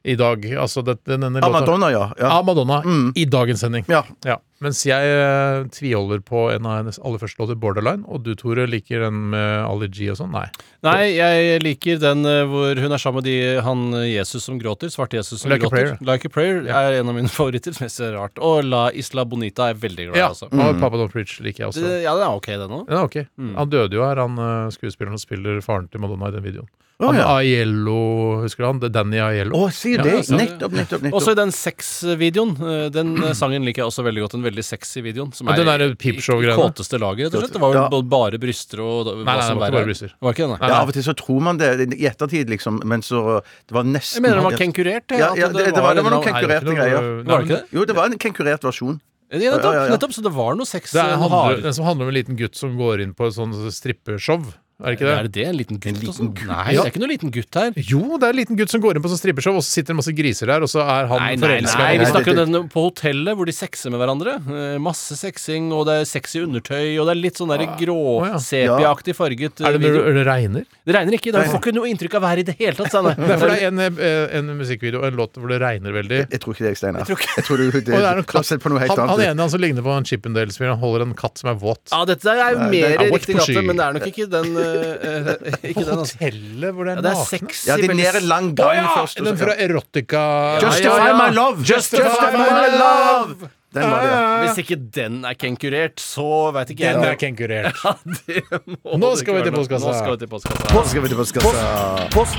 [0.04, 0.46] i dag.
[0.58, 2.08] Altså det, denne Ah, låta Madonna, ja.
[2.18, 2.32] ja.
[2.40, 3.12] Av Madonna Mm.
[3.16, 3.86] i dagens sending.
[3.88, 4.04] Ja.
[4.26, 4.40] Ja.
[4.62, 8.04] Mens jeg eh, tviholder på en av hennes aller første låter, 'Borderline'.
[8.08, 10.30] Og du, Tore, liker den med Ali G og sånn?
[10.32, 10.46] Nei.
[10.86, 14.90] Nei, jeg liker den eh, hvor hun er sammen med de, han Jesus som gråter.
[14.94, 15.98] Svarte Jesus som Like a gråter.
[15.98, 15.98] Prayer.
[16.02, 18.38] Like a Prayer er en av mine favoritter, som jeg ser rart.
[18.38, 20.46] Og La Isla Bonita er veldig glad i, Ja, altså.
[20.52, 21.82] og Papa Don't Preach liker jeg også.
[21.82, 22.86] Det, ja, den er ok, den òg.
[22.90, 23.18] er ok.
[23.58, 26.70] Han døde jo her, han eh, skuespilleren som spiller faren til Madonna i den videoen.
[27.02, 27.26] Han ja.
[27.40, 28.80] Aiello, husker du han?
[28.94, 29.58] Danny Aiello.
[29.58, 30.14] Å, sier Ja, det!
[30.30, 31.18] ja, Nettopp, nettopp, nettopp.
[31.18, 32.52] Også i den sexvideoen.
[32.62, 34.36] eh, Den eh, sangen liker jeg også veldig godt.
[34.38, 35.34] Den veldig sexy videoen.
[35.34, 37.54] Som er den i- kåteste laget, rett og slett.
[37.54, 38.02] Det var jo Ja.
[38.02, 40.14] bare bryster og Nei, nei, det var ikke bare bryster.
[40.22, 40.68] Var ikke det, nei?
[40.70, 43.84] Ja, Av og til så tror man det i ettertid, liksom, men så Det var
[43.84, 45.12] nesten Jeg mener den var kenkurert.
[45.12, 47.24] Ja, ja, det, det, var, det var noen er kenkurerte greier.
[47.26, 47.66] Var det ikke det?
[47.74, 49.00] Jo, det var en kenkurert versjon.
[49.32, 50.92] Ja, nettopp, nettopp, så det var noe sex.
[50.92, 53.54] Det handler, den som handler om en liten gutt som går inn på et sånn
[53.72, 54.44] strippeshow.
[54.82, 55.14] Er det ikke det?
[55.18, 55.46] Er det det?
[55.52, 56.00] En liten gutt?
[56.02, 56.28] liten altså?
[56.34, 56.48] gutt.
[56.48, 56.82] Nei, Ja.
[56.82, 57.72] det er ikke noen liten gutt her.
[57.78, 59.94] Jo, det er en liten gutt som går inn på sånn strippeshow, og så sitter
[59.94, 61.78] det masse griser der, og så er han Nei, nei, forelska.
[61.78, 64.34] nei, vi snakker om den på hotellet hvor de sexer med hverandre.
[64.42, 67.98] Eh, masse sexing, og det er sexy undertøy, og det er litt sånn der grå,
[68.22, 68.38] Å, ja.
[68.42, 70.66] sepiaaktig farget eh, Er det når det regner?
[70.86, 71.32] Det regner ikke.
[71.32, 72.92] Du får ikke noe inntrykk av været i det hele tatt.
[72.92, 73.14] Sanne.
[73.18, 76.24] er for det er en, eh, en musikkvideo, en låt hvor det regner veldig.
[76.32, 77.06] Jeg tror ikke det, Steinar.
[77.06, 79.30] Jeg tror ikke- Jeg tror det, det er noen på noe helt han, han annet.
[79.32, 81.84] ene han som ligner på en Chippendales-fyr, han holder en katt som er våt.
[81.92, 85.30] Ja, dette er jo mer er riktig på men det er nok ikke den eh,
[85.32, 86.18] eh, Ikke den, altså.
[86.20, 87.30] Hotellet hvor det Ja, er det er nakne.
[87.30, 87.64] sexy.
[87.70, 88.88] Ja, de ned en lang Å gang ja!
[88.98, 89.20] først.
[89.20, 90.24] og Den så- fra Erotica
[90.62, 91.18] Justify ja, ja.
[91.22, 91.64] my love!
[91.64, 93.50] Justify my love!
[93.72, 94.24] Den var det, ja.
[94.44, 96.96] Hvis ikke den er kenkurert, så veit ikke jeg.
[97.00, 97.72] Den er kenkurert.
[97.86, 97.94] Ja,
[98.28, 98.44] det
[98.84, 99.88] må Nå skal vi til postkassa.
[99.88, 100.74] Nå skal vi til postkassa.
[100.76, 102.10] Så skal vi til postkassa.
[102.12, 102.36] Post.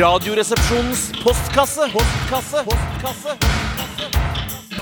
[0.00, 1.86] Radioresepsjonens postkasse.
[1.94, 2.64] Postkasse.
[2.66, 3.81] Postkasse.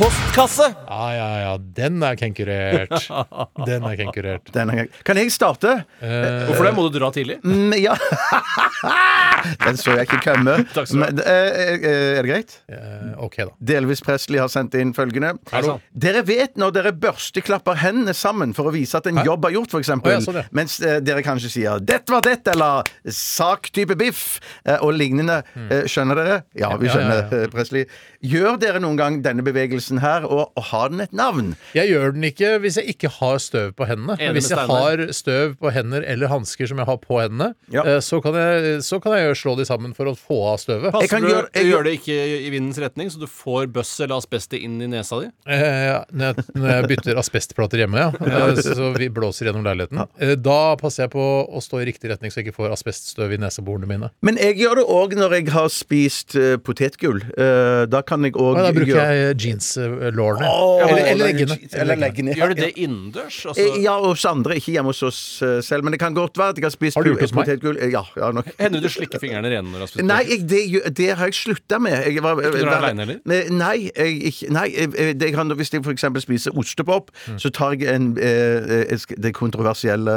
[0.00, 0.64] Postkasse.
[0.88, 1.50] Ja, ja, ja.
[1.76, 2.94] Den er kenkurert.
[3.68, 4.48] Den er kenkurert.
[4.54, 5.74] Den er- Kan jeg starte?
[6.00, 6.72] Eh, Hvorfor det?
[6.78, 7.36] Må du dra tidlig?
[7.44, 7.92] Mm, ja.
[9.64, 10.54] Den så jeg ikke komme.
[10.72, 11.10] Takk skal du ha.
[11.10, 12.54] Men, eh, eh, er det greit?
[12.72, 13.52] eh, ok, da.
[13.72, 15.34] Delvis Presley har sendt inn følgende.
[15.52, 15.76] Hallo.
[15.92, 19.76] Dere vet når dere børsteklapper hendene sammen for å vise at en jobb er gjort,
[19.76, 19.92] f.eks.
[19.96, 20.46] Å, ja, sånn, ja.
[20.56, 25.42] Mens eh, dere kanskje sier 'dette var dette', eller 'sak-type biff' eh, og lignende.
[25.68, 26.40] Eh, skjønner dere?
[26.56, 27.44] Ja, vi Ja, ja, skjønner, ja.
[27.44, 27.84] eh, Presley.
[28.24, 29.44] Gjør dere noen gang denne
[29.90, 31.54] bevegelsen her, og, og har den et navn?
[31.74, 34.16] Jeg gjør den ikke hvis jeg ikke har støv på hendene.
[34.18, 37.82] Men hvis jeg har støv på hender eller hansker som jeg har på hendene, Ja.
[37.84, 40.92] eh, så, kan jeg, så kan jeg slå de sammen for å få av støvet.
[40.92, 44.00] Passer kan du gjøre- jeg gjør- det ikke i vindens retning, så du får bøss
[44.04, 45.30] eller asbestet inn i nesa di?
[45.46, 49.98] Eh, når, jeg, når jeg bytter asbestplater hjemme, ja, eh, så vi blåser gjennom leiligheten,
[50.20, 50.34] Ja.
[50.36, 53.40] da passer jeg på å stå i riktig retning så jeg ikke får asbeststøv i
[53.40, 54.10] neseborene mine.
[54.22, 57.22] Men jeg gjør det òg når jeg har spist eh, potetgull.
[57.38, 59.36] Eh, da kan jeg òg Og da bruker jeg
[59.80, 60.48] jeanslårene.
[60.50, 61.56] Oh, eller, eller leggene.
[61.72, 62.34] Eller leggene.
[62.38, 63.40] Gjør du det innendørs?
[63.46, 64.56] Altså, Eh, Ja, hos andre.
[64.60, 65.84] Ikke hjemme hos oss eh, selv.
[65.84, 67.48] Men det kan godt være at jeg har spist Har du gjort hos meg?
[67.48, 68.48] Eh, Ja, ja, nok.
[68.58, 71.30] Hender det du slikker fingrene rene når du har spist Nei, jeg, det, det har
[71.30, 71.96] jeg slutta med.
[72.10, 73.50] Jeg var, Ikke når du er alene, eller?
[73.50, 76.06] Nei, jeg, nei jeg, det kan, hvis jeg f.eks.
[76.26, 77.36] spiser ostepop, Mm.
[77.42, 80.14] så tar jeg en, eh, eh, det kontroversielle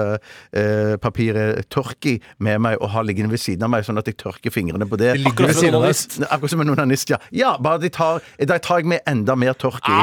[0.54, 4.18] eh, papiret Tørki med meg og har liggende ved siden av meg, sånn at jeg
[4.22, 5.14] tørker fingrene på det.
[5.20, 6.18] Det Akkurat som en onanist.
[6.30, 7.20] Akkurat som en onanist, ja.
[7.36, 9.94] Ja, bare de tar, da tar jeg med enda mer Tørki.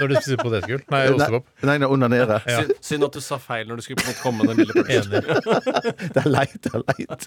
[0.00, 0.82] Når du spiser potetgull.
[0.92, 1.44] Nei, ostepop.
[1.66, 2.36] Nei, nei, onanere.
[2.48, 2.58] Ja.
[2.62, 4.58] Synd- Synd at du sa feil når du skulle på en måte komme med den
[4.64, 5.12] lille pølsen.
[5.18, 5.28] Enig.
[6.14, 7.22] Det er leit, det er leit.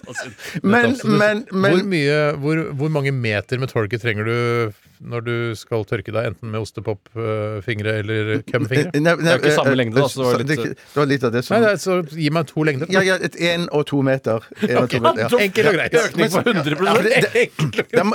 [0.64, 4.36] Men, Så men, hvor, men mye, hvor, hvor mange meter med tørke trenger du
[5.00, 8.90] når du skal tørke deg, enten med ostepopfingre eller kømmefingre?
[8.94, 10.78] Nei, nei, Det er jo ikke samme eh, lengde, da, så det var det, litt-
[10.78, 12.86] det var litt av det Nei, som det er, så gi meg to lengder.
[12.92, 14.42] Ja, ja, et én og to meter.
[14.68, 15.28] En og to meter, ja.
[15.48, 15.98] Enkelt og greit.
[16.02, 17.50] Økning på 100 Ja, men det, det,
[17.92, 18.08] det,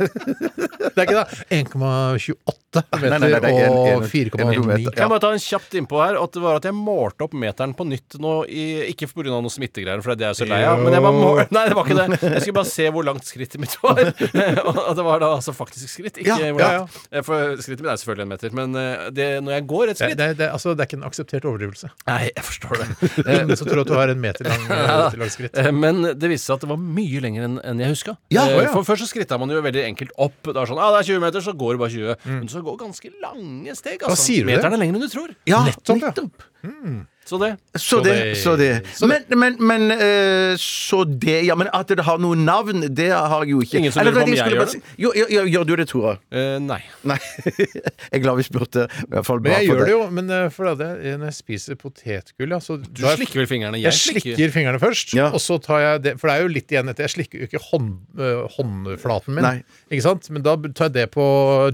[0.90, 4.10] Det er ikke da 1,28 Nei, nei, nei, meter det er og en- to meter.
[4.10, 4.84] 4,9.
[4.94, 7.34] Kan jeg bare ta en kjapt innpå her At det var at jeg målte opp
[7.34, 9.26] meteren på nytt nå i, Ikke pga.
[9.30, 10.78] noen smittegreier, for det er jeg så lei av.
[10.84, 12.20] Men jeg bare må, Nei, det var ikke det.
[12.36, 14.00] Jeg skulle bare se hvor langt skrittet mitt var.
[14.06, 16.09] Og det var da altså faktisk skritt.
[16.18, 16.86] Ikke Ja, ja, ja.
[17.12, 18.54] Eh, For skrittet mitt er selvfølgelig en meter.
[18.56, 21.06] Men eh, det, når jeg går et skritt det, det, altså, det er ikke en
[21.08, 21.90] akseptert overdrivelse.
[22.08, 22.88] Nei, jeg forstår det.
[23.60, 24.66] så tror tror at du har en meter lang,
[25.22, 25.56] lang skritt.
[25.60, 28.16] Eh, Men det viste seg at det var mye lenger enn jeg huska.
[28.34, 28.72] Ja, Eh, ja.
[28.74, 30.40] For Først så skritta man jo veldig enkelt opp.
[30.42, 32.16] Det er sånn, ah, det er 20 meter, så går det bare 20.
[32.40, 34.02] Men så går ganske lange steg.
[34.02, 34.16] Altså.
[34.24, 34.56] sier du det?
[34.58, 35.34] Meteren er lenger enn du tror.
[35.48, 36.46] ja, Nettopp, nettopp.
[36.64, 37.06] Det.
[37.30, 38.80] Så det, så det.
[38.96, 39.22] Så det.
[39.30, 43.44] Men, men, men eh, så det Ja, men at det har noe navn, det har
[43.44, 43.78] jeg jo ikke.
[43.78, 45.72] Ingen som lurer på om jeg jeg skulle gjør bare Jo, jo, jo, gjør du
[45.80, 46.14] det, Tora?
[46.34, 46.80] Uh, nei.
[47.06, 47.18] Nei.
[47.46, 48.86] jeg er glad vi spurte.
[49.10, 50.00] Men jeg gjør det jo.
[50.18, 53.80] Men eh, for det, når jeg spiser potetgull, ja, så Du slikker vel fingrene?
[53.80, 55.30] Jeg slikker fingrene først, Ja.
[55.34, 57.06] og så tar jeg det For det er jo litt igjen etter.
[57.08, 59.56] Jeg slikker jo ikke hånd, øh, håndflaten min, Nei.
[59.90, 60.30] ikke sant?
[60.34, 61.24] Men da tar jeg det på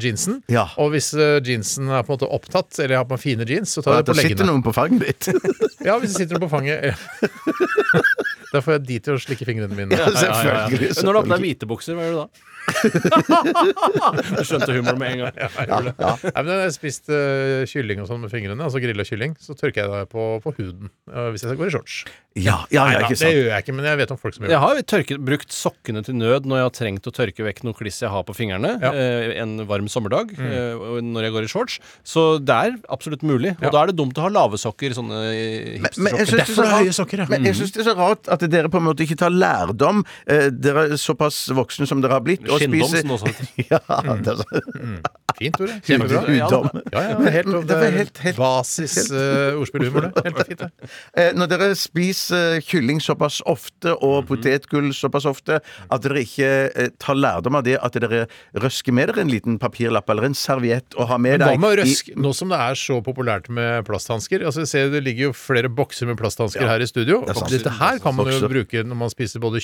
[0.02, 0.40] jeansen.
[0.52, 0.68] Ja.
[0.82, 3.48] Og hvis øh, jeansen er på en måte opptatt, eller jeg har på meg fine
[3.48, 5.30] jeans, så tar jeg det på det sitter noen på fanget ditt.
[5.86, 6.92] Ja, hvis du sitter på fanget.
[6.92, 6.96] ja.
[8.52, 9.96] Da får jeg de til å slikke fingrene mine.
[9.98, 10.92] Ja, selvfølgelig.
[11.02, 12.45] Når du har på deg hvite bukser, hva gjør du da?
[14.36, 15.90] Du skjønte humoren med en gang.
[15.96, 19.56] Nei, men jeg spiste spist eh, kylling og sånn med fingrene, altså grilla kylling, så
[19.58, 21.96] tørker jeg det på, på huden eh, hvis jeg går i shorts.
[22.36, 23.32] Ja, ja, ja, Neida, ikke det sant.
[23.32, 24.54] gjør jeg ikke, men jeg vet om folk som gjør det.
[24.56, 27.62] Jeg har jo tørket, brukt sokkene til nød når jeg har trengt å tørke vekk
[27.64, 28.90] noe kliss jeg har på fingrene Ja.
[28.92, 29.00] Mm.
[29.00, 31.78] eh, en varm sommerdag eh, og når jeg går i shorts.
[32.06, 33.54] Så det er absolutt mulig.
[33.56, 33.72] Og Ja.
[33.72, 36.26] da er det dumt å ha lave sokker, sånne eh, Men jeg hipstersokker.
[36.26, 37.28] synes det er så Derfor har jeg sokker, ja.
[37.32, 40.04] Men jeg synes det er så rart at dere på en måte ikke tar lærdom.
[40.28, 42.44] Eh, Dere er såpass voksne som dere har blitt.
[42.56, 43.46] Og Skinndom, spiser- som det også heter.
[43.70, 45.74] Ja, det er så- Fint, Tore.
[45.84, 46.20] Kjempebra.
[46.32, 50.22] Ja, Ja, ja, det er helt, Det var helt- helt- basis uh, ordspillhumor, det.
[50.24, 50.70] Helt fint, det.
[51.20, 54.28] Eh, Når dere spiser kylling såpass ofte og Mhm.
[54.30, 58.22] potetgull såpass ofte at dere ikke eh, tar lærdom av det, at dere
[58.56, 61.74] røsker med dere en liten papirlapp eller en serviett og har med deg Hva med
[61.74, 65.28] å røske Nå som det er så populært med plasthansker altså, jeg ser Det ligger
[65.28, 67.20] jo flere bokser med plasthansker her i studio.
[67.28, 67.58] det er.
[67.58, 69.60] Dette her kan man jo bruke når man spiser både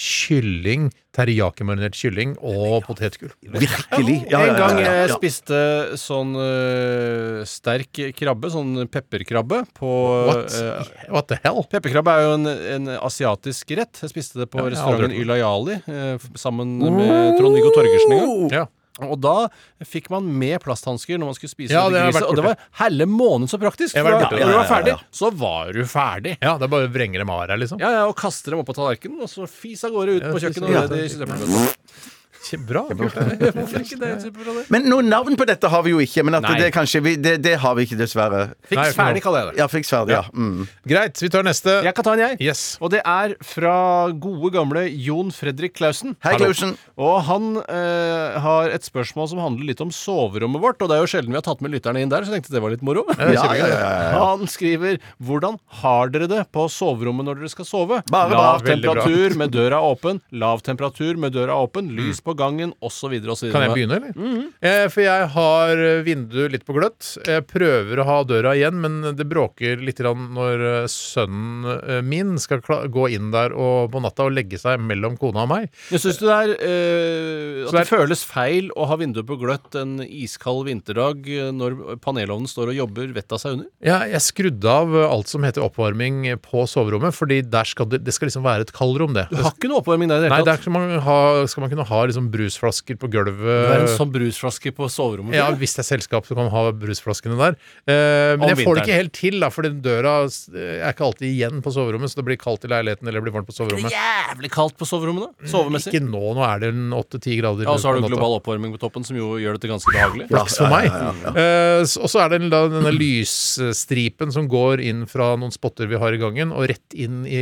[0.00, 3.32] kylling, teriyaki-marinert kylling og potetgull.
[3.42, 4.16] Virkelig.
[4.30, 5.60] Ja, ja, En ja, gang jeg spiste
[6.00, 9.92] sånn øh, sterk krabbe, sånn pepperkrabbe, på
[10.30, 10.58] What?
[10.60, 11.62] øh, What the hell?
[11.70, 14.02] Pepperkrabbe er jo en, en asiatisk rett.
[14.04, 17.72] Jeg spiste det på Ja, jeg har aldri restauranten Ylayali eh, f- sammen med Trond-Viggo
[17.76, 18.52] Torgersen en gang.
[18.60, 18.66] Ja.
[19.00, 19.46] Og da
[19.86, 22.20] fikk man med plasthansker når man skulle spise Ja, det har jeg griset.
[22.20, 23.94] vært Og det var helle måned så praktisk.
[23.96, 24.98] Jeg For da, når du var Ja, ja, ferdig, ja.
[25.22, 26.34] så var du ferdig.
[26.42, 27.80] ja, det er bare å vrenge dem av her, liksom.
[27.80, 30.42] Ja, ja, Og kaste dem opp på tallerkenen, og så fis av gårde ut på
[30.42, 30.68] kjøkkenet.
[30.82, 32.19] og det- det- det-
[32.58, 32.84] Bra.
[32.90, 34.10] Hvorfor ikke det?
[34.24, 34.64] Superbra, det.
[34.72, 36.24] Men noe navn på dette har vi jo ikke.
[36.26, 36.56] Men at Nei.
[36.62, 38.42] det, kanskje vi, det, det har vi ikke, dessverre.
[38.70, 39.60] Fiks ferdig, kaller jeg det.
[39.60, 40.22] Ja, fiks ferdig, ja.
[40.32, 40.64] Mm.
[40.88, 41.80] Greit, vi tar neste.
[41.84, 42.40] Jeg kan ta en, jeg.
[42.40, 42.64] Yes.
[42.80, 43.74] Og det er fra
[44.14, 46.16] gode, gamle Jon Fredrik Clausen.
[46.24, 46.76] Hei, Klausen Clausen.
[47.00, 50.80] Og han eh, har et spørsmål som handler litt om soverommet vårt.
[50.80, 52.56] Og det er jo sjelden vi har tatt med lytterne inn der, så jeg tenkte
[52.56, 53.04] det var litt moro.
[53.18, 54.24] Ja, ja, ja, ja, ja.
[54.30, 58.42] Han skriver 'Hvordan har dere det på soverommet når dere skal sove?' Bare bare.
[58.42, 63.14] lav temperatur med døra åpen, lav temperatur med døra åpen, lys på gangen osv.
[63.52, 64.46] Kan jeg begynne, eller?
[64.64, 67.14] eh, for jeg har vinduet litt på gløtt.
[67.28, 72.36] Jeg prøver å ha døra igjen, men det bråker litt når eh, sønnen eh, min
[72.40, 75.68] skal gå inn der og, på natta og legge seg mellom kona og meg.
[75.92, 79.36] Jeg syns det er eh, At det det er- føles feil å ha vinduet på
[79.40, 83.68] gløtt en iskald vinterdag eh, når panelovnen står og jobber vettet av seg under.
[83.84, 88.30] Ja, jeg skrudde av alt som heter oppvarming på soverommet, fordi skal det, det skal
[88.30, 89.26] liksom være et kaldrom, det.
[89.30, 91.18] Du har ikke noe oppvarming der i det Nei, der skal man, ha,
[91.50, 93.40] skal man kunne ha liksom brusflasker på gulvet.
[93.40, 95.34] Det er en sånn brusflaske på soverommet.
[95.36, 97.56] Ja, hvis det er selskap, så kan man ha brusflaskene der.
[97.86, 101.06] Eh, men Om jeg får det ikke helt til, da, for døra eh, er ikke
[101.08, 103.56] alltid igjen på soverommet, så det blir kaldt i leiligheten eller det blir varmt på
[103.56, 103.90] soverommet.
[103.90, 105.50] Det er jævlig kaldt på soverommet, da.
[105.50, 105.92] Sovemessig.
[105.94, 107.64] Ikke nå, nå er det åtte-ti grader.
[107.66, 110.28] Ja, og så har du global oppvarming på toppen, som jo gjør dette ganske behagelig.
[110.30, 110.88] Flaks for meg.
[111.34, 115.88] Eh, s- og så er det da denne lysstripen som går inn fra noen spotter
[115.90, 117.40] vi har i gangen, og rett inn i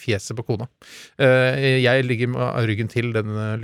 [0.00, 0.66] fjeset på kona.
[1.20, 3.56] Eh, jeg ligger med ryggen til den eh,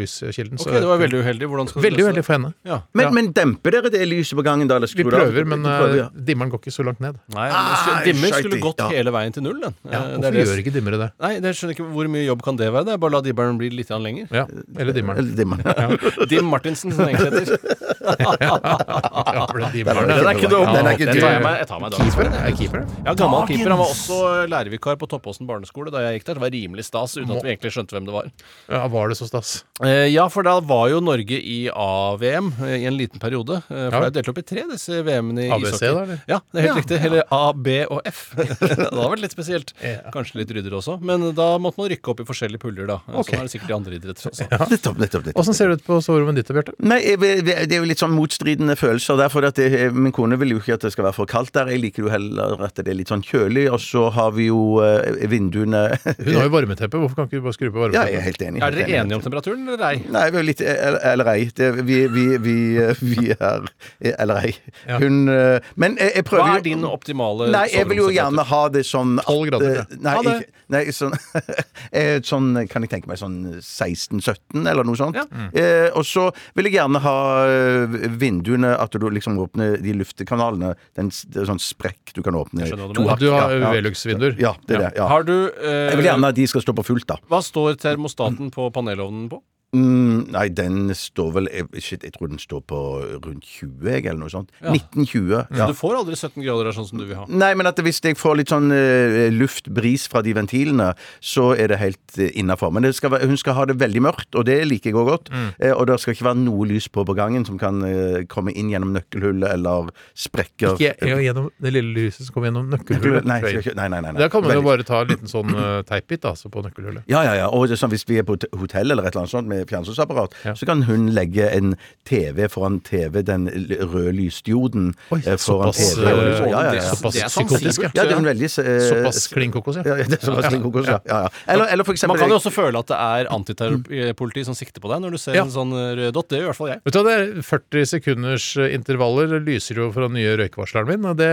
[0.45, 0.61] lyskilden.
[0.61, 1.47] Ok, det var veldig uheldig.
[1.49, 2.55] Hvordan skal du Veldig uheldig for henne.
[2.65, 2.81] Ja.
[2.95, 3.11] Men, Ja.
[3.11, 4.77] men demper dere det lyset på gangen, da?
[4.77, 6.09] Eller Vi prøver, men Vi eh, prøver, ja.
[6.13, 7.17] dimmeren går ikke så langt ned.
[7.35, 8.89] Nei, Ah, dimmer skulle gått Ja.
[8.89, 9.75] hele veien til null, den.
[9.91, 11.11] Ja, Eh, det er hvorfor det- gjør ikke dimmere det?
[11.21, 12.85] Nei, det skjønner ikke Hvor mye jobb kan det være?
[12.85, 14.29] Det er bare å la dimmeren bli litt lenger.
[14.31, 14.47] Ja,
[14.79, 15.19] Eller dimmeren.
[15.19, 16.29] Eller dimmeren.
[16.29, 17.59] Dim Martinsen, som det egentlig heter.
[18.07, 20.07] Ja, er.
[20.07, 20.67] Den er ikke dum.
[20.73, 21.23] Den er ikke Den dum.
[21.23, 22.31] tar jeg meg, jeg tar meg dagens Keeper?
[22.31, 22.83] Er jeg keeper?
[23.07, 23.71] Ja, gammel keeper.
[23.75, 24.19] Han var også
[24.51, 26.35] lærervikar på Toppåsen barneskole da jeg gikk der.
[26.39, 28.31] Det var rimelig stas, uten at vi egentlig skjønte hvem det var.
[28.71, 29.65] Ja, var det så stas?
[29.83, 33.59] Eh, ja, for da var jo Norge i A-VM eh, i en liten periode.
[33.69, 34.01] Eh, for Ja.
[34.07, 35.93] det er delt opp i tre, disse VM-ene i ABC ishockey.
[35.95, 36.21] da, eller?
[36.29, 37.01] Ja, det er helt riktig.
[37.11, 38.21] Eller A, B og F.
[38.37, 39.73] det hadde vært litt spesielt.
[39.83, 40.03] Ja.
[40.15, 40.99] Kanskje litt ryddigere også.
[41.03, 42.99] Men da måtte man rykke opp i forskjellige puljer, da.
[43.09, 43.37] Okay.
[43.37, 44.49] Sånn er det sikkert i andre idretter også.
[44.77, 45.41] Nettopp, nettopp, nettopp.
[45.43, 46.75] Åssen ser det ut på soverommet ditt, Bjarte?
[46.83, 49.19] Nei, det er jo litt sånn motstridende følelser.
[49.21, 51.71] Derfor at det, Min kone vil jo ikke at det skal være for kaldt der.
[51.73, 53.67] Jeg liker jo heller at det er litt sånn kjølig.
[53.73, 56.99] Og så har vi jo eh, vinduene Hun har jo varmeteppe.
[57.01, 58.63] Hvorfor kan ikke du bare skru på Ja, jeg er helt enig.
[58.65, 60.03] Er dere enige om temperaturen, eller ei?
[60.13, 61.47] Nei, vi er litt Eller, eller ei.
[61.57, 62.55] Det, vi, vi, vi,
[63.01, 63.67] vi er
[64.13, 64.53] Eller ei.
[64.89, 64.99] Ja.
[65.03, 68.45] Hun eh, Men jeg, jeg prøver Hva er din optimale Nei, jeg vil jo gjerne
[68.51, 70.35] ha det sånn 12 grader, at, eh, Nei, Ha det.
[70.37, 71.17] ikke, nei sånn,
[72.01, 75.17] eh, sånn Kan jeg tenke meg sånn 16-17, eller noe sånt.
[75.19, 75.27] Ja.
[75.57, 76.29] Eh, og så
[76.59, 77.17] vil jeg gjerne ha
[77.51, 80.73] eh, vinduene At du liksom åpner de luftekanalene.
[80.99, 82.67] Den, det er sånn sprekk du kan åpne.
[82.71, 83.73] Du Du har ja, ja.
[83.75, 84.37] Velux-vinduer?
[84.43, 84.93] Ja, det er det.
[85.01, 85.09] Ja.
[85.11, 87.19] Har du eh, Jeg vil gjerne at de skal stå på fullt, da.
[87.31, 89.43] Hva står termostaten på panelovnen på?
[89.77, 92.81] Mm, nei, den står vel jeg, shit, jeg tror den står på
[93.25, 94.53] rundt 20, jeg, eller noe sånt.
[94.61, 94.75] Ja.
[94.75, 95.47] 1920.
[95.51, 97.27] Så du får aldri 17 grader der sånn som du vil ha?
[97.31, 101.73] Nei, men at hvis jeg får litt sånn uh, luftbris fra de ventilene, så er
[101.73, 102.73] det helt uh, innafor.
[102.75, 105.11] Men det skal være, hun skal ha det veldig mørkt, og det liker jeg òg
[105.11, 105.33] godt.
[105.59, 108.55] Eh, og det skal ikke være noe lys på på gangen som kan uh, komme
[108.57, 113.27] inn gjennom nøkkelhullet eller sprekker Ikke ja, gjennom det lille lyset som kommer gjennom nøkkelhullet.
[113.29, 114.15] Nei, nei, nei, nei, nei.
[114.21, 117.07] Da kan man jo bare ta en liten sånn uh, teipbit altså, på nøkkelhullet.
[117.11, 117.51] Ja, ja, ja.
[117.55, 119.67] Og det sånn, hvis vi er på hotell eller et eller annet sånt med
[120.07, 121.75] fjernsynsapparat, TV-apparat, så kan hun legge en
[122.07, 126.07] TV foran TV, den rødlysdioden lysdioden eh, foran såpass, TV.
[126.07, 126.83] og eh, ja, ja, ja.
[126.95, 127.91] såpass er psykotisk, ja.
[127.95, 129.85] Ja, det er en veldig eh, Såpass klin kokos, ja.
[129.87, 130.99] Ja, ja, det såpass klin kokos, ja.
[131.07, 131.33] ja, ja.
[131.47, 134.83] Eller, eller for eksempel Man kan jo også føle at det er antiterrorpoliti som sikter
[134.85, 135.45] på deg når du ser Ja.
[135.45, 136.29] en sånn rød dott.
[136.31, 136.81] Det gjør i hvert fall jeg.
[136.87, 141.05] Vet du det er 40 sekunders intervaller lyser jo fra den nye røykvarsleren min.
[141.11, 141.31] Og det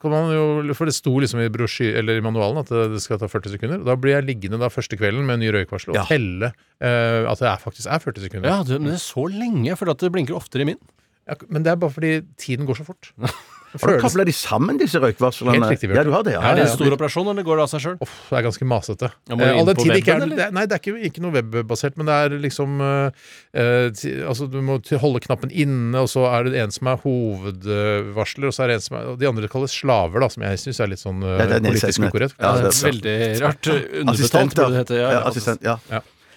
[0.00, 3.20] kan man jo, for det sto liksom i brosjy, eller i manualen at det skal
[3.20, 3.84] ta 40 sekunder.
[3.86, 6.06] Da blir jeg liggende da første kvelden med en ny røykvarsler og Ja.
[6.08, 8.48] telle eh, at det er, faktisk er 40 sekunder.
[8.48, 10.80] Ja, Men det er så lenge, for at det blinker oftere i min.
[11.28, 13.12] Ja, men det er bare fordi tiden går så fort.
[13.68, 15.52] Har du kabla de sammen, disse røykvarslene?
[15.58, 15.98] Helt riktig, Bjørn.
[15.98, 16.40] Ja, du har det, ja.
[16.40, 17.96] Er det en stor operasjon, eller går det av seg sjøl?
[18.00, 19.10] Uff, det er ganske masete.
[19.28, 21.20] Ja, Eh, all den tid det ikke er, det, er- nei, det er ikke, ikke
[21.20, 26.08] noe webbasert, men det er liksom eh, eh, Altså, du må holde knappen inne, og
[26.08, 29.18] så er det en som er hovedvarsler, og så er det en som er og
[29.20, 31.66] De andre kalles slaver, da, som jeg syns er litt sånn eh, Ja, det er
[31.68, 32.38] politisk ukorrekt.
[32.40, 33.68] Ja, det er- Veldig rart.
[33.68, 34.96] Underbetalt, Assistent, burde det hete.
[34.96, 35.26] Ja, Ja, ja.
[35.28, 35.76] assistent, ja.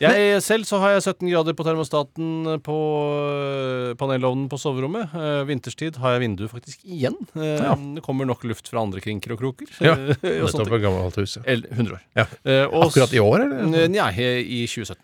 [0.01, 2.77] Jeg selv så har jeg 17 grader på termostaten på
[3.21, 5.13] øh, panelovnen på soverommet.
[5.13, 7.15] Eh, vinterstid har jeg vinduet faktisk igjen.
[7.37, 9.69] Eh, Det kommer nok luft fra andre krinker og kroker.
[9.83, 9.93] Ja,
[10.41, 11.37] og Nettopp et gammelt hus.
[11.37, 11.45] Ja.
[11.53, 12.03] Eller 100 år.
[12.17, 12.25] Ja.
[12.43, 13.87] Eh, og Akkurat i år, eller?
[13.93, 14.97] Nei, i 2017.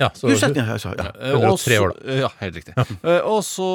[0.00, 1.10] Ja, så, Du setter ja, så, ja.
[1.20, 1.92] Eh, 103 og så- år,
[2.24, 2.72] Ja, helt riktig.
[3.04, 3.68] Eh, og så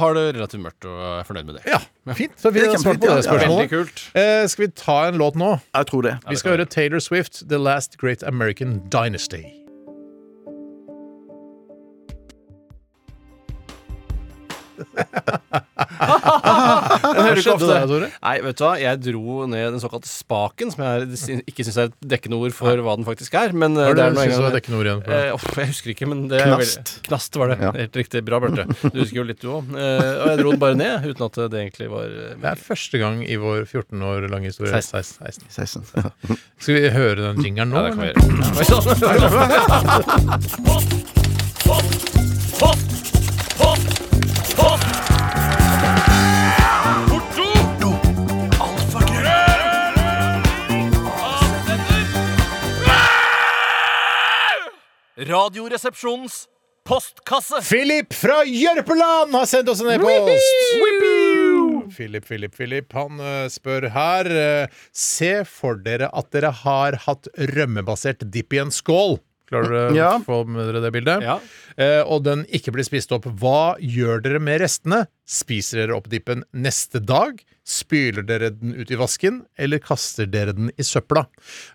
[0.00, 1.66] har det relativt mørkt, og jeg er fornøyd med det.
[1.74, 1.80] ja,
[2.14, 2.32] fint.
[2.40, 3.26] Så vi har svart på det ja, ja.
[3.26, 3.68] spørsmålet.
[3.74, 4.06] Kult.
[4.14, 5.50] Eh, skal vi ta en låt nå?
[5.74, 6.14] Jeg tror det.
[6.30, 9.65] Vi skal høre Taylor Swift, 'The Last Great American Dynasty'.
[14.76, 14.84] Jeg
[17.16, 18.08] hører ikke ofte der, Tore?
[18.22, 20.98] Nei, vet du hva, jeg dro ned den såkalte spaken, som jeg
[21.48, 23.48] ikke syns er et dekkende ord for hva den faktisk er.
[23.56, 25.02] Men Hør, er det det er du nå en syns gang var dekkende ord igjen?
[25.16, 26.60] Eh, uff, jeg husker ikke, men det Knast.
[26.60, 27.58] veldig- Knast var det.
[27.66, 27.70] Ja.
[27.80, 28.18] Helt riktig.
[28.26, 28.64] Bra, Bjarte.
[28.92, 29.62] Du husker jo litt, du òg.
[29.76, 32.96] og jeg dro den bare ned, uten at det egentlig var eh, Det er første
[33.02, 34.72] gang i vår 14 år lange historie.
[34.72, 35.02] 16.
[35.22, 35.44] 16.
[35.50, 35.82] 16.
[35.94, 36.10] 16.
[36.58, 37.74] Skal vi høre den jingeren nå?
[37.76, 38.20] Ja, det kan vi gjøre.
[38.56, 38.64] Oi,
[42.56, 42.80] sånn.
[55.16, 56.42] Radioresepsjonens
[56.86, 57.62] postkasse.
[57.64, 60.50] Philip fra Jørpeland har sendt oss en e-post!
[61.96, 62.92] Philip, Philip, Philip.
[62.92, 68.60] Han eh, spør her eh, Se for dere at dere har hatt rømmebasert dipp i
[68.60, 69.16] en skål.
[69.48, 70.12] Klarer dere Ja.
[70.18, 71.22] å få med dere det bildet?
[71.24, 71.38] Ja.
[71.78, 73.24] Eh, og den ikke blir spist opp.
[73.40, 75.04] Hva gjør dere med restene?
[75.24, 77.38] Spiser dere opp dippen neste dag?
[77.66, 81.24] Spyler dere den ut i vasken, eller kaster dere den i søpla?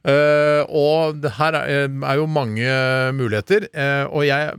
[0.08, 2.76] Uh, og det her er, er jo mange
[3.18, 3.68] muligheter.
[3.76, 4.56] Uh, og jeg,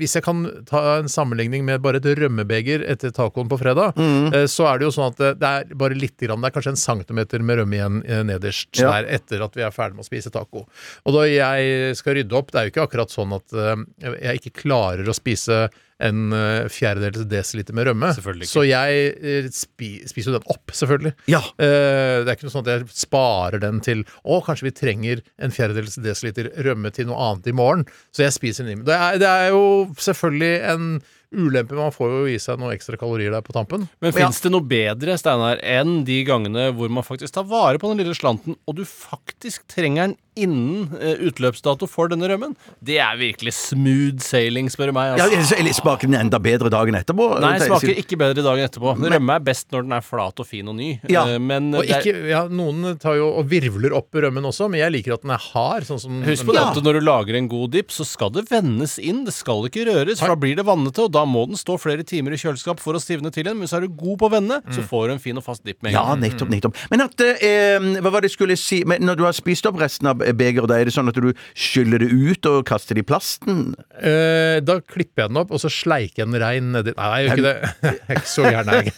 [0.00, 3.98] hvis jeg kan ta en sammenligning med bare et rømmebeger etter tacoen på fredag,
[4.34, 6.74] eh, så er det jo sånn at det, er bare litt grann, det er kanskje
[6.74, 8.94] en centimeter med rømme igjen eh, nederst Ja.
[8.96, 10.66] der etter at vi er ferdig med å spise taco.
[11.04, 13.84] Og da jeg skal rydde opp, det er jo ikke akkurat sånn at eh,
[14.28, 15.66] jeg ikke klarer å spise
[16.04, 18.12] en uh, fjerdedels desiliter med rømme.
[18.48, 21.14] Så jeg eh, spi, spiser jo den opp, selvfølgelig.
[21.30, 21.42] Ja.
[21.60, 25.22] Uh, det er ikke noe sånn at jeg sparer den til Å, kanskje vi trenger
[25.40, 27.86] en fjerdedels desiliter rømme til noe annet i morgen.
[28.16, 28.84] Så jeg spiser den.
[28.88, 29.64] Det er, det er jo
[30.00, 30.92] selvfølgelig en
[31.34, 31.76] ulempe.
[31.78, 33.86] Man får jo i seg noen ekstra kalorier der på tampen.
[34.02, 37.90] Men fins det noe bedre, Steinar, enn de gangene hvor man faktisk tar vare på
[37.92, 42.54] den lille slanten, og du faktisk trenger den innen eh, utløpsdato for denne rømmen?
[42.84, 45.16] Det er virkelig smooth sailing, spør du meg.
[45.16, 45.26] Altså.
[45.36, 47.26] Ja, eller smaker den enda bedre dagen etterpå?
[47.42, 48.94] Nei, smaker ikke bedre dagen etterpå.
[49.00, 50.92] Men Rømme er best når den er flat og fin og ny.
[51.10, 51.26] Ja.
[51.34, 54.80] Eh, Men Og er, ikke, ja, noen tar jo og virvler opp rømmen også, men
[54.82, 55.86] jeg liker at den er hard.
[55.88, 56.68] Sånn som Husk på ja.
[56.70, 59.24] at når du lager en god dipp, så skal det vendes inn.
[59.26, 62.04] Det skal ikke røres, for da blir det vannete, og da må den stå flere
[62.06, 63.58] timer i kjøleskap for å stivne til igjen.
[63.60, 65.64] Men så er du god på å vende, så får du en fin og fast
[65.66, 66.20] dipp med en Ja, gang.
[66.24, 66.48] nettopp.
[66.52, 69.66] nettopp Men at eh, Hva var det jeg skulle si Men Når du har spist
[69.66, 72.94] opp resten av begeret, da er det sånn at du skyller det ut og kaster
[72.98, 73.74] det i plasten?
[74.00, 77.28] Eh, da klipper jeg den opp, og så sleiker jeg den rein nedi Nei, jeg
[77.28, 77.56] gjør ikke det.
[78.10, 78.92] Jeg er ikke så gæren, jeg.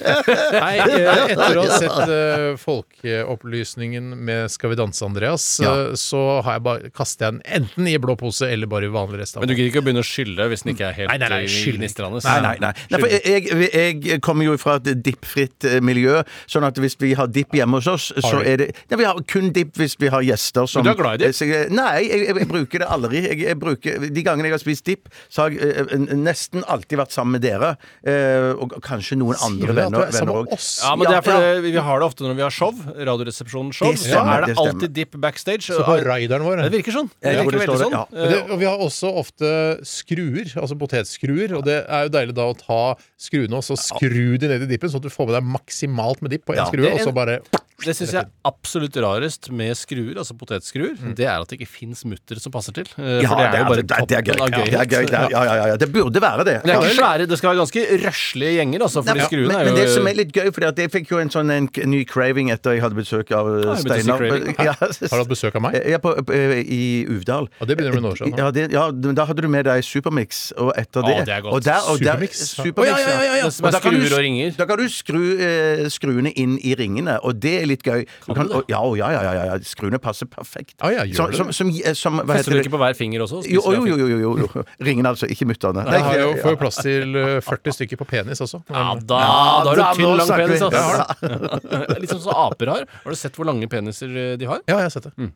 [0.60, 5.72] Nei, eh, etter å ha sett eh, Folkeopplysningen med Skal vi danse, Andreas, Ja.
[5.90, 8.92] eh, så har jeg bare, kaster jeg den enten i blå pose eller bare i
[8.92, 9.46] vanlig restavfall.
[9.46, 11.28] Men du gidder ikke å begynne å skylle hvis den ikke er helt Nei, nei,
[11.34, 11.49] nei, eh.
[11.50, 12.20] Gnistrende?
[12.24, 12.72] Nei, nei, nei.
[12.90, 16.20] nei for jeg, jeg, jeg kommer jo fra et dippfritt eh, miljø,
[16.50, 19.20] sånn at hvis vi har dipp hjemme hos oss, så er det Nei, vi har
[19.30, 21.70] kun dipp hvis vi har gjester som Men du er glad i dipp?
[21.74, 23.22] Nei, jeg, jeg, jeg bruker det aldri.
[23.26, 26.98] Jeg, jeg bruker, de gangene jeg har spist dipp, så har jeg eh, nesten alltid
[27.00, 27.74] vært sammen med dere.
[28.06, 30.54] eh, Og kanskje noen Sier andre du at du venner er sammen med òg.
[30.56, 30.68] oss?
[30.84, 32.74] Ja, men det er Ja, vi har det ofte når vi har show.
[33.10, 33.90] Radioresepsjonen-show.
[33.92, 35.66] Det Så stemmer, er det det alltid dipp backstage.
[35.70, 36.62] Så på raideren vår.
[36.66, 37.10] Det virker sånn.
[37.20, 37.92] Det Ja, virker det veldig sånn.
[37.96, 38.04] ja.
[38.30, 39.50] Det, og vi har også ofte
[39.86, 41.39] skruer, altså potetskruer.
[41.56, 42.80] Og det er jo deilig da å ta
[43.20, 46.22] skruene og så skru de ned i dippen, sånn at du får med deg maksimalt
[46.24, 47.40] med dipp på én Ja, skrue, og så bare
[47.84, 50.94] Det syns jeg er absolutt rarest med skruer, altså potetskruer.
[51.16, 52.88] Det er at det ikke fins mutter som passer til.
[52.98, 54.34] Eh, Ja, For det er jo bare det, det, det er gøy.
[54.36, 55.06] toppen av Ja, det er gøy.
[55.10, 55.76] Det er, ja, ja, ja, ja.
[55.80, 56.56] Det burde være det.
[56.64, 59.02] Det er ikke svære, det skal være ganske røslige gjenger, altså.
[59.06, 61.18] For Nei, skruene men, er men det som er litt gøy, for jeg fikk jo
[61.22, 64.24] en sånn en ny craving etter jeg hadde besøk av uh, Ja, Steinar.
[64.70, 65.78] Ja, Har du hatt besøk av meg?
[65.80, 67.48] Er på, eh, i Uvdal.
[67.60, 68.36] Og det begynner med noen år siden.
[68.38, 71.44] Ja, det, ja, da hadde du med deg Supermix, og etter det Å, det er
[71.46, 71.54] godt.
[71.56, 72.42] og der, og der, Supermix?
[72.56, 72.98] Supermix, ja.
[72.98, 73.48] ja, ja, ja, ja.
[73.50, 74.54] Det er Og da kan du- skruer og ringer.
[74.60, 78.04] Da kan du skru eh, skruene inn i ringene, og det er litt gøy.
[78.26, 80.76] Du kan, og, ja, ja, ja, ja, ja, skruene passer perfekt.
[80.82, 83.40] Ah, ja, gjør som, som, som, som, hva Fester du ikke på hver finger også?
[83.48, 84.64] Jo, jo, jo, jo, jo, jo.
[84.84, 85.28] Ringene, altså.
[85.30, 85.86] Ikke mutterne.
[85.88, 88.60] Jeg har jo, Nei, får jo plass til eh, 40 stykker på penis også.
[88.70, 90.64] Ja, da, da har du tynn, lang penis.
[90.66, 90.84] Altså.
[91.30, 91.96] Ja.
[92.02, 92.86] Litt sånn som aper har.
[93.04, 94.62] Har du sett hvor lange peniser eh, de har?
[94.66, 95.30] Ja, jeg har sett det.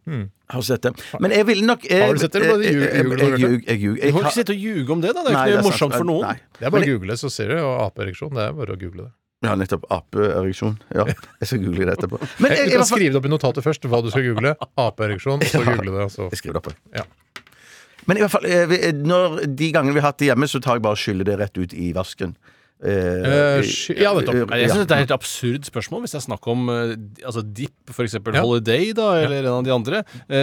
[0.55, 0.93] Har sett det.
[1.25, 4.27] Men jeg ville nok jeg, Har du sett det, eller bare ljug- ljuger du, har-
[4.29, 5.23] ikke sitte og ljuge om det, da.
[5.25, 6.27] Det er Nei, ikke noe morsomt for noen.
[6.29, 6.37] Nei.
[6.59, 7.61] Det er bare å google, så ser du.
[7.65, 9.13] Og apeereksjon, det er bare å google det.
[9.45, 9.85] Ja, nettopp.
[9.93, 10.79] Apeereksjon.
[10.95, 11.07] Ja,
[11.41, 12.21] jeg skal google det etterpå.
[12.43, 14.55] Men jeg, Du kan skrive det opp i notatet først, hva du skal google.
[14.87, 16.09] Apeereksjon, så google det.
[16.15, 16.31] Så.
[16.33, 16.73] Jeg skriver det opp.
[16.97, 17.07] Ja.
[18.09, 20.79] Men i hvert fall, eh, når de gangene vi har hatt det hjemme, så tar
[20.79, 22.35] jeg bare og skyller det rett ut i vasken.
[22.85, 23.63] Eh,
[23.97, 24.51] ja, nettopp.
[24.51, 24.85] Jeg synes Ja.
[24.85, 26.01] det er et helt absurd spørsmål.
[26.05, 26.91] Hvis det er snakk om eh,
[27.25, 28.13] altså Dip, f.eks.
[28.19, 28.43] Ja.
[28.43, 30.03] Holiday, da, eller en av de andre,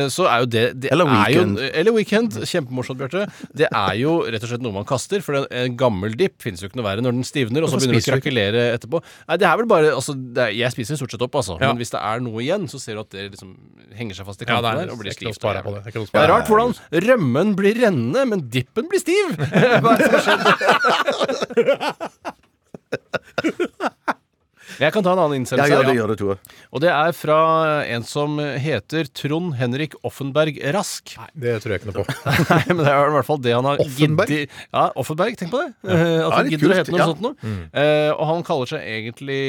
[0.10, 1.60] så er jo det, det Eller er jo, Weekend.
[1.82, 2.32] eller Weekend.
[2.50, 3.28] Kjempemorsomt, Bjarte.
[3.54, 5.22] Det er jo rett og slett noe man kaster.
[5.22, 7.78] For en, en gammel dip finnes jo ikke noe verre når den stivner, og så
[7.78, 8.98] begynner den å krakelere etterpå.
[9.28, 11.60] Nei, det er vel bare altså, det er, Jeg spiser stort sett opp, altså.
[11.62, 11.68] Ja.
[11.70, 13.54] Men hvis det er noe igjen, så ser du at det liksom
[14.00, 15.38] henger seg fast i Ja, det er, der og blir stivt.
[15.38, 15.62] det.
[15.62, 16.74] Det Det er rart hvordan
[17.06, 19.28] rømmen blir rennende, men dippen blir stiv.
[19.84, 20.46] Hva er det som har skjedd?
[24.80, 25.72] Jeg kan ta en annen innsendelse.
[25.72, 26.02] ja, ja, det ja.
[26.02, 26.36] gjør det, Tore.
[26.72, 27.38] Og det er fra
[27.92, 31.16] en som heter Trond Henrik Offenberg Rask.
[31.34, 32.06] Det tror jeg ikke noe på.
[32.52, 34.32] Nei, men det er i hvert fall det han har Offenberg?
[34.32, 34.62] Giddi...
[34.72, 35.68] Ja, Offenberg, tenk på det.
[35.86, 36.00] Ja.
[36.30, 37.10] At han gidder å hete noe ja.
[37.12, 37.52] sånt noe.
[37.82, 39.42] Eh, og han kaller seg egentlig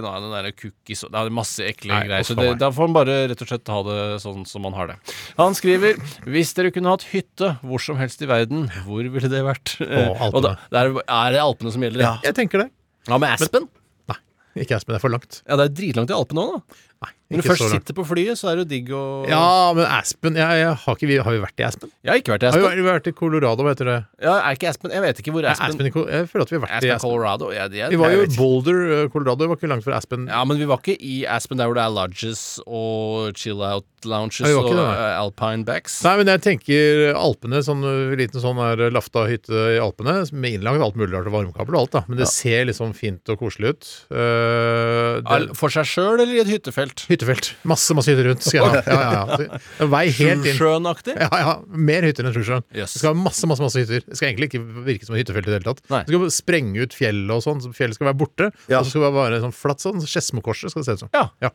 [0.00, 2.26] Nei, den derre cookies og Det er masse ekle Nei, greier.
[2.26, 4.92] Så det, da får han bare rett og slett ha det sånn som han har
[4.92, 4.98] det.
[5.38, 9.44] Han skriver Hvis dere kunne hatt hytte hvor som helst i verden, hvor ville det
[9.46, 9.76] vært?
[9.80, 10.34] Å, Alpene.
[10.36, 12.06] og da, er, er det Alpene som gjelder?
[12.06, 12.14] Ja.
[12.26, 12.70] Jeg tenker det.
[13.10, 13.66] Ja med Aspen?
[14.10, 14.18] Nei,
[14.64, 14.94] ikke Aspen.
[14.94, 15.42] Det er for langt.
[15.46, 16.80] Ja, det er dritlangt i Alpene òg, da.
[17.00, 19.86] Nei, Når du først sitter på flyet, så er det jo digg å Ja, men
[19.88, 21.92] Aspen jeg, jeg, har, ikke, vi, har vi vært i Aspen?
[22.04, 22.64] Jeg har ikke vært i Aspen.
[22.66, 23.94] Har vi vært i Colorado, hva heter det?
[24.20, 26.58] Ja, er ikke Aspen Jeg vet ikke hvor Aspen Aspen i, jeg føler at vi
[26.58, 27.06] har vært i Aspen, Aspen.
[27.06, 27.48] Colorado.
[27.56, 28.28] Ja, det er, Vi var jo i.
[28.34, 29.46] Boulder, eh, Colorado.
[29.46, 30.26] Vi var ikke langt fra Aspen.
[30.28, 34.44] Ja, men vi var ikke i Aspen der hvor det er lodges og chill-out lounges
[34.44, 35.98] Ja, og uh, eh, alpine backs.
[36.04, 40.58] Nei, men jeg tenker Alpene, sånn uh, liten sånn her lafta hytte i Alpene, med
[40.58, 42.04] innlagt alt mulig rart og varmekabel og alt, da.
[42.08, 43.90] Men det ser liksom fint og koselig ut.
[44.12, 46.89] Uh, det, For seg sjøl eller i et hyttefelt?
[47.10, 47.52] Hyttefelt.
[47.68, 48.42] Masse, masse hytter rundt.
[48.44, 48.80] Skal jeg ha.
[48.86, 49.60] Ja, ja, ja.
[49.78, 50.56] Så, Vei helt inn.
[50.58, 51.14] Sjøen-aktig?
[51.20, 51.54] Ja, ja.
[51.90, 52.64] Mer hytter enn Sjusjøen.
[52.74, 52.94] Yes.
[52.94, 54.04] Det skal være masse masse, masse hytter.
[54.06, 55.82] Det skal egentlig ikke virke som et hyttefelt i det hele tatt.
[55.92, 56.02] Nei.
[56.08, 58.50] Det skal sprenge ut fjellet og sånn, så fjellet skal være borte.
[58.70, 58.80] Ja.
[58.80, 61.12] Og så skal det være sånn flatt sånn, Skedsmokorset skal det se ut som.
[61.16, 61.24] Ja.
[61.44, 61.52] Ja.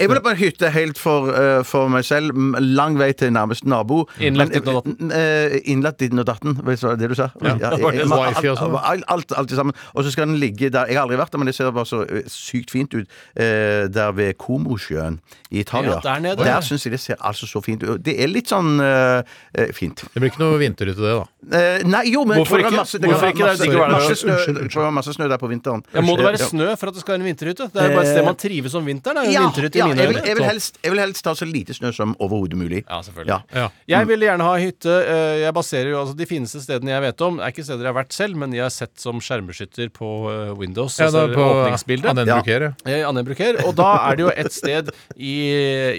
[0.00, 2.36] Jeg ville en hytte helt for, uh, for meg selv.
[2.62, 4.04] Lang vei til nærmeste nabo.
[4.18, 5.12] Innlagt Men, ditten og datten?
[5.12, 7.30] Uh, Innlagt ditten og datten, Hvis det var det du sa?
[7.42, 8.76] Ja, ja jeg, jeg, jeg- sånn.
[8.78, 9.76] alt, alt, alt sammen.
[9.94, 11.88] Og så skal den ligge der Jeg har aldri vært der, men det ser bare
[11.88, 14.36] så eh, sykt fint ut uh, der ved
[14.72, 15.18] Komosjøen
[15.52, 15.98] i Italia.
[15.98, 16.44] Ja, der nede.
[16.44, 18.00] Der syns jeg det ser altså så fint ut.
[18.02, 19.22] Det er litt sånn eh,
[19.76, 20.04] fint.
[20.14, 21.58] Det blir ikke noe vinterhytte, det, da.
[21.58, 22.70] Eh, nei, jo, men Hvorfor ikke?
[22.76, 23.48] masse, det Hvorfor kan ikke?
[23.52, 24.08] Det er digg å være masse, der.
[24.08, 24.82] masse, snø, Unnskyld, unnskyld.
[24.82, 25.82] det kan masse snø der på vinteren.
[25.92, 27.66] Ja, Må det være snø for at det skal være en vinterhytte?
[27.74, 29.20] Det er jo bare et sted man trives om vinteren.
[29.22, 31.02] Det er jo en vinterhytte i ja, mine jeg, vil, jeg, vil helst, jeg vil
[31.02, 32.82] helst ta så lite snø som overhodet mulig.
[32.88, 33.32] Ja, selvfølgelig.
[33.34, 33.60] Ja.
[33.62, 33.68] Ja.
[33.96, 34.96] Jeg vil gjerne ha hytte.
[35.02, 37.92] eh, Jeg baserer jo altså De fineste stedene jeg vet om, er ikke steder jeg
[37.92, 40.98] har vært selv, men jeg har sett som skjermbeskytter på eh, Windows.
[41.02, 42.10] Ja, da altså på åpningsbildet.
[42.14, 42.38] Annen Ja.
[42.40, 42.72] bruker, ja.
[42.86, 43.58] Eh, Anne Bruker.
[43.66, 45.34] Og da er det jo et sted i,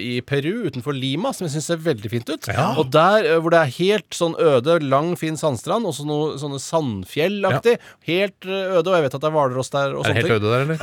[0.00, 2.48] i Peru, utenfor Lima, som jeg syns ser veldig fint ut.
[2.50, 2.70] Ja.
[2.80, 6.34] Og der eh, hvor det er helt sånn øde, lang, fin sandstrand, og så noe
[6.40, 7.76] sånne sandfjellaktig.
[8.08, 10.30] Helt eh, øde, og jeg vet at det er hvalross der og Er det helt
[10.30, 10.36] ting.
[10.40, 10.76] øde der, eller?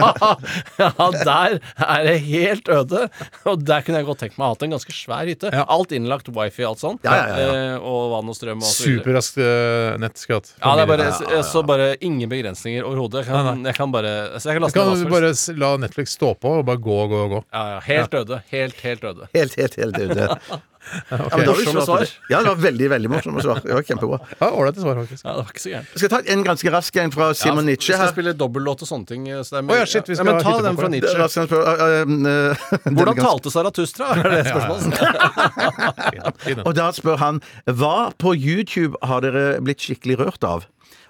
[0.80, 0.90] ja,
[1.24, 3.04] der er det helt øde.
[3.48, 5.50] Og der kunne jeg godt tenkt meg å ha hatt en ganske svær hytte.
[5.54, 5.64] Ja.
[5.70, 6.98] Alt innlagt wifi, alt sånn.
[7.06, 9.00] Ja, ja, ja, Eh, og vann og strøm og så videre.
[9.00, 10.52] Superraskt uh, nett skal jeg.
[10.62, 11.42] Ja, det er bare, Ja, ja, ja.
[11.46, 13.24] så bare ingen begrensninger overhodet.
[13.24, 15.46] Jeg, kan- jeg kan bare jeg kan laste ned hva kan som helst.
[15.50, 17.40] bare la Netflix stå på og bare gå og gå og gå.
[17.52, 18.42] Ja, ja, helt døde.
[18.50, 19.28] Helt, helt døde.
[19.36, 20.28] Helt, helt, helt ute.
[21.10, 22.08] Ja, men det var Morsomme svar.
[22.30, 23.58] Ja, det var veldig, veldig morsomme svar.
[23.62, 24.18] Det var kjempebra.
[24.40, 25.24] Ja, Ålreite svar, faktisk.
[25.26, 25.88] Ja, det var ikke så gærent.
[26.00, 28.12] Jeg ta en ganske rask en fra Simon Ja, Nietzsche Vi skal her.
[28.14, 29.28] spille dobbellåt og sånne ting.
[29.44, 31.20] Så det er Å ja, shit, vi skal ja, men ta den fra Nietzsche.
[31.20, 31.20] uh,
[31.52, 32.56] uh, uh,
[32.96, 34.06] Hvordan talte Saratustra?
[34.16, 34.88] Er det spørsmålet?
[36.64, 40.64] Og da spør han Hva på YouTube har dere blitt skikkelig rørt av?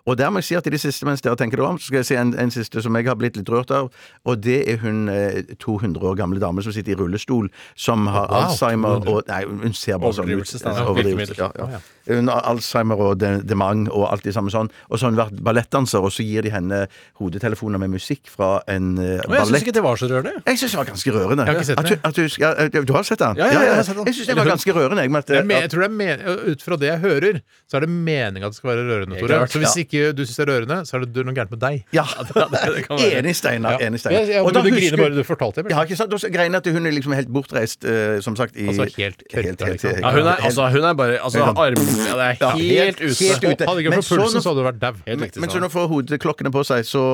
[0.06, 1.90] Og der må jeg si at i det siste, mens dere tenker dere om, så
[1.90, 3.90] skal jeg si en, en siste som jeg har blitt litt rørt av.
[4.24, 8.28] Og det er hun eh, 200 år gamle dame som sitter i rullestol, som har
[8.30, 10.54] Wow, Alzheimer og Nei, hun ser bare sånn ut.
[10.90, 11.80] Overdrivelse, ja, ja.
[12.10, 14.70] Hun har Alzheimer og de- demang og alt det samme sånn.
[14.88, 16.86] Og så har hun vært ballettdanser, og så gir de henne
[17.20, 19.36] hodetelefoner med musikk fra en eh, ballett.
[19.36, 20.32] jeg syns ikke det var så rørende.
[20.46, 21.46] Jeg syns det var ganske rørende.
[21.46, 21.90] Jeg har ikke sett det.
[21.90, 23.40] du, at du, ja, du har sett den?
[23.40, 24.06] Ja, ja, jeg har sett den.
[24.10, 25.04] Jeg syns det var ganske rørende.
[25.06, 27.40] Jeg, med at, Jeg, jeg tror det er men, Ut fra det jeg hører,
[27.70, 29.40] så er det meninga at det skal være rørende, Tore.
[29.50, 31.84] Så hvis ikke du syns det er rørende, så er det noe gærent med deg.
[31.92, 33.18] Ja, det kan være.
[33.20, 33.76] enig, Steinar.
[33.80, 33.86] Ja.
[33.88, 34.28] Enig, Steinar.
[34.30, 35.70] Ja, Og da du husker- griner bare du fortalte det.
[35.74, 36.12] Ja, ikke sant?
[36.14, 38.56] Og så Greien er at hun er liksom helt bortreist, uh, som sagt.
[38.56, 41.58] I, Altså helt helt, helt, helt Ja, hun er, altså, hun er bare altså, Helt-
[41.58, 43.24] arm, ja, Det er Ja, helt, helt- ute.
[43.24, 43.66] helt ute.
[43.66, 44.94] Hadde ikke Men vært for så pulsen, når- så hadde du vært dau.
[45.06, 47.04] Men, så når hun får hodeklokkene på seg, så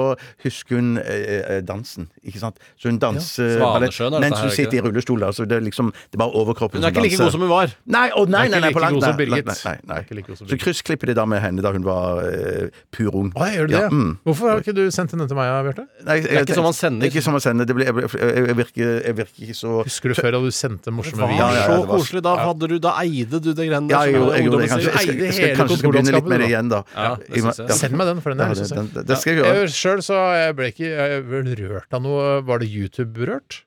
[0.45, 2.09] husker hun eh, eh, dansen.
[2.27, 2.57] Ikke sant?
[2.81, 3.73] Så hun danser Ja.
[3.73, 5.23] ballett mens hun sitter i rullestol.
[5.23, 7.41] Altså, så det er liksom Det er bare overkroppen Hun er ikke like god som
[7.41, 7.73] hun var.
[7.87, 9.17] Nei, å, nei, nei, nei, på langt nær.
[10.17, 13.31] Ikke som Så kryssklipper de da med henne da hun var eh, pur ung.
[13.37, 13.81] Å, jeg gjør det?
[13.81, 14.13] Ja, mm.
[14.27, 15.85] Hvorfor har ikke du sendt den til meg, Bjarte?
[16.07, 17.07] Nei, Det er ikke som man sender.
[17.11, 17.69] Ikke som man sender.
[17.69, 20.51] Det blir, jeg, jeg, jeg, virker, jeg virker ikke så Husker du før da du
[20.55, 22.23] sendte morsomme var Ja, ja, ja, så det var- koselig.
[22.27, 24.11] Da, hadde du, da eide du det greiene Ja, der.
[24.11, 24.71] jeg gjorde jeg gjorde det.
[24.73, 26.83] Kanskje, jeg, skal, jeg skal kanskje skal begynne litt med det igjen, da.
[26.97, 27.79] Ja, det I- synes jeg.
[27.83, 29.55] Send meg den, for den er Ja, jeg det, den, skal jeg gjøre.
[29.61, 33.63] Jeg Sjøl så jeg ble ikke jeg ble rørt av noe Var det YouTube-rørt?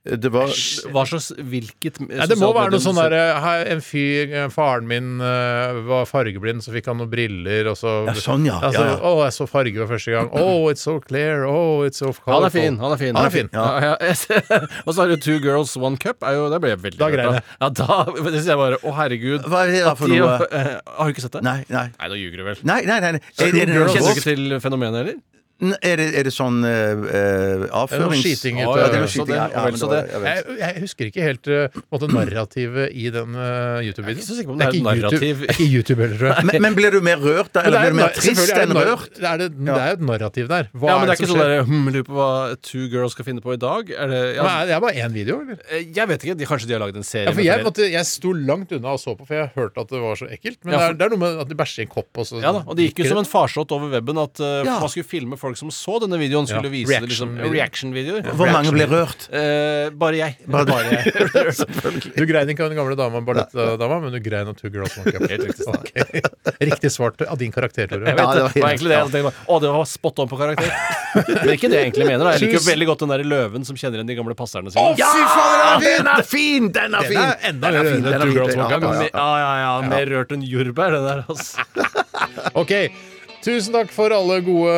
[0.00, 4.46] Det var Hva slags Hvilket Nei, det må være noe sånn derre En fyr, eh,
[4.48, 8.56] faren min eh, var fargeblind, så fikk han noen briller, og så Ja, sånn, ja.
[8.64, 9.00] Altså, ja, ja.
[9.04, 10.30] Å, jeg så farge for første gang.
[10.32, 11.44] Oh, it's so clear.
[11.44, 12.32] Oh, it's so colorful.
[12.38, 12.78] Han er fin.
[12.80, 13.50] han er fin Han er fin.
[13.52, 16.24] Ja, Og så har du Two Girls, One Cup.
[16.24, 17.42] Er jo, det ble jeg veldig Da jeg.
[17.60, 18.00] Ja, da
[18.30, 19.44] det sier jeg bare Å, herregud.
[19.52, 20.48] Hva er det da for De- noe?
[20.48, 21.44] eh, Har du ikke sett det?
[21.44, 21.86] Nei, nei.
[21.92, 22.64] Nei, da ljuger du vel.
[22.72, 23.12] Nei, nei, nei.
[23.18, 23.22] nei.
[23.36, 25.20] Er, er, det Kjenner du ikke til fenomenet, eller?
[25.60, 28.22] Er, det, er det sånn uh, avførings...
[28.24, 29.34] skiting Ja, ut av- det er noe skiting.
[29.36, 30.12] Ja, ja, så det det.
[30.14, 30.22] jeg.
[30.24, 34.20] Jeg, jeg husker ikke helt uh, måte, narrativet i den uh, Jeg er YouTube-videoen.
[34.20, 35.40] ikke så sikker på om det er ikke YouTube- narrativ.
[35.40, 36.46] Det er ikke YouTube heller, tror jeg.
[36.50, 37.64] Men, men blir du mer rørt da?
[37.68, 39.06] Eller det er blir du mer trist enn rørt?
[39.20, 40.70] Det er, det, det er jo et narrativ der.
[40.72, 42.30] Hva Ja, men det er som ikke sånn der hm, Lurer på hva
[42.70, 43.90] Two Girls skal finne på i dag?
[43.94, 45.60] Er det, ja, Men er- Det er bare én video, eller?
[45.70, 46.36] eh, jeg vet ikke.
[46.40, 48.94] De, kanskje de har laget en serie Ja, for jeg, måtte, jeg sto langt unna
[48.96, 50.60] og så på, for jeg hørte at det var så ekkelt.
[50.64, 52.10] Men Ja, det, for- er, det er noe med at de bæsjer i en kopp.
[52.22, 54.88] Og så Ja da, og det gikk jo som en farsott over webben at man
[54.92, 56.46] skulle filme folk som så denne videoen.
[56.46, 58.22] Skulle Ja, vise det liksom reaction-videoer.
[58.22, 58.52] reaction-videoer.
[58.52, 59.26] Mange ble rørt?
[59.32, 60.36] Eh, bare jeg.
[60.46, 60.72] Bare du.
[60.76, 61.04] jeg.
[62.20, 65.12] Du grein ikke av den gamle dama, ballettdama, men du grein av Two Girls One
[65.12, 65.22] Cup.
[65.80, 66.20] Okay.
[66.60, 68.04] riktig, svart av din karakter, Tore.
[68.10, 69.32] Ja, det det var egentlig det jeg.
[69.46, 70.70] Å, det var spot on på karakter.
[71.14, 72.24] Men ikke det jeg egentlig mener.
[72.26, 72.32] Da.
[72.36, 74.92] Jeg liker jo veldig godt den der løven som kjenner igjen de gamle passerne sine.
[75.00, 76.70] Ja, fy faen, den er fin!
[76.74, 77.20] Den er Den fin!
[77.20, 78.36] er enda Den er fin, enn den er Two fin.
[78.38, 78.82] Girls One Ja, Cup.
[78.82, 79.08] ja, ja.
[79.10, 79.88] Ja, ja, ja.
[79.90, 81.66] Mer rørt enn jordbær, det der, altså.
[82.60, 82.72] Ok,
[83.44, 84.74] tusen takk for alle gode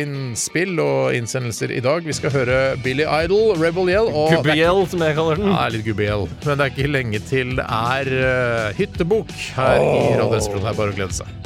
[0.00, 2.06] innspill og innsendelser i dag.
[2.06, 4.10] Vi skal høre Billy Idol, Rebel Yell.
[4.14, 5.50] Og er, som jeg kaller den.
[5.50, 6.28] ja, litt gubbe-yell.
[6.46, 10.66] Men det er ikke lenge til det er uh, hyttebok her i Radioresepsjonen.
[10.66, 11.36] Det er bare å glede seg.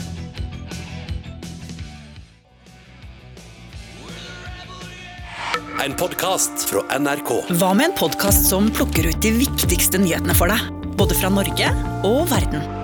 [5.84, 7.34] En podkast fra NRK.
[7.60, 10.72] Hva med en podkast som plukker ut de viktigste nyhetene for deg?
[10.96, 11.68] Både fra Norge
[12.08, 12.83] og verden.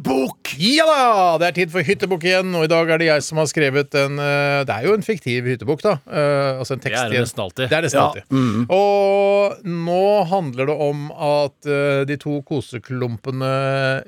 [0.00, 0.54] Hyttebok!
[0.56, 1.00] Ja da!
[1.40, 3.92] Det er tid for hyttebok igjen, og i dag er det jeg som har skrevet
[4.00, 5.92] en eh, Det er jo en fiktiv hyttebok, da.
[6.08, 7.68] Eh, altså en tekst Det er det nesten alltid.
[7.68, 8.70] Det er nesten alltid.
[8.72, 13.52] Og nå handler det om at eh, de to koseklumpene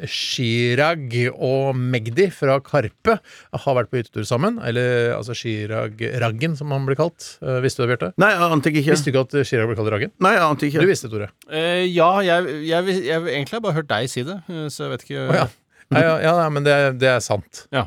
[0.08, 3.18] Chirag og Magdi fra Karpe
[3.52, 4.62] har vært på hyttetur sammen.
[4.64, 7.34] Eller altså Chirag Raggen, som han blir kalt.
[7.64, 8.12] Visste du det, Bjarte?
[8.22, 8.86] Nei, jeg ante ikke.
[8.94, 10.16] Visste du ikke at Chirag ble kalt Raggen?
[10.24, 11.32] Nei, jeg ante Du visste det, Tore.
[11.52, 14.40] Eh, ja, jeg, jeg, jeg, jeg egentlig har bare hørt deg si det,
[14.72, 15.50] så jeg vet ikke oh, ja.
[15.98, 17.66] Ja, ja, ja, men det, det er sant.
[17.74, 17.86] Ja.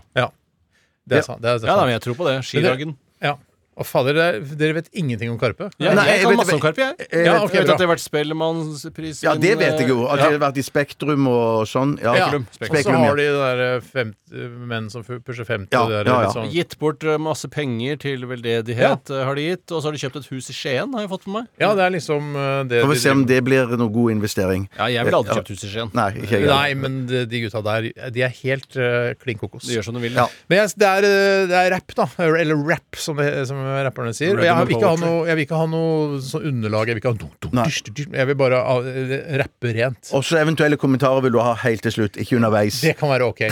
[1.06, 1.42] Det er sant.
[1.42, 2.38] Det er, er Ja, da, men jeg tror på det.
[2.48, 2.96] Skidragen.
[3.24, 3.36] Ja.
[3.78, 5.70] Og fader, dere, dere vet ingenting om Karpe?
[5.84, 7.08] Ja, Nei, jeg jeg kan vet- masse om Karpe, jeg.
[7.12, 7.74] Jeg Ja, vet- ok, Jeg vet bra.
[7.74, 10.06] at det har vært Spellemannspris Ja, det vet jeg jo.
[10.08, 11.96] At det har vært i Spektrum og sånn.
[12.02, 15.44] Ja, Ja, Spektrum, og så Spektrum, har de de der 50, menn som fu- pusher
[15.46, 15.68] 50.
[15.74, 16.26] Ja, og det der, ja, ja.
[16.28, 19.72] litt sånn- Gitt bort eh, masse penger til veldedighet, eh, har de gitt.
[19.72, 21.48] Og så har de kjøpt et hus i Skien, har jeg fått med meg.
[21.60, 23.90] ja, det er liksom eh, det Får vi de se om driver det blir noe
[23.92, 24.70] god investering.
[24.78, 25.42] Ja, jeg ville aldri Ja.
[25.42, 25.92] kjøpt hus i Skien.
[25.94, 26.48] Nei, ikke jeg.
[26.48, 29.68] Nei, men de, de gutta der, de er helt uh, klin kokos.
[29.68, 30.14] De gjør som de vil.
[30.14, 30.28] Ja.
[30.50, 32.08] Men jeg, det, er, eh, det er rap, da.
[32.24, 34.38] Eller rap, som det, som rapperne sier.
[34.38, 36.90] Og jeg vil ikke ha noe, jeg vil ikke ha noe sånn underlag.
[36.90, 40.12] Jeg vil ikke ha noe, Jeg vil bare ha, eh, rappe rent.
[40.18, 42.82] Også eventuelle kommentarer vil du ha helt til slutt, ikke underveis.
[42.86, 43.44] Det kan være ok.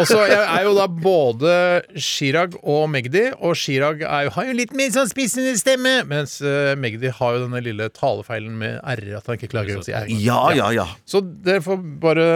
[0.00, 1.54] Og så jeg er jo da både
[1.96, 6.38] Chirag og Magdi, og Chirag er jo, har jo litt mer sånn spissende stemme, mens
[6.44, 9.96] uh, Magdi har jo denne lille talefeilen med r, at han ikke klarer å si
[9.96, 10.08] r.
[10.20, 10.86] Ja, ja, ja.
[11.08, 12.30] Så dere får bare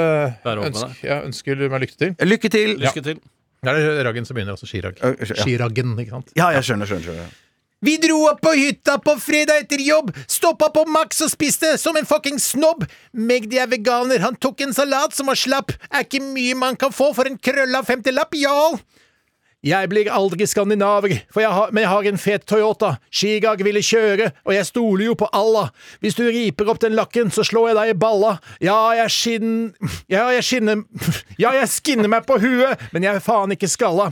[0.44, 2.18] ønske, jeg ønsker meg lykke til.
[2.24, 2.76] Lykke til.
[2.82, 3.22] Lykke til.
[3.64, 5.00] Det er Raggen som begynner, også Chirag.
[5.00, 5.40] Ja.
[5.40, 6.30] Chiragen, ikke sant?
[6.38, 7.08] Ja, jeg skjønner, skjønner.
[7.08, 7.40] skjønner.
[7.84, 11.98] Vi dro opp på hytta på fredag etter jobb, stoppa på Max og spiste som
[12.00, 12.86] en fucking snobb.
[13.12, 15.74] Magdi er veganer, han tok en salat som var slapp.
[15.90, 18.78] Er ikke mye man kan få for en krølla femtilapp, y'all.
[19.64, 22.90] Jeg blir aldri skandinaver, jeg har, men jeg har en fet Toyota.
[23.08, 25.70] Chirag ville kjøre, og jeg stoler jo på Allah.
[26.04, 28.34] Hvis du riper opp den lakken, så slår jeg deg i balla.
[28.60, 29.54] Ja, jeg skinn...
[30.12, 30.82] Ja, jeg skinner
[31.42, 34.10] Ja, jeg skinner meg på huet, men jeg er faen ikke skalla.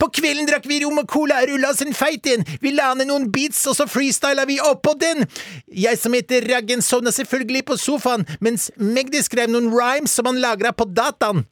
[0.00, 2.46] På kvelden drakk vi rom og cola, rulla oss en feit en.
[2.64, 5.26] Vi la ned noen beats, og så freestyla vi oppå den.
[5.68, 10.40] Jeg som heter Raggen, sovna selvfølgelig på sofaen, mens Magdi skrev noen rhymes som han
[10.40, 11.44] lagra på dataen.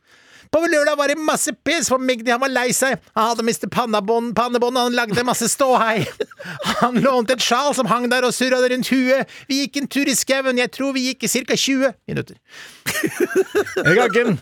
[0.52, 2.98] På lørdag var det masse piss, for Magdi han var lei seg.
[3.16, 6.02] Han hadde mistet pannebånd, han lagde masse ståhei.
[6.82, 9.30] Han lånte et sjal som hang der og surra det rundt huet.
[9.48, 11.56] Vi gikk en tur i skauen, jeg tror vi gikk i ca.
[11.56, 12.36] 20 minutter.
[13.98, 14.38] Raggen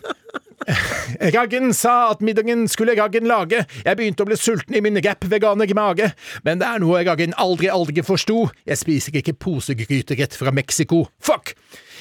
[1.33, 3.63] Raggen sa at middagen skulle Raggen lage.
[3.85, 6.11] Jeg begynte å bli sulten i min rapp-veganer-mage.
[6.45, 8.45] Men det er noe Raggen aldri, aldri forsto.
[8.67, 11.07] Jeg spiser ikke posegryte rett fra Mexico.
[11.23, 11.55] Fuck!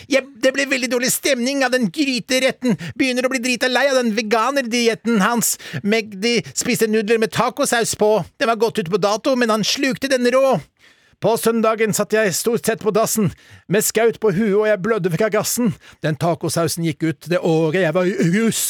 [0.08, 2.78] Jeg, det blir veldig dårlig stemning av den gryteretten.
[2.96, 5.56] Begynner å bli drita lei av den veganerdietten hans.
[5.84, 8.14] Magdi spiste nudler med tacosaus på.
[8.40, 10.56] Den var gått ut på dato, men han slukte den rå.
[11.20, 13.26] På søndagen satt jeg stort sett på dassen,
[13.68, 15.74] med skaut på huet og jeg blødde fra gassen.
[16.00, 18.62] Den tacosausen gikk ut det året jeg var i rus.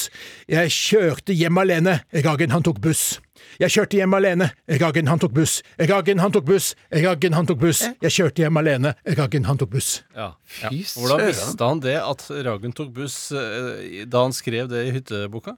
[0.51, 2.01] Jeg kjørte hjem alene.
[2.27, 3.21] Raggen han tok buss.
[3.63, 4.51] Jeg kjørte hjem alene.
[4.83, 5.61] Raggen han tok buss.
[5.79, 6.73] Raggen han tok buss.
[6.91, 7.85] Raggen han tok buss.
[8.03, 8.97] Jeg kjørte hjem alene.
[9.21, 9.93] Raggen han tok buss.
[10.19, 10.33] Ja.
[10.43, 11.27] Fy Hvordan søren.
[11.31, 15.55] visste han det, at Ragen tok buss eh, da han skrev det i hytteboka?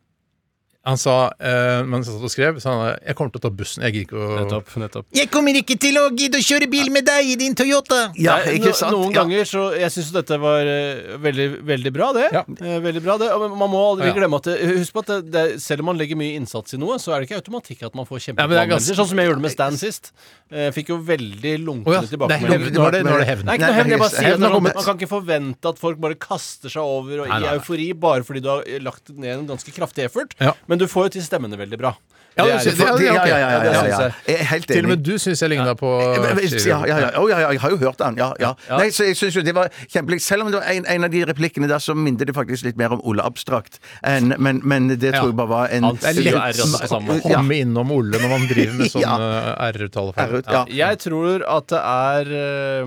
[0.85, 3.51] Han sa, eh, mens jeg satt og skrev, sa han jeg kommer til å ta
[3.55, 3.85] bussen.
[3.87, 4.73] Jeg gidder ikke å Nettopp.
[4.83, 5.05] nettopp.
[5.15, 8.11] Jeg kommer ikke til å gidde å kjøre bil med deg i din Toyota.
[8.19, 8.91] Ja, Nei, ikke no- sant?
[8.97, 9.23] Noen Ja.
[9.23, 12.33] ganger så Jeg syns dette var eh, veldig, veldig bra, det.
[12.33, 12.41] Ja.
[12.49, 14.13] Eh, veldig bra det Og Man må aldri Ja.
[14.15, 16.79] glemme at det, Husk på at det, det, selv om man legger mye innsats i
[16.79, 18.97] noe, så er det ikke automatikk at man får Ja, men det er kjempebra ganske-
[18.97, 20.11] Sånn som jeg gjorde med Stan sist.
[20.51, 22.75] Eh, Jeg fikk jo veldig Å lunkne ja, det er tilbakemeldinger.
[22.75, 23.45] Nå er det, nå er det hevn.
[23.47, 23.89] Nei, ikke noe hevn.
[23.89, 24.75] Jeg bare sier Hevn at har man, kommet.
[24.75, 27.55] man kan ikke forvente at folk bare kaster seg over og Nei, i nei.
[27.59, 30.35] eufori bare fordi du har lagt ned en ganske kraftig effort.
[30.41, 30.53] Ja.
[30.73, 31.91] Men du får jo til stemmene veldig bra.
[32.37, 34.39] Ja, Det er- synes- det- Ja, ja, ja, ja, Ja, ja, jeg.
[34.41, 37.29] Er helt Til og med du syns jeg ligna på Ja, ja, ja, ja.
[37.29, 38.17] Ja, jeg har jo hørt den.
[38.17, 38.55] Ja, ja.
[38.71, 40.21] Nei, så jeg synes jo det var kjempelig.
[40.23, 42.77] Selv om det var en, en av de replikkene der så minnet det faktisk litt
[42.77, 43.79] mer om Ole Abstrakt.
[44.03, 47.91] Enn, men, men det tror jeg bare var en Det er lett R komme innom
[47.93, 50.43] Ole når man driver med sånn eh, R-talefeil.
[50.49, 50.65] Ja.
[50.69, 52.87] Jeg tror at det er eh,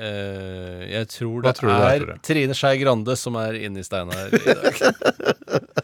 [0.00, 4.32] eh, Jeg tror det tror det er, Trine Skei Grande som er inne i Steinar
[4.32, 4.82] i dag.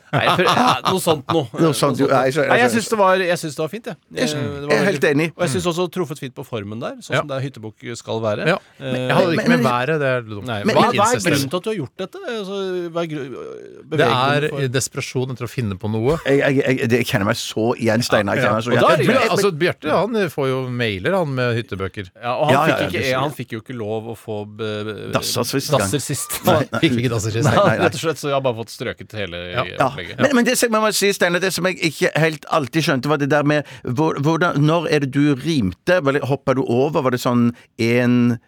[0.08, 0.48] Nei, for,
[0.88, 1.46] noe sånt noe.
[1.60, 2.48] Noe sånt, noe sånt.
[2.48, 3.96] Nei, jeg jeg syns det, var- jeg syns det var fint, jeg.
[4.14, 5.28] Jeg Eh, det var jeg er helt veldig- enig.
[5.36, 7.18] Og jeg syns også truffet fint på formen der, sånn Ja.
[7.20, 8.46] som det hyttebukk skal være.
[8.46, 8.58] Ja.
[8.80, 9.98] Eh, Jeg hadde det ikke men- med været.
[9.98, 10.44] Det er dumt.
[10.46, 12.18] Nei, Men- hva, men- hva er grunnen til at du har gjort dette?
[12.28, 16.18] Altså, hva er gru- Det beveggrunnen er for- desperasjon etter å finne på noe.
[16.26, 18.36] Jeg, jeg, jeg, det- jeg kjenner meg så igjen, Steinar.
[18.36, 19.14] Jeg kjenner meg så Og da er det igjen.
[19.18, 22.10] Men, altså, Bjarte han får jo mailer han med hyttebøker.
[22.22, 24.16] ja, og han, Ja, ja, fikk ja, ikke, det han fikk jo ikke lov å
[24.16, 25.80] få be, be, Dasser sist gang.
[25.80, 26.30] dasser sist.
[26.30, 27.44] Fikk ikke dasser sist.
[27.48, 27.84] Nei, nei, nei.
[27.84, 29.64] Rett og slett, så jeg har bare fått strøket hele Ja.
[29.64, 29.88] Ja.
[29.88, 30.18] opplegget.
[30.20, 33.08] Men, men det som jeg må si, Steinar, det som jeg ikke helt alltid skjønte,
[33.08, 36.00] var det der med hvor, hvordan, Når er det du rimte?
[36.22, 37.02] Hoppa du over?
[37.02, 38.38] Var det sånn én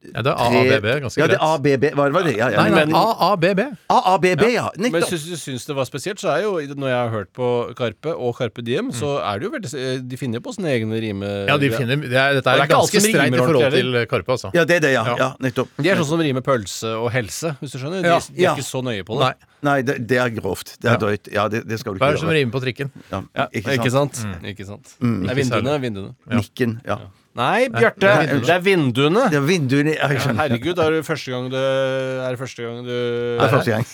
[0.00, 1.60] Ja, det er AABB, ganske Ja, det er greit.
[1.60, 1.82] ABB.
[1.98, 2.32] Var det, var det?
[2.38, 2.62] Ja, ja.
[2.62, 3.58] Nei, nei, Men- AABB.
[3.92, 4.70] AABB, ja.
[4.78, 5.10] Men Nettopp.
[5.12, 8.14] hvis du syns det var spesielt, så er jo når jeg har hørt på Karpe
[8.16, 11.28] og Karpe Diem, så er det jo veldig De finner på sine egne rime...
[11.50, 14.32] Ja, de finner, det er, dette er, det er ganske streit i forhold til Karpe,
[14.38, 14.50] altså.
[14.56, 15.04] Ja, det er det, ja.
[15.04, 15.16] Ja.
[15.20, 15.68] ja nettopp.
[15.76, 18.00] De er sånn som rimer pølse og helse, hvis du skjønner.
[18.00, 18.18] De, Ja.
[18.24, 19.34] de er ikke så nøye på det.
[19.62, 20.78] Nei, det, det er grovt.
[20.80, 20.96] Det er Ja.
[20.96, 21.28] drøyt.
[21.30, 22.08] Ja, det, det skal du ikke gjøre.
[22.08, 22.90] Hva er det som rimer på trikken?
[23.12, 23.84] Ja, Ja, ikke sant?
[23.84, 24.24] Ikke sant?
[24.24, 24.44] Mm.
[24.48, 24.94] Ikke sant.
[25.04, 25.18] Mm.
[25.28, 25.80] Nei, vinduene.
[25.84, 26.14] vinduene.
[26.32, 26.80] Nikken.
[26.88, 26.96] Ja.
[27.38, 28.10] Nei, Bjarte,
[28.42, 29.28] det er vinduene.
[29.30, 30.40] Det er vinduene ja, jeg skjønner.
[30.42, 33.86] herregud, er det første gang du Er det første gang du Det er første gang.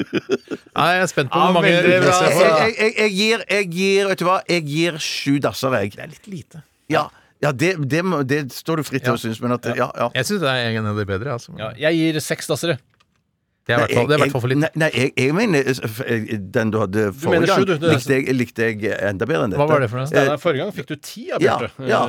[0.80, 3.44] Nei, jeg er spent på Ja, hvor mange veldig bra, Jeg, jeg jeg, jeg, gir,
[3.54, 4.36] jeg gir Vet du hva?
[4.48, 5.92] Jeg gir sju dasser, jeg.
[5.94, 6.62] Det er litt lite.
[6.90, 7.04] Ja,
[7.44, 9.18] ja det, det, må, det står du fritt til Ja.
[9.18, 10.10] å synes, men at Ja, ja.
[10.18, 11.36] Jeg syns det er en av de bedre.
[11.38, 11.54] Altså.
[11.60, 12.80] Ja, jeg gir seks dassere.
[13.70, 14.60] Det er i hvert fall, det i hvert fall for litt.
[14.64, 17.74] Nei, nei jeg, jeg mener eh, eh, den du hadde forrige gang, du.
[17.80, 19.60] Det likte jeg, likte jeg enda bedre enn dette.
[19.62, 20.08] Hva var det for noe?
[20.10, 21.86] Steinar, forrige gang fikk du ti av Ja, Bjarte.
[21.86, 21.88] ja.
[21.90, 22.00] ja.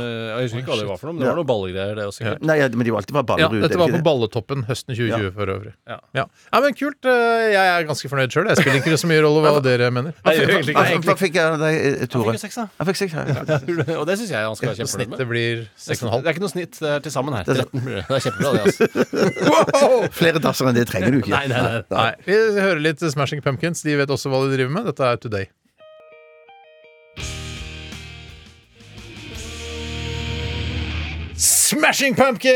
[0.41, 2.35] Jeg husker ikke hva det var for noe, men det var noe ballegreier, det også.
[2.49, 3.57] Nei, ja, men de var alltid var ballerud.
[3.61, 4.01] Ja, dette var på?
[4.09, 5.73] Balletoppen høsten 2020 for øvrig.
[5.87, 5.97] Ja.
[6.17, 6.25] Ja.
[6.53, 7.05] ja, men kult.
[7.05, 8.49] eh, Jeg er ganske fornøyd sjøl.
[8.51, 10.15] Jeg spiller ikke så mye rolle hva dere mener.
[10.25, 10.75] Nei, jeg
[11.05, 12.31] Hva, fikk jeg av deg, eh, Tore?
[12.31, 12.65] fikk jo seks, da.
[12.81, 13.59] Jeg fikk seks da ja.
[14.01, 15.17] Og det syns jeg han skal være kjempefornøyd med.
[15.17, 17.45] Snittet blir Det er ikke noe snitt det er til sammen her.
[17.45, 18.05] 13 blir det.
[18.07, 18.61] Det er kjempebra, det.
[18.65, 20.11] altså.
[20.21, 21.33] Flere dasser enn det trenger du ikke.
[21.35, 21.81] Nei, nei, nei.
[21.95, 23.83] Nei, Vi hører litt Smashing Pumpkins.
[23.85, 24.87] De vet også hva de driver med.
[24.91, 25.49] Dette er Today.
[31.41, 32.53] Smashing Pumpkins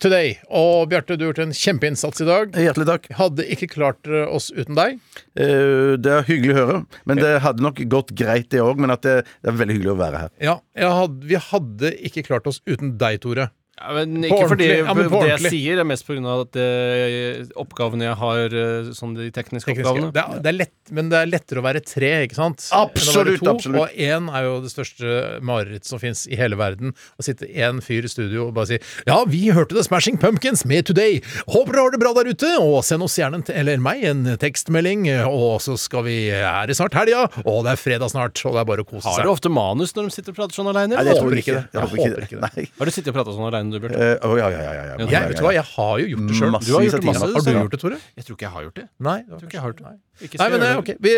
[0.00, 0.36] Today.
[0.48, 2.54] Og Bjarte, du har gjort en kjempeinnsats i dag.
[2.56, 3.08] Hjertelig takk.
[3.18, 5.00] Hadde ikke klart oss uten deg.
[5.36, 6.78] Uh, Det er hyggelig å høre.
[7.08, 8.76] Men det hadde nok gått greit, det òg.
[8.80, 10.30] Men det, det er veldig hyggelig å være her.
[10.44, 13.46] Ja, hadde, Vi hadde ikke klart oss uten deg, Tore.
[13.80, 14.66] Ja, men ikke fordi.
[14.82, 16.20] Ja, men det jeg sier, er mest pga.
[16.42, 18.56] at eh, oppgavene jeg har,
[18.94, 19.88] sånn de tekniske, Tekniske.
[19.88, 22.66] oppgavene Det er, det er lett, men det er lettere å være tre, ikke sant?
[22.76, 23.80] Absolutt, to, absolutt.
[23.80, 26.92] Og én er jo det største mareritt som fins i hele verden.
[27.16, 28.78] Å sitte én fyr i studio og bare si
[29.08, 31.22] Ja, vi hørte The Smashing Pumpkins med Today.
[31.48, 35.08] Håper dere har det bra der ute, og send oss gjerne eller meg en tekstmelding.
[35.32, 37.24] Og så skal vi Er det snart helga?
[37.46, 39.16] Og det er fredag snart, og det er bare å kose seg.
[39.22, 40.94] Har du ofte manus når de sitter og prater sånn aleine?
[41.00, 41.64] Nei, det tror håper jeg ikke det.
[41.72, 42.68] Jeg Jeg håper ikke det.
[42.78, 43.98] Har du sittet og prata sånn aleine, du, Bjarte?
[44.02, 45.06] Eh, å, ja, ja, ja, ja, ja.
[45.12, 46.56] Jeg, vet du hva, jeg har jo gjort det sjøl.
[46.58, 47.36] Du har gjort av det masse, timer.
[47.36, 47.98] Har du gjort det, Tore?
[48.16, 48.86] Jeg tror ikke jeg har gjort det.
[49.06, 49.18] Nei.
[49.22, 49.92] Jeg tror ikke jeg har gjort det.
[50.22, 50.90] Ikke Nei, skal men eh, gjøre ok.
[51.06, 51.12] Vi,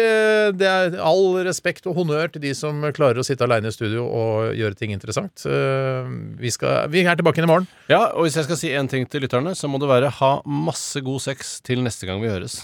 [0.60, 4.04] det er all respekt og honnør til de som klarer å sitte aleine i studio
[4.06, 5.46] og gjøre ting interessant.
[5.48, 6.12] Eh,
[6.42, 7.66] Vi, skal, vi er tilbake inn i morgen.
[7.88, 10.32] Ja, og hvis jeg skal si en ting til lytterne, så må det være ha
[10.44, 12.62] masse god sex til neste gang vi høres.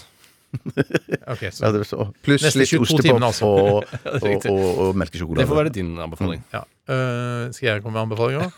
[1.33, 2.07] Ok, så Ja, det så.
[2.25, 3.49] Pluss Neste litt 22 ostepop altså.
[3.49, 3.85] og,
[4.23, 5.43] det og, og, og melkesjokolade.
[5.43, 6.43] Det får være din anbefaling.
[6.53, 6.65] Ja.
[6.89, 8.51] Uh, skal jeg komme med anbefaling òg?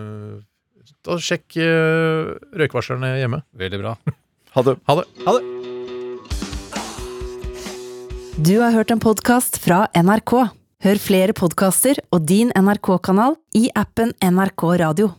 [1.06, 3.42] da sjekk uh, røykvarslerne hjemme.
[3.56, 3.96] Veldig bra.
[4.56, 4.76] Ha det.
[4.90, 5.08] Ha det.
[5.26, 5.44] Ha det.
[8.40, 10.32] Du har hørt en podkast fra NRK.
[10.80, 15.10] Hør flere podkaster og din NRK-kanal i appen NRK Radio.